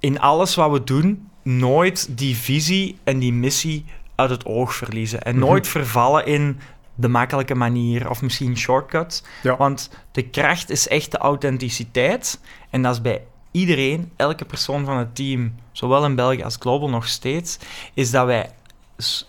in 0.00 0.20
alles 0.20 0.54
wat 0.54 0.70
we 0.70 0.84
doen, 0.84 1.28
nooit 1.42 2.18
die 2.18 2.36
visie 2.36 2.98
en 3.04 3.18
die 3.18 3.32
missie 3.32 3.84
uit 4.18 4.30
het 4.30 4.44
oog 4.44 4.74
verliezen. 4.74 5.22
En 5.22 5.36
Mhm. 5.36 5.44
nooit 5.46 5.68
vervallen 5.68 6.26
in 6.26 6.60
de 6.94 7.08
makkelijke 7.08 7.54
manier 7.54 8.10
of 8.10 8.22
misschien 8.22 8.56
shortcuts. 8.56 9.22
Ja. 9.42 9.56
Want 9.56 9.90
de 10.12 10.22
kracht 10.22 10.70
is 10.70 10.88
echt 10.88 11.10
de 11.10 11.18
authenticiteit. 11.18 12.40
En 12.70 12.82
dat 12.82 12.92
is 12.94 13.00
bij 13.00 13.22
iedereen, 13.50 14.12
elke 14.16 14.44
persoon 14.44 14.84
van 14.84 14.96
het 14.96 15.14
team, 15.14 15.54
zowel 15.72 16.04
in 16.04 16.14
België 16.14 16.42
als 16.42 16.56
global 16.60 16.88
nog 16.88 17.08
steeds, 17.08 17.58
is 17.94 18.10
dat 18.10 18.26
wij 18.26 18.50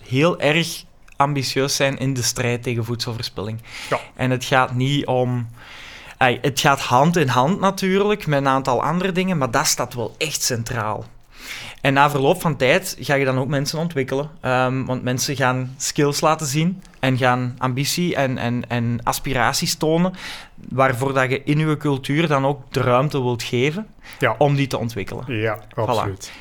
heel 0.08 0.40
erg 0.40 0.84
ambitieus 1.16 1.76
zijn 1.76 1.98
in 1.98 2.14
de 2.14 2.22
strijd 2.22 2.62
tegen 2.62 2.84
voedselverspilling. 2.84 3.60
Ja. 3.90 4.00
En 4.14 4.30
het 4.30 4.44
gaat 4.44 4.74
niet 4.74 5.06
om... 5.06 5.48
Het 6.18 6.60
gaat 6.60 6.80
hand 6.80 7.16
in 7.16 7.28
hand 7.28 7.60
natuurlijk 7.60 8.26
met 8.26 8.38
een 8.38 8.48
aantal 8.48 8.82
andere 8.82 9.12
dingen, 9.12 9.38
maar 9.38 9.50
dat 9.50 9.66
staat 9.66 9.94
wel 9.94 10.14
echt 10.18 10.42
centraal. 10.42 11.04
En 11.80 11.92
na 11.92 12.10
verloop 12.10 12.40
van 12.40 12.56
tijd 12.56 12.96
ga 13.00 13.14
je 13.14 13.24
dan 13.24 13.38
ook 13.38 13.48
mensen 13.48 13.78
ontwikkelen. 13.78 14.30
Ehm, 14.40 14.84
want 14.84 15.02
mensen 15.02 15.36
gaan 15.36 15.74
skills 15.76 16.20
laten 16.20 16.46
zien 16.46 16.82
en 17.00 17.16
gaan 17.16 17.54
ambitie 17.58 18.14
en, 18.14 18.38
en, 18.38 18.64
en 18.68 19.00
aspiraties 19.02 19.74
tonen, 19.74 20.12
waarvoor 20.68 21.12
dat 21.14 21.30
je 21.30 21.42
in 21.44 21.58
je 21.58 21.76
cultuur 21.76 22.26
dan 22.28 22.46
ook 22.46 22.62
de 22.72 22.80
ruimte 22.80 23.22
wilt 23.22 23.42
geven 23.42 23.86
Ja. 24.18 24.34
om 24.38 24.54
die 24.54 24.66
te 24.66 24.78
ontwikkelen. 24.78 25.24
Ja, 25.26 25.58
absoluut. 25.74 26.32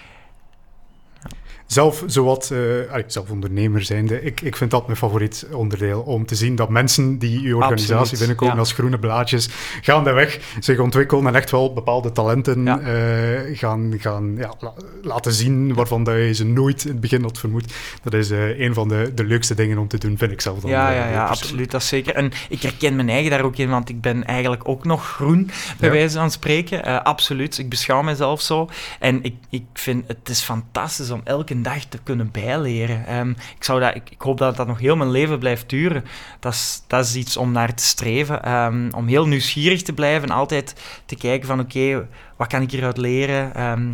Zelf, 1.69 2.03
zowat, 2.05 2.49
uh, 2.53 2.91
allee, 2.91 3.03
zelf 3.07 3.29
ondernemer 3.29 3.81
zijnde, 3.83 4.21
ik, 4.21 4.41
ik 4.41 4.55
vind 4.55 4.71
dat 4.71 4.85
mijn 4.85 4.97
favoriet 4.97 5.47
onderdeel. 5.51 6.01
Om 6.01 6.25
te 6.25 6.35
zien 6.35 6.55
dat 6.55 6.69
mensen 6.69 7.17
die 7.17 7.39
uw 7.47 7.55
organisatie 7.55 7.95
Absoluut, 7.95 8.19
binnenkomen 8.19 8.53
ja. 8.53 8.59
als 8.59 8.71
groene 8.71 8.99
blaadjes, 8.99 9.49
gaandeweg 9.81 10.39
zich 10.59 10.79
ontwikkelen 10.79 11.27
en 11.27 11.35
echt 11.35 11.51
wel 11.51 11.73
bepaalde 11.73 12.11
talenten 12.11 12.63
Ja. 12.63 12.79
eh, 12.79 13.57
gaan, 13.57 13.93
gaan 13.97 14.35
ja, 14.37 14.53
la- 14.59 14.73
laten 15.01 15.33
zien 15.33 15.73
waarvan 15.73 16.03
dat 16.03 16.15
je 16.15 16.33
ze 16.33 16.45
nooit 16.45 16.83
in 16.85 16.91
het 16.91 16.99
begin 16.99 17.21
had 17.21 17.37
vermoed. 17.39 17.73
Dat 18.03 18.13
is 18.13 18.31
eh, 18.31 18.59
een 18.59 18.73
van 18.73 18.87
de, 18.87 19.11
de 19.15 19.23
leukste 19.23 19.53
dingen 19.55 19.77
om 19.77 19.87
te 19.87 19.97
doen, 19.97 20.17
vind 20.17 20.31
ik 20.31 20.41
zelf 20.41 20.59
dan. 20.59 20.69
Ja, 20.69 20.91
ja, 20.91 21.09
ja, 21.09 21.25
absoluut, 21.25 21.71
dat 21.71 21.81
is 21.81 21.87
zeker. 21.87 22.15
En 22.15 22.31
ik 22.49 22.61
herken 22.61 22.95
mijn 22.95 23.09
eigen 23.09 23.29
daar 23.31 23.43
ook 23.43 23.57
in, 23.57 23.69
want 23.69 23.89
ik 23.89 24.01
ben 24.01 24.25
eigenlijk 24.25 24.67
ook 24.67 24.85
nog 24.85 25.07
groen, 25.13 25.49
bij 25.79 25.91
wijze 25.91 26.17
van 26.17 26.31
spreken. 26.31 27.03
Absoluut, 27.03 27.57
ik 27.57 27.69
beschouw 27.69 28.01
mezelf 28.01 28.41
zo. 28.41 28.69
En 28.99 29.23
ik, 29.23 29.35
ik 29.49 29.63
vind 29.73 30.07
het 30.07 30.29
is 30.29 30.41
fantastisch 30.41 31.11
om 31.11 31.21
elke 31.23 31.57
dag 31.61 31.83
te 31.83 31.99
kunnen 32.03 32.31
bijleren. 32.31 33.05
Ehm, 33.05 33.29
ik, 33.29 33.63
zou 33.63 33.79
dat, 33.79 33.95
ik, 33.95 34.09
ik 34.09 34.21
hoop 34.21 34.37
dat 34.37 34.55
dat 34.55 34.67
nog 34.67 34.79
heel 34.79 34.95
mijn 34.95 35.11
leven 35.11 35.39
blijft 35.39 35.69
duren. 35.69 36.05
Dat 36.39 36.53
is, 36.53 36.83
dat 36.87 37.05
is 37.05 37.15
iets 37.15 37.37
om 37.37 37.51
naar 37.51 37.73
te 37.73 37.83
streven. 37.83 38.43
ehm, 38.43 38.89
om 38.95 39.07
heel 39.07 39.27
nieuwsgierig 39.27 39.81
te 39.81 39.93
blijven, 39.93 40.29
altijd 40.29 41.01
te 41.05 41.15
kijken 41.15 41.47
van 41.47 41.59
oké, 41.59 42.07
wat 42.35 42.47
kan 42.47 42.61
ik 42.61 42.71
hieruit 42.71 42.97
leren? 42.97 43.55
Ehm, 43.55 43.93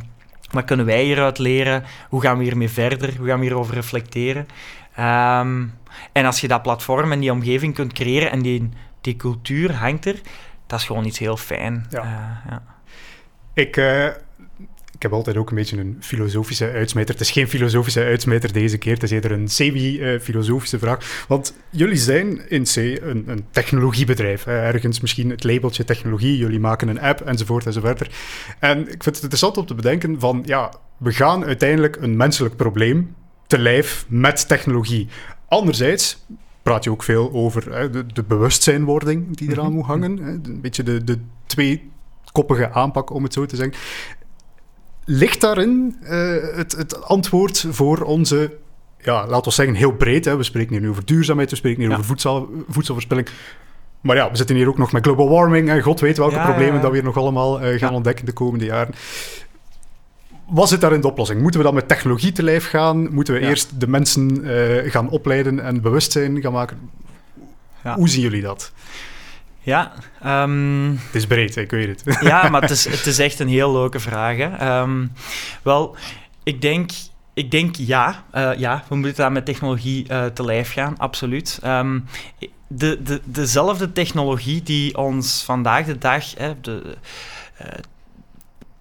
wat 0.52 0.66
kunnen 0.66 0.86
wij 0.86 1.04
hieruit 1.04 1.38
leren? 1.38 1.84
Hoe 2.10 2.22
gaan 2.22 2.38
we 2.38 2.44
hiermee 2.44 2.70
verder? 2.70 3.18
Hoe 3.18 3.28
gaan 3.28 3.40
we 3.40 3.46
hierover 3.46 3.74
reflecteren? 3.74 4.48
En 6.12 6.26
als 6.26 6.42
je 6.42 6.48
dat 6.48 6.62
platform 6.62 7.12
en 7.12 7.20
die 7.20 7.32
omgeving 7.32 7.74
kunt 7.74 7.94
creëren 7.94 8.32
en 8.32 8.42
die, 8.42 8.70
die 9.02 9.16
cultuur 9.16 9.74
hangt 9.76 10.06
er, 10.06 10.22
dat 10.68 10.80
is 10.80 10.86
gewoon 10.86 11.06
iets 11.06 11.20
heel 11.20 11.38
fijn. 11.38 11.86
Ja. 11.90 12.00
Eh, 12.00 12.52
ja. 12.52 12.64
Ik, 13.54 13.78
eh, 13.78 14.08
ik 14.96 15.02
heb 15.02 15.14
altijd 15.14 15.38
ook 15.38 15.50
een 15.50 15.56
beetje 15.56 15.78
een 15.78 15.98
filosofische 16.00 16.72
uitsmijter. 16.72 17.14
Het 17.14 17.24
is 17.24 17.32
geen 17.32 17.48
filosofische 17.48 18.04
uitsmijter 18.04 18.54
deze 18.54 18.78
keer, 18.78 18.94
het 18.94 19.04
is 19.04 19.12
eerder 19.12 19.32
een 19.32 19.48
semi-filosofische 19.48 20.80
vraag. 20.80 21.26
Want 21.28 21.54
jullie 21.70 21.96
zijn 21.98 22.50
in 22.50 22.64
C 22.64 22.76
een, 22.76 23.24
een 23.28 23.46
technologiebedrijf. 23.52 24.46
eh, 24.48 24.68
ergens 24.68 25.00
misschien 25.00 25.30
het 25.30 25.44
labeltje 25.44 25.84
technologie, 25.84 26.38
jullie 26.38 26.60
maken 26.60 26.88
een 26.88 27.02
app 27.02 27.22
enzovoort 27.22 27.66
enzovoort. 27.66 28.10
En 28.60 28.80
ik 28.80 28.86
vind 29.04 29.06
het 29.06 29.16
interessant 29.16 29.58
om 29.58 29.66
te 29.66 29.76
bedenken 29.76 30.20
van, 30.20 30.44
ja, 30.46 30.74
we 30.98 31.12
gaan 31.12 31.46
uiteindelijk 31.46 31.96
een 32.02 32.16
menselijk 32.18 32.56
probleem 32.56 33.16
te 33.48 33.58
lijf 33.60 34.06
met 34.08 34.48
technologie. 34.48 35.08
Anderzijds 35.48 36.26
praat 36.64 36.84
je 36.84 36.90
ook 36.92 37.04
veel 37.04 37.32
over 37.34 37.74
hè, 37.74 37.90
de, 37.90 38.06
de 38.06 38.24
bewustzijnwording 38.24 39.38
die 39.38 39.52
eraan 39.52 39.66
Mhm. 39.66 39.76
moet 39.76 39.86
hangen. 39.86 40.18
Hè, 40.18 40.32
een 40.32 40.62
beetje 40.62 40.84
de, 40.84 41.04
de 41.04 41.18
tweekoppige 41.46 42.72
aanpak, 42.72 43.10
om 43.10 43.24
het 43.24 43.34
zo 43.34 43.46
te 43.46 43.56
zeggen. 43.56 43.74
Ligt 45.06 45.42
daarin 45.42 45.96
eh, 46.04 46.36
het, 46.56 46.72
het 46.76 47.04
antwoord 47.04 47.66
voor 47.70 48.02
onze, 48.02 48.54
ja, 49.02 49.28
laten 49.28 49.44
we 49.48 49.52
zeggen, 49.52 49.76
heel 49.76 49.92
breed. 49.94 50.26
Hè. 50.26 50.38
We 50.38 50.44
spreken 50.44 50.72
hier 50.72 50.82
nu 50.82 50.90
over 50.90 51.06
duurzaamheid, 51.06 51.50
we 51.50 51.56
spreken 51.56 51.80
hier 51.80 51.90
Ja. 51.90 51.94
over 51.96 52.08
voedsel, 52.08 52.50
voedselverspilling. 52.70 53.28
Maar 54.02 54.16
ja, 54.16 54.32
we 54.32 54.38
zitten 54.38 54.56
hier 54.56 54.68
ook 54.68 54.78
nog 54.78 54.92
met 54.92 55.04
global 55.04 55.30
warming 55.30 55.70
en 55.70 55.82
god 55.82 56.00
weet 56.00 56.18
welke 56.18 56.36
Ja, 56.36 56.44
problemen 56.46 56.82
dat 56.82 56.90
we 56.90 56.96
hier 56.96 57.06
nog 57.06 57.18
allemaal 57.18 57.62
eh, 57.62 57.80
gaan 57.80 57.94
ontdekken 57.94 58.26
de 58.26 58.34
komende 58.34 58.66
jaren. 58.66 58.94
Wat 60.50 60.70
zit 60.70 60.82
daarin 60.82 61.02
de 61.02 61.08
oplossing? 61.08 61.42
Moeten 61.42 61.60
we 61.60 61.66
dan 61.66 61.76
met 61.76 61.88
technologie 61.88 62.32
te 62.32 62.44
lijf 62.44 62.70
gaan? 62.70 63.14
Moeten 63.14 63.34
we 63.34 63.40
eerst 63.40 63.80
de 63.80 63.88
mensen 63.88 64.44
eh, 64.44 64.92
gaan 64.92 65.10
opleiden 65.10 65.60
en 65.60 65.82
bewustzijn 65.82 66.42
gaan 66.42 66.52
maken? 66.52 66.90
Ja. 67.84 67.96
Hoe 67.96 68.10
zien 68.10 68.22
jullie 68.22 68.42
dat? 68.42 68.72
Ja, 69.66 69.92
ehm, 70.22 70.90
Het 70.92 71.16
is 71.16 71.28
breed, 71.28 71.56
ik 71.56 71.72
weet 71.72 72.04
het. 72.04 72.18
ja, 72.32 72.50
maar 72.50 72.62
het 72.62 72.70
is, 72.70 72.86
het 72.86 73.06
is 73.06 73.20
echt 73.20 73.40
een 73.40 73.48
heel 73.48 73.72
leuke 73.72 74.00
vraag. 74.00 74.38
Hè. 74.38 74.56
Ehm, 74.56 75.08
wel, 75.62 75.96
ik 76.44 76.62
denk, 76.62 76.92
ik 77.34 77.52
denk 77.52 77.76
ja, 77.76 78.24
eh, 78.32 78.52
ja, 78.58 78.84
we 78.90 78.96
moeten 78.96 79.16
daar 79.16 79.32
met 79.32 79.46
technologie 79.46 80.08
eh, 80.08 80.26
te 80.26 80.46
lijf 80.46 80.74
gaan, 80.74 80.98
absoluut. 80.98 81.60
Ehm, 81.62 82.00
de, 82.68 83.02
de, 83.04 83.22
dezelfde 83.24 83.92
technologie 83.92 84.64
die 84.64 84.98
ons 84.98 85.44
vandaag 85.44 85.86
de 85.86 85.98
dag... 85.98 86.38
Hè, 86.38 86.62
de, 86.62 86.96
eh, 87.58 87.68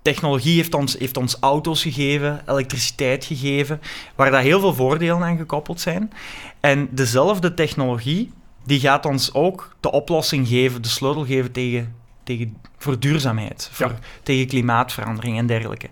technologie 0.02 0.56
heeft 0.56 0.74
ons, 0.74 0.98
heeft 0.98 1.16
ons 1.16 1.36
auto's 1.40 1.82
gegeven, 1.82 2.42
elektriciteit 2.46 3.24
gegeven, 3.24 3.80
waar 4.14 4.30
daar 4.30 4.42
heel 4.42 4.60
veel 4.60 4.74
voordelen 4.74 5.22
aan 5.22 5.36
gekoppeld 5.36 5.80
zijn. 5.80 6.12
En 6.60 6.88
dezelfde 6.90 7.54
technologie 7.54 8.32
die 8.64 8.80
gaat 8.80 9.06
ons 9.06 9.34
ook 9.34 9.74
de 9.80 9.90
oplossing 9.92 10.48
geven, 10.48 10.82
de 10.82 10.88
sleutel 10.88 11.24
geven 11.24 11.52
tegen, 11.52 11.94
tegen, 12.22 12.56
voor 12.78 12.98
duurzaamheid, 12.98 13.68
voor, 13.72 13.86
Ja. 13.86 13.98
tegen 14.22 14.46
klimaatverandering 14.46 15.38
en 15.38 15.46
dergelijke. 15.46 15.88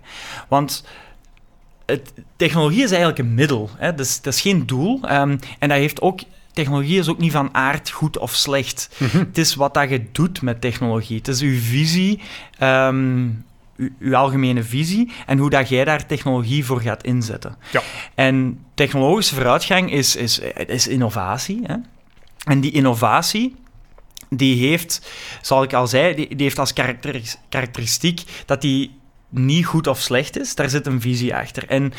Want 0.47 0.85
het, 1.85 2.13
technologie 2.35 2.83
is 2.83 2.89
eigenlijk 2.89 3.19
een 3.19 3.33
middel, 3.33 3.69
hè? 3.77 3.93
Dus, 3.95 4.21
dat 4.21 4.33
is 4.33 4.41
geen 4.41 4.65
doel. 4.65 4.99
ehm, 5.03 5.37
en 5.59 5.69
dat 5.69 5.77
heeft 5.77 6.01
ook, 6.01 6.19
technologie 6.53 6.99
is 6.99 7.07
ook 7.07 7.17
niet 7.19 7.31
van 7.31 7.53
aard 7.53 7.89
goed 7.89 8.17
of 8.17 8.33
slecht. 8.35 8.89
Mhm. 8.99 9.17
Het 9.17 9.37
is 9.37 9.55
wat 9.55 9.73
dat 9.73 9.89
je 9.89 10.05
doet 10.11 10.41
met 10.41 10.61
technologie. 10.61 11.17
Het 11.17 11.27
is 11.27 11.41
uw 11.41 11.59
visie, 11.59 12.21
uw, 13.75 13.89
uw 13.99 14.15
algemene 14.15 14.63
visie 14.63 15.11
en 15.25 15.37
hoe 15.37 15.49
dat 15.49 15.69
jij 15.69 15.85
daar 15.85 16.05
technologie 16.05 16.65
voor 16.65 16.81
gaat 16.81 17.03
inzetten. 17.03 17.55
Ja. 17.71 17.81
En 18.15 18.59
technologische 18.73 19.35
vooruitgang 19.35 19.91
is, 19.91 20.15
is, 20.15 20.39
is 20.67 20.87
innovatie. 20.87 21.59
Hè? 21.63 21.75
En 22.43 22.59
die 22.59 22.71
innovatie, 22.71 23.55
die 24.29 24.67
heeft, 24.67 25.11
zoals 25.41 25.65
ik 25.65 25.73
al 25.73 25.87
zei, 25.87 26.15
die, 26.15 26.27
die 26.27 26.43
heeft 26.45 26.59
als 26.59 26.73
karakteris- 26.73 27.37
karakteristiek 27.49 28.21
dat 28.45 28.61
die 28.61 28.99
niet 29.29 29.65
goed 29.65 29.87
of 29.87 29.99
slecht 29.99 30.37
is. 30.37 30.55
Daar 30.55 30.69
zit 30.69 30.87
een 30.87 31.01
visie 31.01 31.35
achter. 31.35 31.67
En 31.67 31.93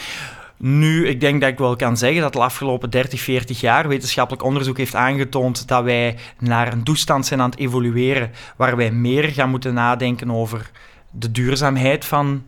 nu, 0.56 1.08
ik 1.08 1.20
denk 1.20 1.40
dat 1.40 1.50
ik 1.50 1.58
wel 1.58 1.76
kan 1.76 1.96
zeggen 1.96 2.22
dat 2.22 2.32
de 2.32 2.40
afgelopen 2.40 2.90
30, 2.90 3.20
40 3.20 3.60
jaar 3.60 3.88
wetenschappelijk 3.88 4.44
onderzoek 4.44 4.76
heeft 4.76 4.94
aangetoond 4.94 5.68
dat 5.68 5.84
wij 5.84 6.16
naar 6.38 6.72
een 6.72 6.82
toestand 6.82 7.26
zijn 7.26 7.40
aan 7.40 7.50
het 7.50 7.58
evolueren 7.58 8.30
waar 8.56 8.76
wij 8.76 8.90
meer 8.90 9.24
gaan 9.24 9.50
moeten 9.50 9.74
nadenken 9.74 10.30
over 10.30 10.70
de 11.10 11.30
duurzaamheid 11.30 12.04
van 12.04 12.42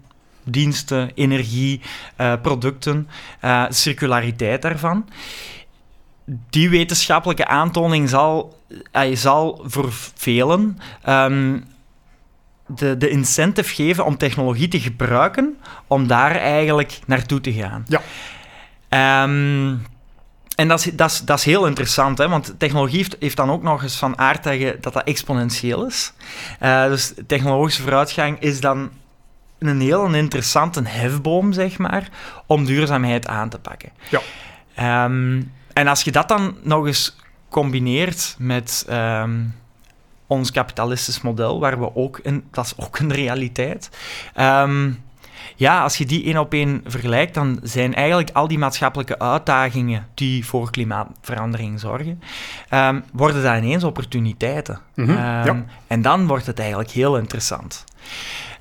diensten, 0.45 1.11
energie, 1.15 1.81
eh, 2.17 2.33
producten, 2.43 3.09
eh, 3.41 3.65
circulariteit 3.69 4.63
daarvan. 4.63 5.09
Die 6.51 6.71
wetenschappelijke 6.71 7.47
aantoning 7.47 8.09
zal, 8.09 8.61
hij 8.93 9.17
zal 9.17 9.65
voor 9.67 9.93
velen 10.15 10.79
ehm, 11.03 11.59
de, 12.67 12.97
de 12.97 13.09
incentive 13.09 13.75
geven 13.75 14.05
om 14.05 14.17
technologie 14.17 14.69
te 14.69 14.81
gebruiken 14.81 15.59
om 15.87 16.07
daar 16.07 16.37
eigenlijk 16.37 16.99
naartoe 17.07 17.41
te 17.41 17.53
gaan. 17.53 17.85
Ja. 17.89 18.01
Ehm, 18.89 19.75
en 20.57 20.69
dat 20.69 20.79
is, 20.79 20.93
dat, 20.93 21.11
is, 21.11 21.21
dat 21.21 21.39
is 21.39 21.45
heel 21.45 21.67
interessant, 21.67 22.19
hè? 22.19 22.29
want 22.29 22.55
technologie 22.59 22.97
heeft, 22.97 23.17
heeft 23.21 23.37
dan 23.37 23.51
ook 23.51 23.63
nog 23.63 23.83
eens 23.83 23.97
van 23.97 24.19
aard 24.19 24.45
dat 24.83 24.93
dat 24.93 25.05
exponentieel 25.05 25.87
is. 25.87 26.13
Eh, 26.59 26.87
dus 26.87 27.15
technologische 27.27 27.83
vooruitgang 27.83 28.41
is 28.41 28.61
dan 28.61 28.91
een 29.59 29.81
heel 29.81 30.15
interessante 30.15 30.83
hefboom, 30.85 31.53
zeg 31.53 31.79
maar, 31.79 32.09
om 32.47 32.65
duurzaamheid 32.65 33.27
aan 33.27 33.49
te 33.49 33.59
pakken. 33.59 33.91
Ja. 34.11 34.21
Ehm, 34.75 35.43
en 35.77 35.89
als 35.89 36.03
je 36.03 36.13
dat 36.13 36.29
dan 36.29 36.57
nog 36.63 36.87
eens 36.87 37.17
combineert 37.49 38.35
met 38.39 38.85
ehm, 38.89 39.41
ons 40.27 40.51
kapitalistisch 40.51 41.21
model, 41.21 41.61
waar 41.61 41.79
we 41.79 41.95
ook 41.95 42.19
in, 42.19 42.45
dat 42.51 42.65
is 42.65 42.75
ook 42.77 42.99
een 42.99 43.13
realiteit. 43.13 43.91
Ehm, 44.35 44.91
ja, 45.57 45.83
als 45.83 45.97
je 45.97 46.07
die 46.07 46.25
één 46.25 46.39
op 46.39 46.53
één 46.53 46.83
vergelijkt, 46.87 47.35
dan 47.35 47.61
zijn 47.63 47.95
eigenlijk 47.95 48.31
al 48.33 48.49
die 48.49 48.59
maatschappelijke 48.59 49.19
uitdagingen 49.19 50.07
die 50.15 50.47
voor 50.47 50.71
klimaatverandering 50.71 51.81
zorgen, 51.81 52.23
ehm, 52.69 53.01
worden 53.13 53.43
daar 53.43 53.59
ineens 53.59 53.85
opportuniteiten. 53.85 54.81
Mhm, 54.95 55.13
ja. 55.13 55.65
En 55.87 56.03
dan 56.03 56.27
wordt 56.27 56.47
het 56.47 56.59
eigenlijk 56.59 56.91
heel 56.91 57.19
interessant. 57.19 57.85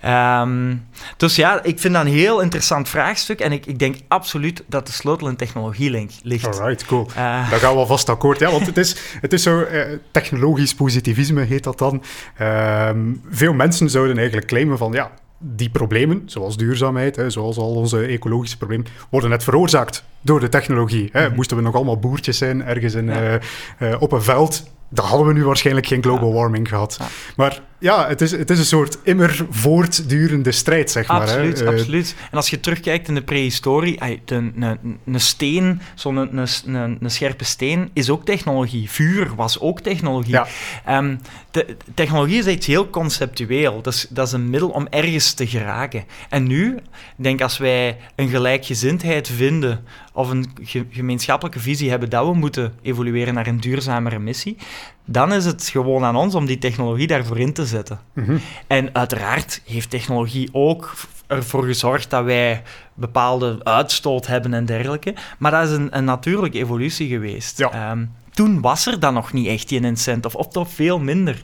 Ehm, 0.05 0.75
dus 1.17 1.35
ja, 1.35 1.63
ik 1.63 1.79
vind 1.79 1.93
dat 1.93 2.05
een 2.05 2.11
heel 2.11 2.41
interessant 2.41 2.89
vraagstuk 2.89 3.39
en 3.39 3.51
ik, 3.51 3.65
ik 3.65 3.79
denk 3.79 3.95
absoluut 4.07 4.63
dat 4.67 4.85
de 4.85 4.91
sleutel 4.91 5.27
in 5.27 5.35
technologie 5.35 5.89
link- 5.89 6.11
ligt. 6.23 6.59
Alright, 6.59 6.85
cool. 6.85 7.07
Eh, 7.09 7.15
Daar 7.49 7.59
gaan 7.59 7.73
we 7.73 7.79
alvast 7.79 8.09
akkoord. 8.09 8.39
Ja, 8.39 8.51
want 8.51 8.65
het 8.65 8.77
is, 8.77 8.95
het 9.21 9.33
is 9.33 9.43
zo, 9.43 9.61
eh, 9.61 9.81
technologisch 10.11 10.75
positivisme 10.75 11.41
heet 11.43 11.63
dat 11.63 11.77
dan. 11.77 12.03
Ehm, 12.37 12.99
veel 13.29 13.53
mensen 13.53 13.89
zouden 13.89 14.17
eigenlijk 14.17 14.47
claimen 14.47 14.77
van, 14.77 14.91
ja, 14.91 15.11
die 15.39 15.69
problemen, 15.69 16.21
zoals 16.25 16.57
duurzaamheid, 16.57 17.15
hè, 17.15 17.29
zoals 17.29 17.57
al 17.57 17.73
onze 17.75 18.05
ecologische 18.05 18.57
problemen, 18.57 18.85
worden 19.09 19.29
net 19.29 19.43
veroorzaakt 19.43 20.03
door 20.21 20.39
de 20.39 20.49
technologie. 20.49 21.09
Hè. 21.11 21.25
Mhm. 21.27 21.35
Moesten 21.35 21.57
we 21.57 21.63
nog 21.63 21.75
allemaal 21.75 21.99
boertjes 21.99 22.37
zijn 22.37 22.63
ergens 22.63 22.93
in, 22.93 23.05
Ja. 23.05 23.39
eh, 23.79 23.95
op 23.99 24.11
een 24.11 24.21
veld, 24.21 24.71
dan 24.95 25.05
hadden 25.05 25.27
we 25.27 25.33
nu 25.33 25.43
waarschijnlijk 25.43 25.87
geen 25.87 26.03
global 26.03 26.33
warming 26.33 26.67
gehad. 26.69 26.95
Ja. 26.99 27.05
Maar 27.35 27.61
ja, 27.79 28.07
het 28.07 28.21
is, 28.21 28.31
het 28.31 28.49
is 28.49 28.59
een 28.59 28.65
soort 28.65 28.97
immer 29.03 29.45
voortdurende 29.49 30.51
strijd, 30.51 30.91
zeg 30.91 31.07
maar. 31.07 31.21
Absoluut, 31.21 31.59
hè. 31.59 31.65
Eh, 31.65 31.71
absoluut. 31.71 32.15
En 32.31 32.37
als 32.37 32.49
je 32.49 32.59
terugkijkt 32.59 33.07
in 33.07 33.15
de 33.15 33.21
prehistorie, 33.21 33.99
een- 34.25 34.79
een 35.05 35.19
steen, 35.19 35.81
zo'n 35.95 36.15
een, 36.15 36.47
een, 36.65 36.97
een 37.01 37.11
scherpe 37.11 37.43
steen, 37.43 37.89
is 37.93 38.09
ook 38.09 38.25
technologie. 38.25 38.89
Vuur 38.89 39.35
was 39.35 39.59
ook 39.59 39.79
technologie. 39.81 40.31
Ja. 40.33 40.47
Ehm, 40.85 41.15
de, 41.51 41.75
technologie 41.93 42.37
is 42.37 42.47
iets 42.47 42.67
heel 42.67 42.89
conceptueel. 42.89 43.81
Dat 43.81 43.93
is, 43.93 44.05
dat 44.09 44.27
is 44.27 44.33
een 44.33 44.49
middel 44.49 44.69
om 44.69 44.87
ergens 44.89 45.33
te 45.33 45.47
geraken. 45.47 46.03
En 46.29 46.47
nu, 46.47 46.75
ik 47.17 47.23
denk 47.23 47.41
als 47.41 47.57
wij 47.57 47.97
een 48.15 48.29
gelijkgezindheid 48.29 49.27
vinden 49.27 49.83
of 50.15 50.29
een 50.29 50.45
ge- 50.61 50.85
gemeenschappelijke 50.89 51.59
visie 51.59 51.89
hebben 51.89 52.09
dat 52.09 52.25
we 52.27 52.33
moeten 52.33 52.73
evolueren 52.81 53.33
naar 53.33 53.47
een 53.47 53.59
duurzamere 53.59 54.19
missie, 54.19 54.57
dan 55.05 55.33
is 55.33 55.45
het 55.45 55.67
gewoon 55.67 56.03
aan 56.03 56.15
ons 56.15 56.35
om 56.35 56.45
die 56.45 56.57
technologie 56.57 57.07
daarvoor 57.07 57.39
in 57.39 57.53
te 57.53 57.65
zetten. 57.65 57.99
mhm. 58.13 58.37
En 58.67 58.89
uiteraard 58.93 59.61
heeft 59.65 59.89
technologie 59.89 60.49
ook 60.51 60.93
ervoor 61.27 61.63
gezorgd 61.63 62.09
dat 62.09 62.23
wij 62.23 62.63
bepaalde 62.93 63.59
uitstoot 63.63 64.27
hebben 64.27 64.53
en 64.53 64.65
dergelijke. 64.65 65.13
Maar 65.37 65.51
dat 65.51 65.69
is 65.69 65.75
een, 65.75 65.97
een 65.97 66.03
natuurlijke 66.03 66.57
evolutie 66.57 67.07
geweest. 67.07 67.57
Ja. 67.57 67.71
Ehm, 67.71 68.05
toen 68.31 68.61
was 68.61 68.85
er 68.85 68.99
dan 68.99 69.13
nog 69.13 69.33
niet 69.33 69.47
echt 69.47 69.69
die 69.69 69.81
incentive, 69.81 70.37
of 70.37 70.47
toch 70.47 70.69
veel 70.69 70.99
minder. 70.99 71.41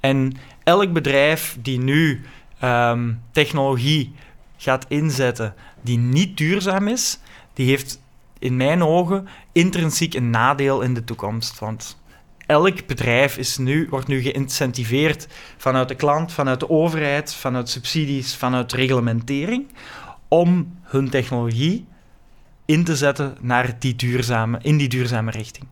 En 0.00 0.32
elk 0.64 0.92
bedrijf 0.92 1.56
die 1.60 1.78
nu 1.78 2.20
ehm, 2.58 3.12
technologie 3.32 4.14
gaat 4.56 4.84
inzetten 4.88 5.54
die 5.80 5.98
niet 5.98 6.36
duurzaam 6.36 6.88
is, 6.88 7.18
die 7.54 7.66
heeft 7.68 8.00
in 8.42 8.56
mijn 8.56 8.82
ogen 8.84 9.28
intrinsiek 9.52 10.14
een 10.14 10.30
nadeel 10.30 10.80
in 10.80 10.94
de 10.94 11.04
toekomst. 11.04 11.58
Want 11.58 12.00
elk 12.46 12.86
bedrijf 12.86 13.36
is 13.36 13.58
nu, 13.58 13.86
wordt 13.90 14.06
nu 14.06 14.20
geïncentiveerd 14.20 15.28
vanuit 15.56 15.88
de 15.88 15.94
klant, 15.94 16.32
vanuit 16.32 16.60
de 16.60 16.70
overheid, 16.70 17.34
vanuit 17.34 17.68
subsidies, 17.68 18.34
vanuit 18.34 18.72
reglementering, 18.72 19.66
om 20.28 20.78
hun 20.82 21.10
technologie 21.10 21.86
in 22.64 22.84
te 22.84 22.96
zetten 22.96 23.36
naar 23.40 23.76
die 23.78 23.96
duurzame, 23.96 24.58
in 24.62 24.76
die 24.76 24.88
duurzame 24.88 25.30
richting. 25.30 25.66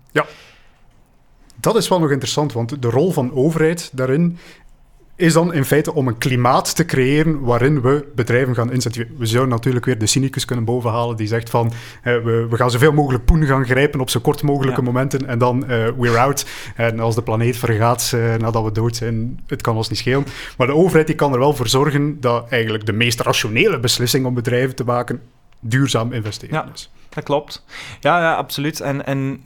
Dat 1.56 1.76
is 1.76 1.88
wel 1.88 2.00
nog 2.00 2.10
interessant, 2.10 2.52
want 2.52 2.82
de 2.82 2.90
rol 2.90 3.12
van 3.12 3.32
overheid 3.32 3.90
daarin 3.92 4.38
is 5.20 5.32
dan 5.32 5.52
in 5.54 5.64
feite 5.64 5.94
om 5.94 6.08
een 6.08 6.18
klimaat 6.18 6.76
te 6.76 6.84
creëren 6.84 7.40
waarin 7.40 7.80
we 7.80 8.08
bedrijven 8.14 8.54
gaan 8.54 8.72
inzetten. 8.72 9.08
We 9.18 9.26
zouden 9.26 9.54
natuurlijk 9.54 9.84
weer 9.84 9.98
de 9.98 10.06
cynicus 10.06 10.44
kunnen 10.44 10.64
bovenhalen 10.64 11.16
die 11.16 11.26
zegt 11.26 11.50
van 11.50 11.72
we, 12.02 12.46
we 12.50 12.56
gaan 12.56 12.70
zoveel 12.70 12.92
mogelijk 12.92 13.24
poen 13.24 13.46
gaan 13.46 13.64
grijpen 13.64 14.00
op 14.00 14.10
zo 14.10 14.20
kort 14.20 14.42
mogelijke 14.42 14.80
Ja. 14.80 14.86
momenten 14.86 15.26
en 15.26 15.38
dan 15.38 15.66
eh 15.66 15.88
we're 15.98 16.18
out. 16.18 16.46
En 16.76 17.00
als 17.00 17.14
de 17.14 17.22
planeet 17.22 17.56
vergaat 17.56 18.12
eh, 18.14 18.34
nadat 18.34 18.64
we 18.64 18.72
dood 18.72 18.96
zijn, 18.96 19.40
het 19.46 19.62
kan 19.62 19.76
ons 19.76 19.88
niet 19.88 19.98
schelen. 19.98 20.26
Maar 20.56 20.66
de 20.66 20.74
overheid 20.74 21.06
die 21.06 21.16
kan 21.16 21.32
er 21.32 21.38
wel 21.38 21.54
voor 21.54 21.68
zorgen 21.68 22.20
dat 22.20 22.48
eigenlijk 22.48 22.86
de 22.86 22.92
meest 22.92 23.20
rationele 23.20 23.80
beslissing 23.80 24.26
om 24.26 24.34
bedrijven 24.34 24.74
te 24.76 24.84
maken 24.84 25.20
duurzaam 25.60 26.12
investeren 26.12 26.54
Ja. 26.54 26.68
is. 26.74 26.90
Dat 27.08 27.24
klopt. 27.24 27.64
Ja, 28.00 28.18
ja 28.20 28.34
absoluut. 28.34 28.80
En, 28.80 29.06
en 29.06 29.40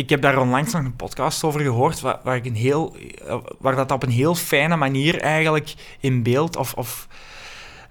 ik 0.00 0.10
heb 0.10 0.22
daar 0.22 0.38
onlangs 0.38 0.72
nog 0.72 0.84
een 0.84 0.96
podcast 0.96 1.44
over 1.44 1.60
gehoord, 1.60 2.00
waar, 2.00 2.18
waar, 2.22 2.36
ik 2.36 2.46
een 2.46 2.54
heel, 2.54 2.96
eh, 3.26 3.36
waar 3.58 3.76
dat 3.76 3.90
op 3.90 4.02
een 4.02 4.10
heel 4.10 4.34
fijne 4.34 4.76
manier 4.76 5.20
eigenlijk 5.20 5.74
in 6.00 6.22
beeld 6.22 6.56
of, 6.56 6.74
of 6.74 7.08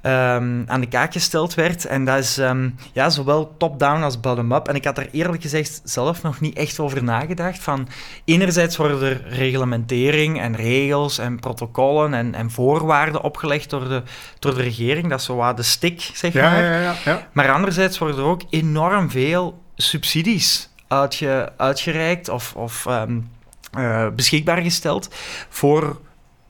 ehm, 0.01 0.63
aan 0.65 0.79
de 0.79 0.87
kaak 0.87 1.13
gesteld 1.13 1.53
werd. 1.53 1.85
En 1.85 2.05
dat 2.05 2.17
is 2.17 2.37
ehm, 2.37 2.69
ja, 2.93 3.09
zowel 3.09 3.55
top-down 3.57 4.01
als 4.01 4.19
bottom-up. 4.19 4.67
En 4.67 4.75
ik 4.75 4.85
had 4.85 4.97
er 4.97 5.09
eerlijk 5.11 5.41
gezegd 5.41 5.81
zelf 5.83 6.21
nog 6.21 6.39
niet 6.39 6.57
echt 6.57 6.79
over 6.79 7.03
nagedacht. 7.03 7.59
Van, 7.59 7.87
enerzijds 8.25 8.77
worden 8.77 9.01
er 9.01 9.21
reglementering 9.27 10.41
en 10.41 10.55
regels 10.55 11.17
en 11.17 11.39
protocollen 11.39 12.13
en, 12.13 12.35
en 12.35 12.51
voorwaarden 12.51 13.23
opgelegd 13.23 13.69
door 13.69 13.87
de, 13.87 14.03
door 14.39 14.55
de 14.55 14.61
regering. 14.61 15.09
Dat 15.09 15.19
is 15.19 15.25
zo 15.25 15.35
wat 15.35 15.57
de 15.57 15.63
stick, 15.63 16.01
zeg 16.13 16.33
Ja, 16.33 16.51
maar. 16.51 16.63
ja, 16.63 16.81
ja, 16.81 16.95
ja. 17.05 17.27
Maar 17.31 17.51
anderzijds 17.51 17.97
worden 17.97 18.17
er 18.17 18.23
ook 18.23 18.41
enorm 18.49 19.09
veel 19.09 19.61
subsidies 19.75 20.68
uitge, 20.89 21.53
uitgereikt 21.57 22.29
of, 22.29 22.55
of 22.55 22.85
eh, 22.85 24.07
beschikbaar 24.15 24.61
gesteld 24.61 25.15
voor 25.49 25.99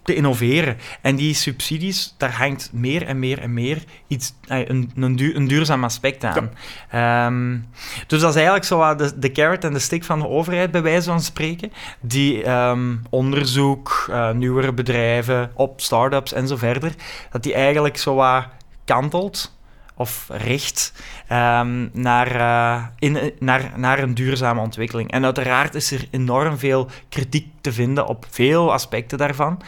te 0.09 0.15
innoveren. 0.15 0.77
En 1.01 1.15
die 1.15 1.33
subsidies, 1.33 2.15
daar 2.17 2.33
hangt 2.35 2.69
meer 2.73 3.05
en 3.05 3.19
meer 3.19 3.39
en 3.39 3.53
meer 3.53 3.83
iets, 4.07 4.33
eh, 4.47 4.67
een, 4.67 4.91
een, 4.95 5.15
duur- 5.15 5.35
een 5.35 5.47
duurzaam 5.47 5.83
aspect 5.83 6.23
aan. 6.23 6.49
Ehm, 6.89 7.57
dus 8.07 8.19
dat 8.19 8.29
is 8.29 8.35
eigenlijk 8.35 8.65
zo 8.65 8.95
de, 8.95 9.19
de 9.19 9.31
carrot 9.31 9.63
en 9.63 9.73
de 9.73 9.79
stick 9.79 10.03
van 10.03 10.19
de 10.19 10.27
overheid, 10.27 10.71
bij 10.71 10.81
wijze 10.81 11.09
van 11.09 11.21
spreken, 11.21 11.71
die 11.99 12.43
ehm, 12.43 12.95
onderzoek, 13.09 14.07
eh, 14.11 14.31
nieuwere 14.31 14.73
bedrijven, 14.73 15.51
op 15.53 15.81
start-ups 15.81 16.33
en 16.33 16.47
zo 16.47 16.55
verder, 16.55 16.91
dat 17.31 17.43
die 17.43 17.53
eigenlijk 17.53 17.97
zo 17.97 18.15
wat 18.15 18.45
kantelt 18.85 19.57
of 19.99 20.27
richt 20.31 20.93
ehm, 21.27 21.87
naar, 21.91 22.35
eh, 22.35 22.85
in, 22.99 23.33
naar, 23.39 23.71
naar 23.75 23.99
een 23.99 24.13
duurzame 24.13 24.61
ontwikkeling. 24.61 25.11
En 25.11 25.25
uiteraard 25.25 25.75
is 25.75 25.91
er 25.91 26.07
enorm 26.11 26.57
veel 26.57 26.87
kritiek 27.09 27.47
te 27.61 27.73
vinden 27.73 28.07
op 28.07 28.25
veel 28.29 28.73
aspecten 28.73 29.17
daarvan. 29.17 29.61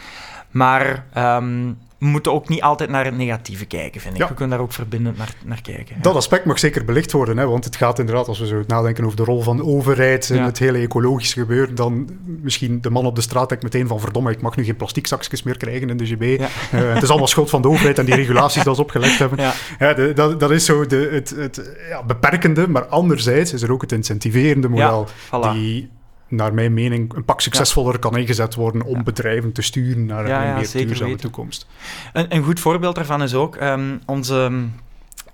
Maar 0.50 1.04
ehm, 1.12 1.72
we 2.02 2.08
moeten 2.08 2.32
ook 2.32 2.48
niet 2.48 2.62
altijd 2.62 2.90
naar 2.90 3.04
het 3.04 3.16
negatieve 3.16 3.64
kijken, 3.64 4.00
vind 4.00 4.14
ik. 4.14 4.20
Ja. 4.20 4.28
We 4.28 4.34
kunnen 4.34 4.56
daar 4.56 4.66
ook 4.66 4.72
verbindend 4.72 5.16
naar, 5.18 5.34
naar 5.44 5.62
kijken. 5.62 5.94
ja. 5.96 6.02
Dat 6.02 6.14
aspect 6.14 6.44
mag 6.44 6.58
zeker 6.58 6.84
belicht 6.84 7.12
worden, 7.12 7.36
hè, 7.36 7.46
want 7.46 7.64
het 7.64 7.76
gaat 7.76 7.98
inderdaad, 7.98 8.28
als 8.28 8.38
we 8.38 8.46
zo 8.46 8.62
nadenken 8.66 9.04
over 9.04 9.16
de 9.16 9.24
rol 9.24 9.42
van 9.42 9.56
de 9.56 9.64
overheid 9.64 10.30
in 10.30 10.36
Ja. 10.36 10.44
het 10.44 10.58
hele 10.58 10.78
ecologische 10.78 11.40
gebeuren, 11.40 11.74
dan 11.74 12.08
misschien 12.24 12.80
de 12.80 12.90
man 12.90 13.06
op 13.06 13.14
de 13.14 13.20
straat 13.20 13.48
denkt 13.48 13.64
meteen 13.64 13.86
van 13.86 14.00
verdomme, 14.00 14.30
ik 14.30 14.42
mag 14.42 14.56
nu 14.56 14.64
geen 14.64 14.76
plastic 14.76 15.06
zakjes 15.06 15.42
meer 15.42 15.56
krijgen 15.56 15.88
in 15.90 15.96
de 15.96 16.06
GB. 16.06 16.22
Eh, 16.22 16.92
het 16.94 17.02
is 17.02 17.08
allemaal 17.08 17.28
schuld 17.28 17.50
van 17.50 17.62
de 17.62 17.68
overheid 17.68 17.98
en 17.98 18.04
die 18.04 18.14
regulaties 18.24 18.62
dat 18.64 18.76
ze 18.76 18.82
opgelegd 18.82 19.18
hebben. 19.18 19.38
De- 19.78 20.12
dat, 20.14 20.40
dat 20.40 20.50
is 20.50 20.64
zo 20.64 20.86
de, 20.86 21.08
het, 21.12 21.30
het 21.30 21.72
ja, 21.88 22.02
beperkende, 22.04 22.68
maar 22.68 22.86
anderzijds 22.86 23.52
is 23.52 23.62
er 23.62 23.72
ook 23.72 23.80
het 23.82 23.92
incentiverende 23.92 24.68
model 24.68 25.08
Voilà. 25.26 25.52
die 25.52 25.90
naar 26.32 26.54
mijn 26.54 26.74
mening 26.74 27.14
een 27.14 27.24
pak 27.24 27.40
succesvoller 27.40 27.98
kan 27.98 28.16
ingezet 28.16 28.54
worden 28.54 28.82
om 28.82 29.04
bedrijven 29.04 29.52
te 29.52 29.62
sturen 29.62 30.06
naar 30.06 30.24
een 30.24 30.54
meer 30.54 30.70
duurzame 30.72 31.04
weten. 31.10 31.20
toekomst. 31.20 31.66
Een, 32.12 32.34
een 32.34 32.42
goed 32.42 32.60
voorbeeld 32.60 32.94
daarvan 32.94 33.22
is 33.22 33.34
ook 33.34 33.56
ehm, 33.56 33.96
onze, 34.06 34.50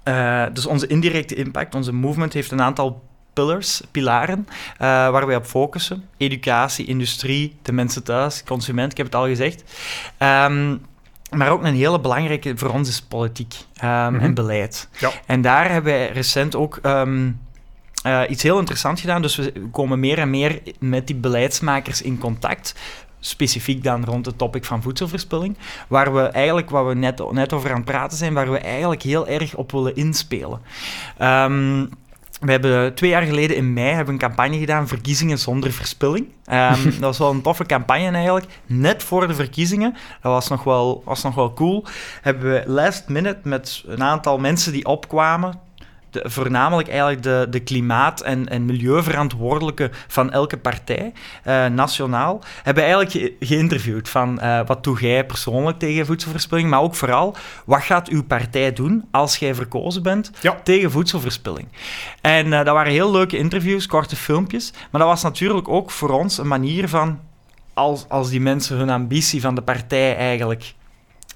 eh, 0.03 0.45
dus 0.53 0.67
onze 0.67 0.87
indirecte 0.87 1.35
impact. 1.35 1.75
Onze 1.75 1.93
movement 1.93 2.33
heeft 2.33 2.51
een 2.51 2.63
aantal 2.63 3.03
pillars, 3.33 3.83
pilaren, 3.91 4.47
eh, 4.73 4.87
waar 4.89 5.27
wij 5.27 5.37
op 5.37 5.45
focussen. 5.47 6.05
Educatie, 6.17 6.87
industrie, 6.87 7.57
de 7.63 7.73
mensen 7.73 8.03
thuis, 8.03 8.43
consument, 8.45 8.91
ik 8.91 8.97
heb 8.97 9.07
het 9.07 9.15
al 9.15 9.27
gezegd. 9.27 9.65
Ehm, 10.17 10.77
maar 11.31 11.51
ook 11.51 11.65
een 11.65 11.75
hele 11.75 12.01
belangrijke 12.01 12.53
voor 12.57 12.69
ons 12.71 12.89
is 12.89 13.03
politiek 13.03 13.55
ehm, 13.77 14.13
Mhm. 14.13 14.23
en 14.25 14.35
beleid. 14.35 14.89
Ja. 14.99 15.11
En 15.27 15.41
daar 15.43 15.71
hebben 15.71 15.93
wij 15.93 16.11
recent 16.13 16.57
ook 16.57 16.79
eh, 18.03 18.23
iets 18.29 18.43
heel 18.43 18.59
interessants 18.59 19.01
gedaan. 19.01 19.23
Dus 19.23 19.37
we 19.37 19.53
komen 19.73 20.01
meer 20.01 20.19
en 20.19 20.31
meer 20.31 20.63
met 20.79 21.07
die 21.07 21.17
beleidsmakers 21.17 22.03
in 22.03 22.19
contact. 22.19 22.75
Specifiek 23.21 23.85
dan 23.85 24.05
rond 24.05 24.27
het 24.27 24.39
topic 24.39 24.65
van 24.65 24.83
voedselverspilling. 24.83 25.57
Waar 25.89 26.15
we 26.15 26.23
eigenlijk, 26.23 26.71
wat 26.71 26.87
we 26.87 26.95
net, 26.95 27.33
net 27.33 27.53
over 27.53 27.71
aan 27.71 27.77
het 27.77 27.85
praten 27.85 28.19
zijn, 28.19 28.35
waar 28.35 28.51
we 28.51 28.59
eigenlijk 28.59 29.03
heel 29.03 29.29
erg 29.29 29.55
op 29.55 29.73
willen 29.73 29.97
inspelen. 29.97 30.61
Ehm, 31.19 31.87
we 32.41 32.51
hebben 32.51 32.95
twee 32.95 33.11
jaar 33.11 33.23
geleden 33.23 33.57
in 33.57 33.73
mei 33.73 33.87
hebben 33.89 34.07
we 34.07 34.13
een 34.13 34.29
campagne 34.29 34.59
gedaan, 34.59 34.89
Verkiezingen 34.89 35.39
zonder 35.39 35.73
verspilling. 35.73 36.27
Ehm, 36.45 36.85
dat 36.91 36.99
was 36.99 37.19
wel 37.19 37.31
een 37.31 37.43
toffe 37.43 37.65
campagne 37.65 38.11
eigenlijk. 38.11 38.47
Net 38.67 39.03
voor 39.03 39.27
de 39.27 39.35
verkiezingen, 39.35 39.93
dat 40.23 40.33
was 40.33 40.49
nog 40.49 40.65
wel, 40.65 41.03
was 41.05 41.23
nog 41.23 41.35
wel 41.35 41.53
cool, 41.53 41.85
hebben 42.23 42.53
we 42.53 42.63
last 42.67 43.09
minute 43.09 43.41
met 43.43 43.83
een 43.87 44.03
aantal 44.03 44.39
mensen 44.39 44.73
die 44.73 44.87
opkwamen, 44.87 45.61
de, 46.11 46.23
voornamelijk 46.27 46.89
eigenlijk 46.89 47.23
de, 47.23 47.47
de 47.51 47.61
klimaat- 47.61 48.21
en, 48.21 48.49
en 48.49 48.65
milieuverantwoordelijke 48.65 49.91
van 50.07 50.33
elke 50.33 50.57
partij, 50.57 51.13
eh, 51.43 51.67
nationaal, 51.67 52.41
hebben 52.63 52.83
eigenlijk 52.83 53.13
ge- 53.13 53.37
geïnterviewd 53.47 54.09
van 54.09 54.41
eh, 54.41 54.61
wat 54.67 54.85
doe 54.85 55.01
jij 55.01 55.27
persoonlijk 55.27 55.79
tegen 55.79 56.07
voedselverspilling, 56.07 56.71
maar 56.71 56.81
ook 56.81 56.95
vooral, 56.95 57.37
wat 57.65 57.83
gaat 57.83 58.09
uw 58.09 58.25
partij 58.25 58.73
doen 58.73 59.05
als 59.11 59.37
jij 59.37 59.55
verkozen 59.55 60.03
bent 60.03 60.31
Ja. 60.41 60.57
tegen 60.63 60.91
voedselverspilling? 60.91 61.69
En 62.21 62.45
eh, 62.53 62.65
dat 62.65 62.75
waren 62.75 62.93
heel 62.93 63.11
leuke 63.11 63.37
interviews, 63.37 63.87
korte 63.87 64.17
filmpjes, 64.17 64.73
maar 64.91 65.01
dat 65.01 65.11
was 65.11 65.23
natuurlijk 65.23 65.69
ook 65.69 65.91
voor 65.91 66.11
ons 66.11 66.39
een 66.39 66.49
manier 66.49 66.89
van, 66.89 67.19
als, 67.75 68.09
als 68.09 68.31
die 68.31 68.41
mensen 68.41 68.77
hun 68.77 68.91
ambitie 68.91 69.41
van 69.41 69.55
de 69.55 69.63
partij 69.63 70.17
eigenlijk 70.17 70.75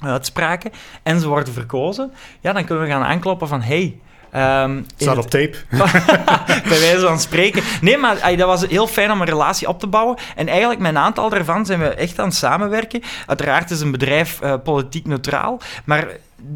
uitspraken 0.01 0.71
en 1.03 1.21
ze 1.21 1.29
worden 1.29 1.53
verkozen, 1.53 2.13
ja, 2.41 2.53
dan 2.53 2.65
kunnen 2.65 2.85
we 2.85 2.91
gaan 2.91 3.03
aankloppen 3.03 3.49
van 3.49 3.61
hey, 3.63 3.99
Um, 4.37 4.87
Staat 4.97 5.19
op 5.19 5.31
tape. 5.31 5.57
bij 6.69 6.81
wijze 6.81 7.07
van 7.07 7.21
spreken. 7.21 7.63
Nee, 7.81 7.97
maar 7.97 8.21
ay, 8.21 8.37
dat 8.37 8.47
was 8.47 8.67
heel 8.67 8.87
fijn 8.87 9.11
om 9.11 9.21
een 9.21 9.27
relatie 9.27 9.69
op 9.69 9.81
te 9.81 9.87
bouwen. 9.87 10.17
En 10.37 10.49
eigenlijk 10.49 10.81
met 10.81 10.91
een 10.91 10.99
aantal 10.99 11.29
daarvan 11.29 11.67
zijn 11.67 11.79
we 11.79 11.89
echt 11.89 12.19
aan 12.19 12.27
het 12.27 12.35
samenwerken. 12.35 13.03
Uiteraard 13.27 13.71
is 13.71 13.81
een 13.81 13.91
bedrijf 13.91 14.41
uh, 14.43 14.55
politiek 14.65 15.07
neutraal, 15.07 15.61
maar 15.85 16.09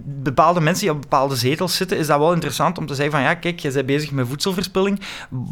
bepaalde 0.05 0.61
mensen 0.61 0.85
die 0.85 0.95
op 0.95 1.01
bepaalde 1.01 1.37
zetels 1.37 1.77
zitten, 1.77 1.99
is 1.99 2.07
dat 2.07 2.19
wel 2.19 2.33
interessant 2.33 2.79
om 2.79 2.87
te 2.87 2.95
zeggen 2.95 3.13
van 3.13 3.23
ja, 3.23 3.35
kijk, 3.35 3.59
je 3.59 3.73
bent 3.73 3.87
bezig 3.87 4.11
met 4.11 4.29
voedselverspilling. 4.29 5.01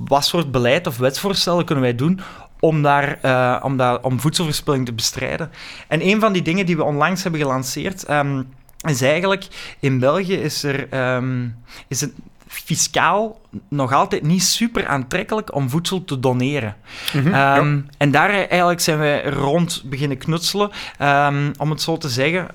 Wat 0.05 0.25
soort 0.25 0.51
beleid 0.51 0.87
of 0.87 0.97
wetsvoorstellen 0.97 1.64
kunnen 1.64 1.85
wij 1.85 1.95
doen 1.95 2.20
om, 2.61 2.83
daar, 2.83 3.18
uh, 3.22 3.61
om, 3.62 3.77
daar, 3.77 4.03
om 4.03 4.20
voedselverspilling 4.20 4.87
te 4.87 4.93
bestrijden? 4.93 5.51
En 5.89 6.07
een 6.07 6.20
van 6.20 6.33
die 6.33 6.43
dingen 6.43 6.66
die 6.66 6.77
we 6.77 6.85
onlangs 6.85 7.22
hebben 7.22 7.41
gelanceerd... 7.41 8.11
Um, 8.11 8.49
is 8.91 9.03
eigenlijk, 9.03 9.47
in 9.80 9.99
België 9.99 10.35
is, 10.35 10.62
er, 10.62 11.14
um, 11.16 11.57
is 11.89 12.01
het 12.01 12.12
fiscaal 12.47 13.41
nog 13.68 13.93
altijd 13.93 14.22
niet 14.22 14.43
super 14.43 14.87
aantrekkelijk 14.87 15.55
om 15.55 15.70
voedsel 15.70 16.05
te 16.05 16.20
doneren. 16.20 16.76
Mm 17.12 17.20
-hmm, 17.20 17.26
um, 17.26 17.76
ja. 17.76 17.82
En 17.99 18.11
daar 18.11 18.30
eigenlijk 18.30 18.80
zijn 18.80 18.99
we 18.99 19.22
rond 19.30 19.82
beginnen 19.85 20.18
knutselen, 20.18 20.70
um, 21.03 21.53
om 21.59 21.70
het 21.70 21.82
zo 21.82 21.97
te 21.97 22.09
zeggen 22.09 22.49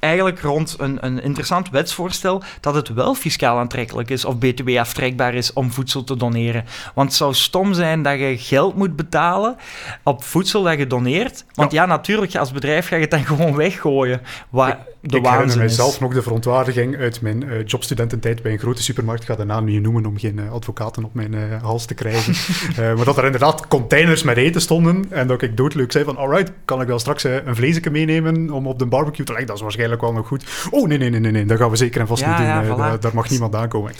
eigenlijk 0.00 0.40
rond 0.40 0.74
een, 0.78 0.98
een 1.00 1.22
interessant 1.22 1.70
wetsvoorstel 1.70 2.42
dat 2.60 2.74
het 2.74 2.88
wel 2.88 3.14
fiscaal 3.14 3.58
aantrekkelijk 3.58 4.10
is 4.10 4.24
of 4.24 4.38
btw 4.38 4.78
aftrekbaar 4.78 5.34
is 5.34 5.52
om 5.52 5.70
voedsel 5.70 6.04
te 6.04 6.16
doneren. 6.16 6.64
Want 6.94 7.08
het 7.08 7.16
zou 7.16 7.34
stom 7.34 7.74
zijn 7.74 8.02
dat 8.02 8.18
je 8.18 8.38
geld 8.38 8.76
moet 8.76 8.96
betalen 8.96 9.56
op 10.02 10.24
voedsel 10.24 10.62
dat 10.62 10.78
je 10.78 10.86
doneert. 10.86 11.44
Want 11.54 11.72
ja, 11.72 11.82
ja 11.82 11.88
natuurlijk, 11.88 12.36
als 12.36 12.52
bedrijf 12.52 12.88
ga 12.88 12.94
je 12.96 13.02
het 13.02 13.10
dan 13.10 13.24
gewoon 13.36 13.56
weggooien. 13.56 14.20
Waar 14.50 14.78
de 15.00 15.16
ik 15.16 15.26
herinner 15.26 15.58
mijzelf 15.58 16.00
nog 16.00 16.14
de 16.14 16.22
verontwaardiging 16.22 16.96
uit 16.96 17.20
mijn 17.20 17.44
uh, 17.44 17.64
jobstudententijd 17.66 18.42
bij 18.42 18.52
een 18.52 18.58
grote 18.58 18.82
supermarkt. 18.82 19.22
Ik 19.22 19.28
ga 19.28 19.34
de 19.34 19.44
naam 19.44 19.64
niet 19.64 19.82
noemen 19.82 20.06
om 20.06 20.18
geen 20.18 20.38
uh, 20.38 20.52
advocaten 20.52 21.04
op 21.04 21.14
mijn 21.14 21.32
uh, 21.32 21.62
hals 21.62 21.86
te 21.86 21.94
krijgen. 21.94 22.34
maar 22.96 23.04
dat 23.04 23.18
er 23.18 23.24
inderdaad 23.24 23.68
containers 23.68 24.22
met 24.22 24.36
eten 24.36 24.60
stonden 24.60 25.06
en 25.10 25.26
dat 25.26 25.42
ik 25.42 25.56
doodleuk 25.56 25.92
zei 25.92 26.04
van 26.04 26.16
alright, 26.16 26.52
kan 26.64 26.80
ik 26.80 26.86
wel 26.86 26.98
straks 26.98 27.24
een 27.24 27.56
vleesje 27.56 27.90
meenemen 27.90 28.50
om 28.50 28.66
op 28.66 28.78
de 28.78 28.86
barbecue 28.86 29.24
te 29.24 29.30
leggen? 29.32 29.48
Dat 29.48 29.56
is 29.56 29.62
waarschijnlijk 29.62 29.89
wel 29.98 30.12
nog 30.12 30.26
goed. 30.26 30.44
Oh 30.70 30.88
nee, 30.88 30.98
nee, 30.98 31.10
nee, 31.10 31.20
nee, 31.20 31.32
nee. 31.32 31.44
dat 31.44 31.58
gaan 31.58 31.70
we 31.70 31.76
zeker 31.76 32.00
en 32.00 32.06
vast 32.06 32.22
ja, 32.22 32.28
niet 32.28 32.36
doen. 32.36 32.46
Ja, 32.46 32.64
voilà. 32.64 32.78
daar, 32.78 33.00
daar 33.00 33.14
mag 33.14 33.30
niemand 33.30 33.54
aankomen. 33.54 33.92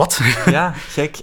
Wat? 0.00 0.20
ja, 0.46 0.72
gek. 0.88 1.16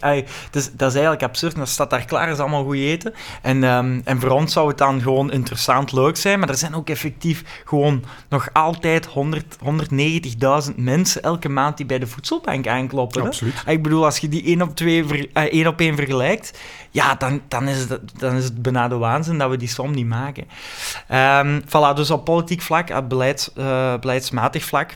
Dus, 0.51 0.69
dat 0.73 0.87
is 0.87 0.93
eigenlijk 0.93 1.23
absurd. 1.23 1.55
Dat 1.55 1.69
staat 1.69 1.89
daar 1.89 2.05
klaar, 2.05 2.29
is 2.29 2.39
allemaal 2.39 2.63
goed 2.63 2.75
eten. 2.75 3.13
En, 3.41 3.63
um, 3.63 4.01
en 4.03 4.19
voor 4.19 4.29
ons 4.29 4.53
zou 4.53 4.67
het 4.67 4.77
dan 4.77 5.01
gewoon 5.01 5.31
interessant 5.31 5.91
leuk 5.91 6.17
zijn. 6.17 6.39
Maar 6.39 6.49
er 6.49 6.57
zijn 6.57 6.75
ook 6.75 6.89
effectief 6.89 7.43
gewoon 7.65 8.03
nog 8.29 8.49
altijd 8.53 9.07
190.000 9.07 10.75
mensen 10.75 11.21
elke 11.21 11.49
maand 11.49 11.77
die 11.77 11.85
bij 11.85 11.99
de 11.99 12.07
voedselbank 12.07 12.67
aankloppen. 12.67 13.25
Absoluut. 13.25 13.65
Hè? 13.65 13.71
Ik 13.71 13.83
bedoel, 13.83 14.05
als 14.05 14.17
je 14.17 14.29
die 14.29 14.43
één 14.43 14.61
op, 14.61 14.75
twee 14.75 15.05
ver, 15.05 15.19
uh, 15.19 15.43
één 15.43 15.67
op 15.67 15.79
één 15.79 15.95
vergelijkt, 15.95 16.59
ja, 16.91 17.15
dan, 17.15 17.41
dan, 17.47 17.67
is 17.67 17.79
het, 17.79 17.99
dan 18.19 18.35
is 18.35 18.43
het 18.43 18.61
bijna 18.61 18.87
de 18.87 18.97
waanzin 18.97 19.37
dat 19.37 19.49
we 19.49 19.57
die 19.57 19.67
som 19.67 19.91
niet 19.91 20.07
maken. 20.07 20.43
Um, 21.11 21.61
voilà, 21.65 21.95
dus 21.95 22.11
op 22.11 22.25
politiek 22.25 22.61
vlak, 22.61 22.89
op 22.89 23.09
beleids, 23.09 23.51
uh, 23.55 23.97
beleidsmatig 23.99 24.63
vlak 24.63 24.91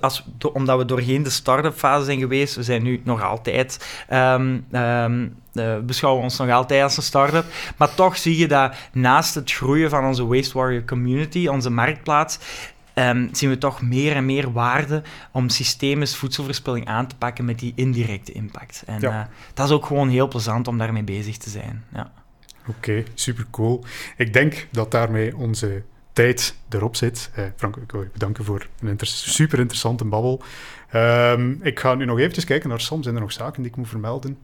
als, 0.00 0.26
omdat 0.52 0.78
we 0.78 0.84
doorheen 0.84 1.22
de 1.22 1.30
start-up 1.30 1.74
fase 1.74 2.04
zijn 2.04 2.18
geweest, 2.18 2.54
we 2.54 2.62
zijn 2.62 2.82
nu 2.82 3.00
nog 3.04 3.22
altijd, 3.22 4.04
um, 4.12 4.66
um, 4.72 5.36
uh, 5.52 5.78
beschouwen 5.78 6.22
ons 6.22 6.38
nog 6.38 6.50
altijd 6.50 6.82
als 6.82 6.96
een 6.96 7.02
start-up, 7.02 7.44
maar 7.76 7.94
toch 7.94 8.16
zie 8.16 8.38
je 8.38 8.48
dat 8.48 8.74
naast 8.92 9.34
het 9.34 9.52
groeien 9.52 9.90
van 9.90 10.04
onze 10.04 10.26
Waste 10.26 10.58
Warrior 10.58 10.84
community, 10.84 11.46
onze 11.46 11.70
marktplaats, 11.70 12.38
um, 12.94 13.28
zien 13.32 13.50
we 13.50 13.58
toch 13.58 13.82
meer 13.82 14.16
en 14.16 14.26
meer 14.26 14.52
waarde 14.52 15.02
om 15.32 15.48
systemisch 15.48 16.16
voedselverspilling 16.16 16.86
aan 16.86 17.06
te 17.06 17.16
pakken 17.16 17.44
met 17.44 17.58
die 17.58 17.72
indirecte 17.74 18.32
impact. 18.32 18.82
En 18.86 19.00
ja. 19.00 19.20
uh, 19.20 19.26
dat 19.54 19.66
is 19.66 19.72
ook 19.72 19.86
gewoon 19.86 20.08
heel 20.08 20.28
plezant 20.28 20.68
om 20.68 20.78
daarmee 20.78 21.04
bezig 21.04 21.36
te 21.36 21.50
zijn. 21.50 21.84
Ja. 21.94 22.12
Oké, 22.66 22.90
okay, 22.90 23.06
super 23.14 23.46
cool. 23.50 23.84
Ik 24.16 24.32
denk 24.32 24.66
dat 24.70 24.90
daarmee 24.90 25.36
onze 25.36 25.82
tijd 26.14 26.54
erop 26.70 26.96
zit. 26.96 27.30
Eh, 27.34 27.44
Frank, 27.56 27.76
ik 27.76 27.92
wil 27.92 28.00
je 28.00 28.08
bedanken 28.12 28.44
voor 28.44 28.66
een 28.80 28.88
inter 28.88 29.06
super 29.06 29.58
interessante 29.58 30.04
babbel. 30.04 30.42
Um, 30.94 31.58
ik 31.62 31.80
ga 31.80 31.94
nu 31.94 32.04
nog 32.04 32.18
eventjes 32.18 32.44
kijken 32.44 32.68
naar 32.68 32.80
Sam. 32.80 33.02
Zijn 33.02 33.14
er 33.14 33.20
nog 33.20 33.32
zaken 33.32 33.62
die 33.62 33.70
ik 33.70 33.76
moet 33.76 33.88
vermelden? 33.88 34.38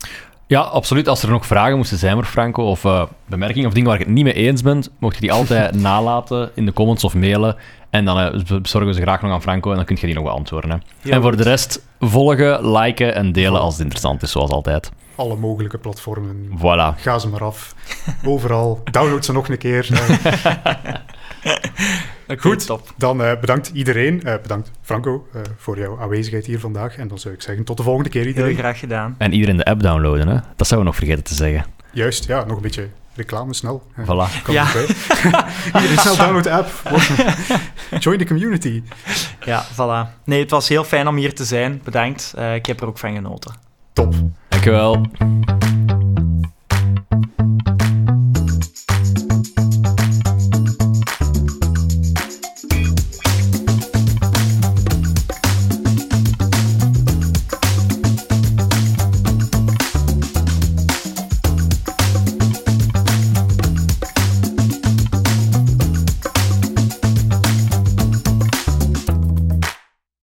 Ja, 0.47 0.61
absoluut. 0.61 1.09
Als 1.09 1.23
er 1.23 1.31
nog 1.31 1.47
vragen 1.47 1.77
moesten 1.77 1.99
zijn 1.99 2.14
voor 2.14 2.25
Franco, 2.25 2.62
of 2.62 2.85
uh, 2.85 3.03
bemerkingen 3.27 3.66
of 3.66 3.73
dingen 3.73 3.89
waar 3.89 4.01
ik 4.01 4.07
het 4.07 4.14
niet 4.14 4.25
mee 4.25 4.33
eens 4.33 4.62
ben, 4.62 4.85
mocht 4.99 5.14
je 5.14 5.21
die 5.21 5.33
altijd 5.33 5.75
nalaten 5.81 6.51
in 6.55 6.66
de 6.66 6.73
comments 6.73 7.05
of 7.05 7.14
mailen. 7.14 7.57
En 7.91 8.05
dan 8.05 8.21
uh, 8.21 8.59
bezorgen 8.61 8.91
we 8.91 8.95
ze 8.95 9.01
graag 9.01 9.23
nog 9.23 9.33
aan 9.33 9.43
Franco 9.43 9.71
en 9.71 9.77
dan 9.77 9.85
kun 9.85 9.97
je 10.01 10.07
die 10.07 10.14
nog 10.14 10.25
beantwoorden. 10.25 10.71
Hè. 10.71 11.11
en 11.11 11.23
voor 11.23 11.37
de 11.37 11.43
rest, 11.43 11.87
volgen, 12.01 12.71
liken 12.73 13.14
en 13.14 13.33
delen 13.33 13.61
als 13.61 13.73
het 13.73 13.83
interessant 13.83 14.23
is, 14.23 14.31
zoals 14.31 14.51
altijd. 14.51 14.91
Alle 15.14 15.37
mogelijke 15.37 15.79
platformen. 15.79 16.49
Voilà. 16.59 17.01
Ga 17.01 17.18
ze 17.18 17.29
maar 17.29 17.45
af. 17.45 17.75
Overal. 18.25 18.81
Download 18.91 19.25
ze 19.25 19.33
nog 19.33 19.49
een 19.49 19.59
keer. 19.59 19.89
okay, 21.43 22.38
Goed, 22.38 22.66
top. 22.66 22.93
dan 22.97 23.20
uh, 23.20 23.32
bedankt 23.41 23.70
iedereen. 23.74 24.20
Uh, 24.24 24.34
bedankt 24.43 24.70
Franco 24.82 25.28
uh, 25.34 25.41
voor 25.57 25.78
jouw 25.78 26.01
aanwezigheid 26.01 26.47
hier 26.47 26.61
vandaag. 26.61 26.97
En 26.97 27.09
dan 27.09 27.18
zou 27.18 27.34
ik 27.34 27.43
zeggen 27.43 27.64
tot 27.64 27.76
de 27.76 27.82
volgende 27.82 28.09
keer 28.09 28.26
iedereen. 28.26 28.49
Heel 28.49 28.59
graag 28.59 28.78
gedaan. 28.78 29.14
En 29.18 29.32
iedereen 29.32 29.57
de 29.57 29.64
app 29.64 29.82
downloaden, 29.82 30.28
hè? 30.28 30.34
dat 30.57 30.66
zouden 30.66 30.78
we 30.78 30.84
nog 30.84 30.97
vergeten 30.97 31.24
te 31.24 31.34
zeggen. 31.34 31.64
Juist, 31.93 32.26
ja, 32.26 32.45
nog 32.45 32.57
een 32.57 32.62
beetje 32.62 32.88
reclame 33.14 33.55
snel. 33.55 33.82
Voilà. 34.01 34.47
Ja. 34.47 34.66
iedereen 35.74 35.99
snel 35.99 36.16
download 36.16 36.45
de 36.45 36.51
app. 36.51 36.70
Join 38.05 38.18
the 38.18 38.24
community. 38.24 38.82
Ja, 39.45 39.64
voilà. 39.72 40.24
Nee, 40.24 40.41
het 40.41 40.51
was 40.51 40.68
heel 40.68 40.84
fijn 40.84 41.09
om 41.09 41.16
hier 41.16 41.34
te 41.34 41.45
zijn. 41.45 41.80
Bedankt. 41.84 42.34
ik 42.55 42.66
heb 42.66 42.80
er 42.80 42.86
ook 42.86 42.99
van 42.99 43.14
genoten. 43.14 43.55
Top. 43.93 44.14
Dankjewel. 44.49 45.07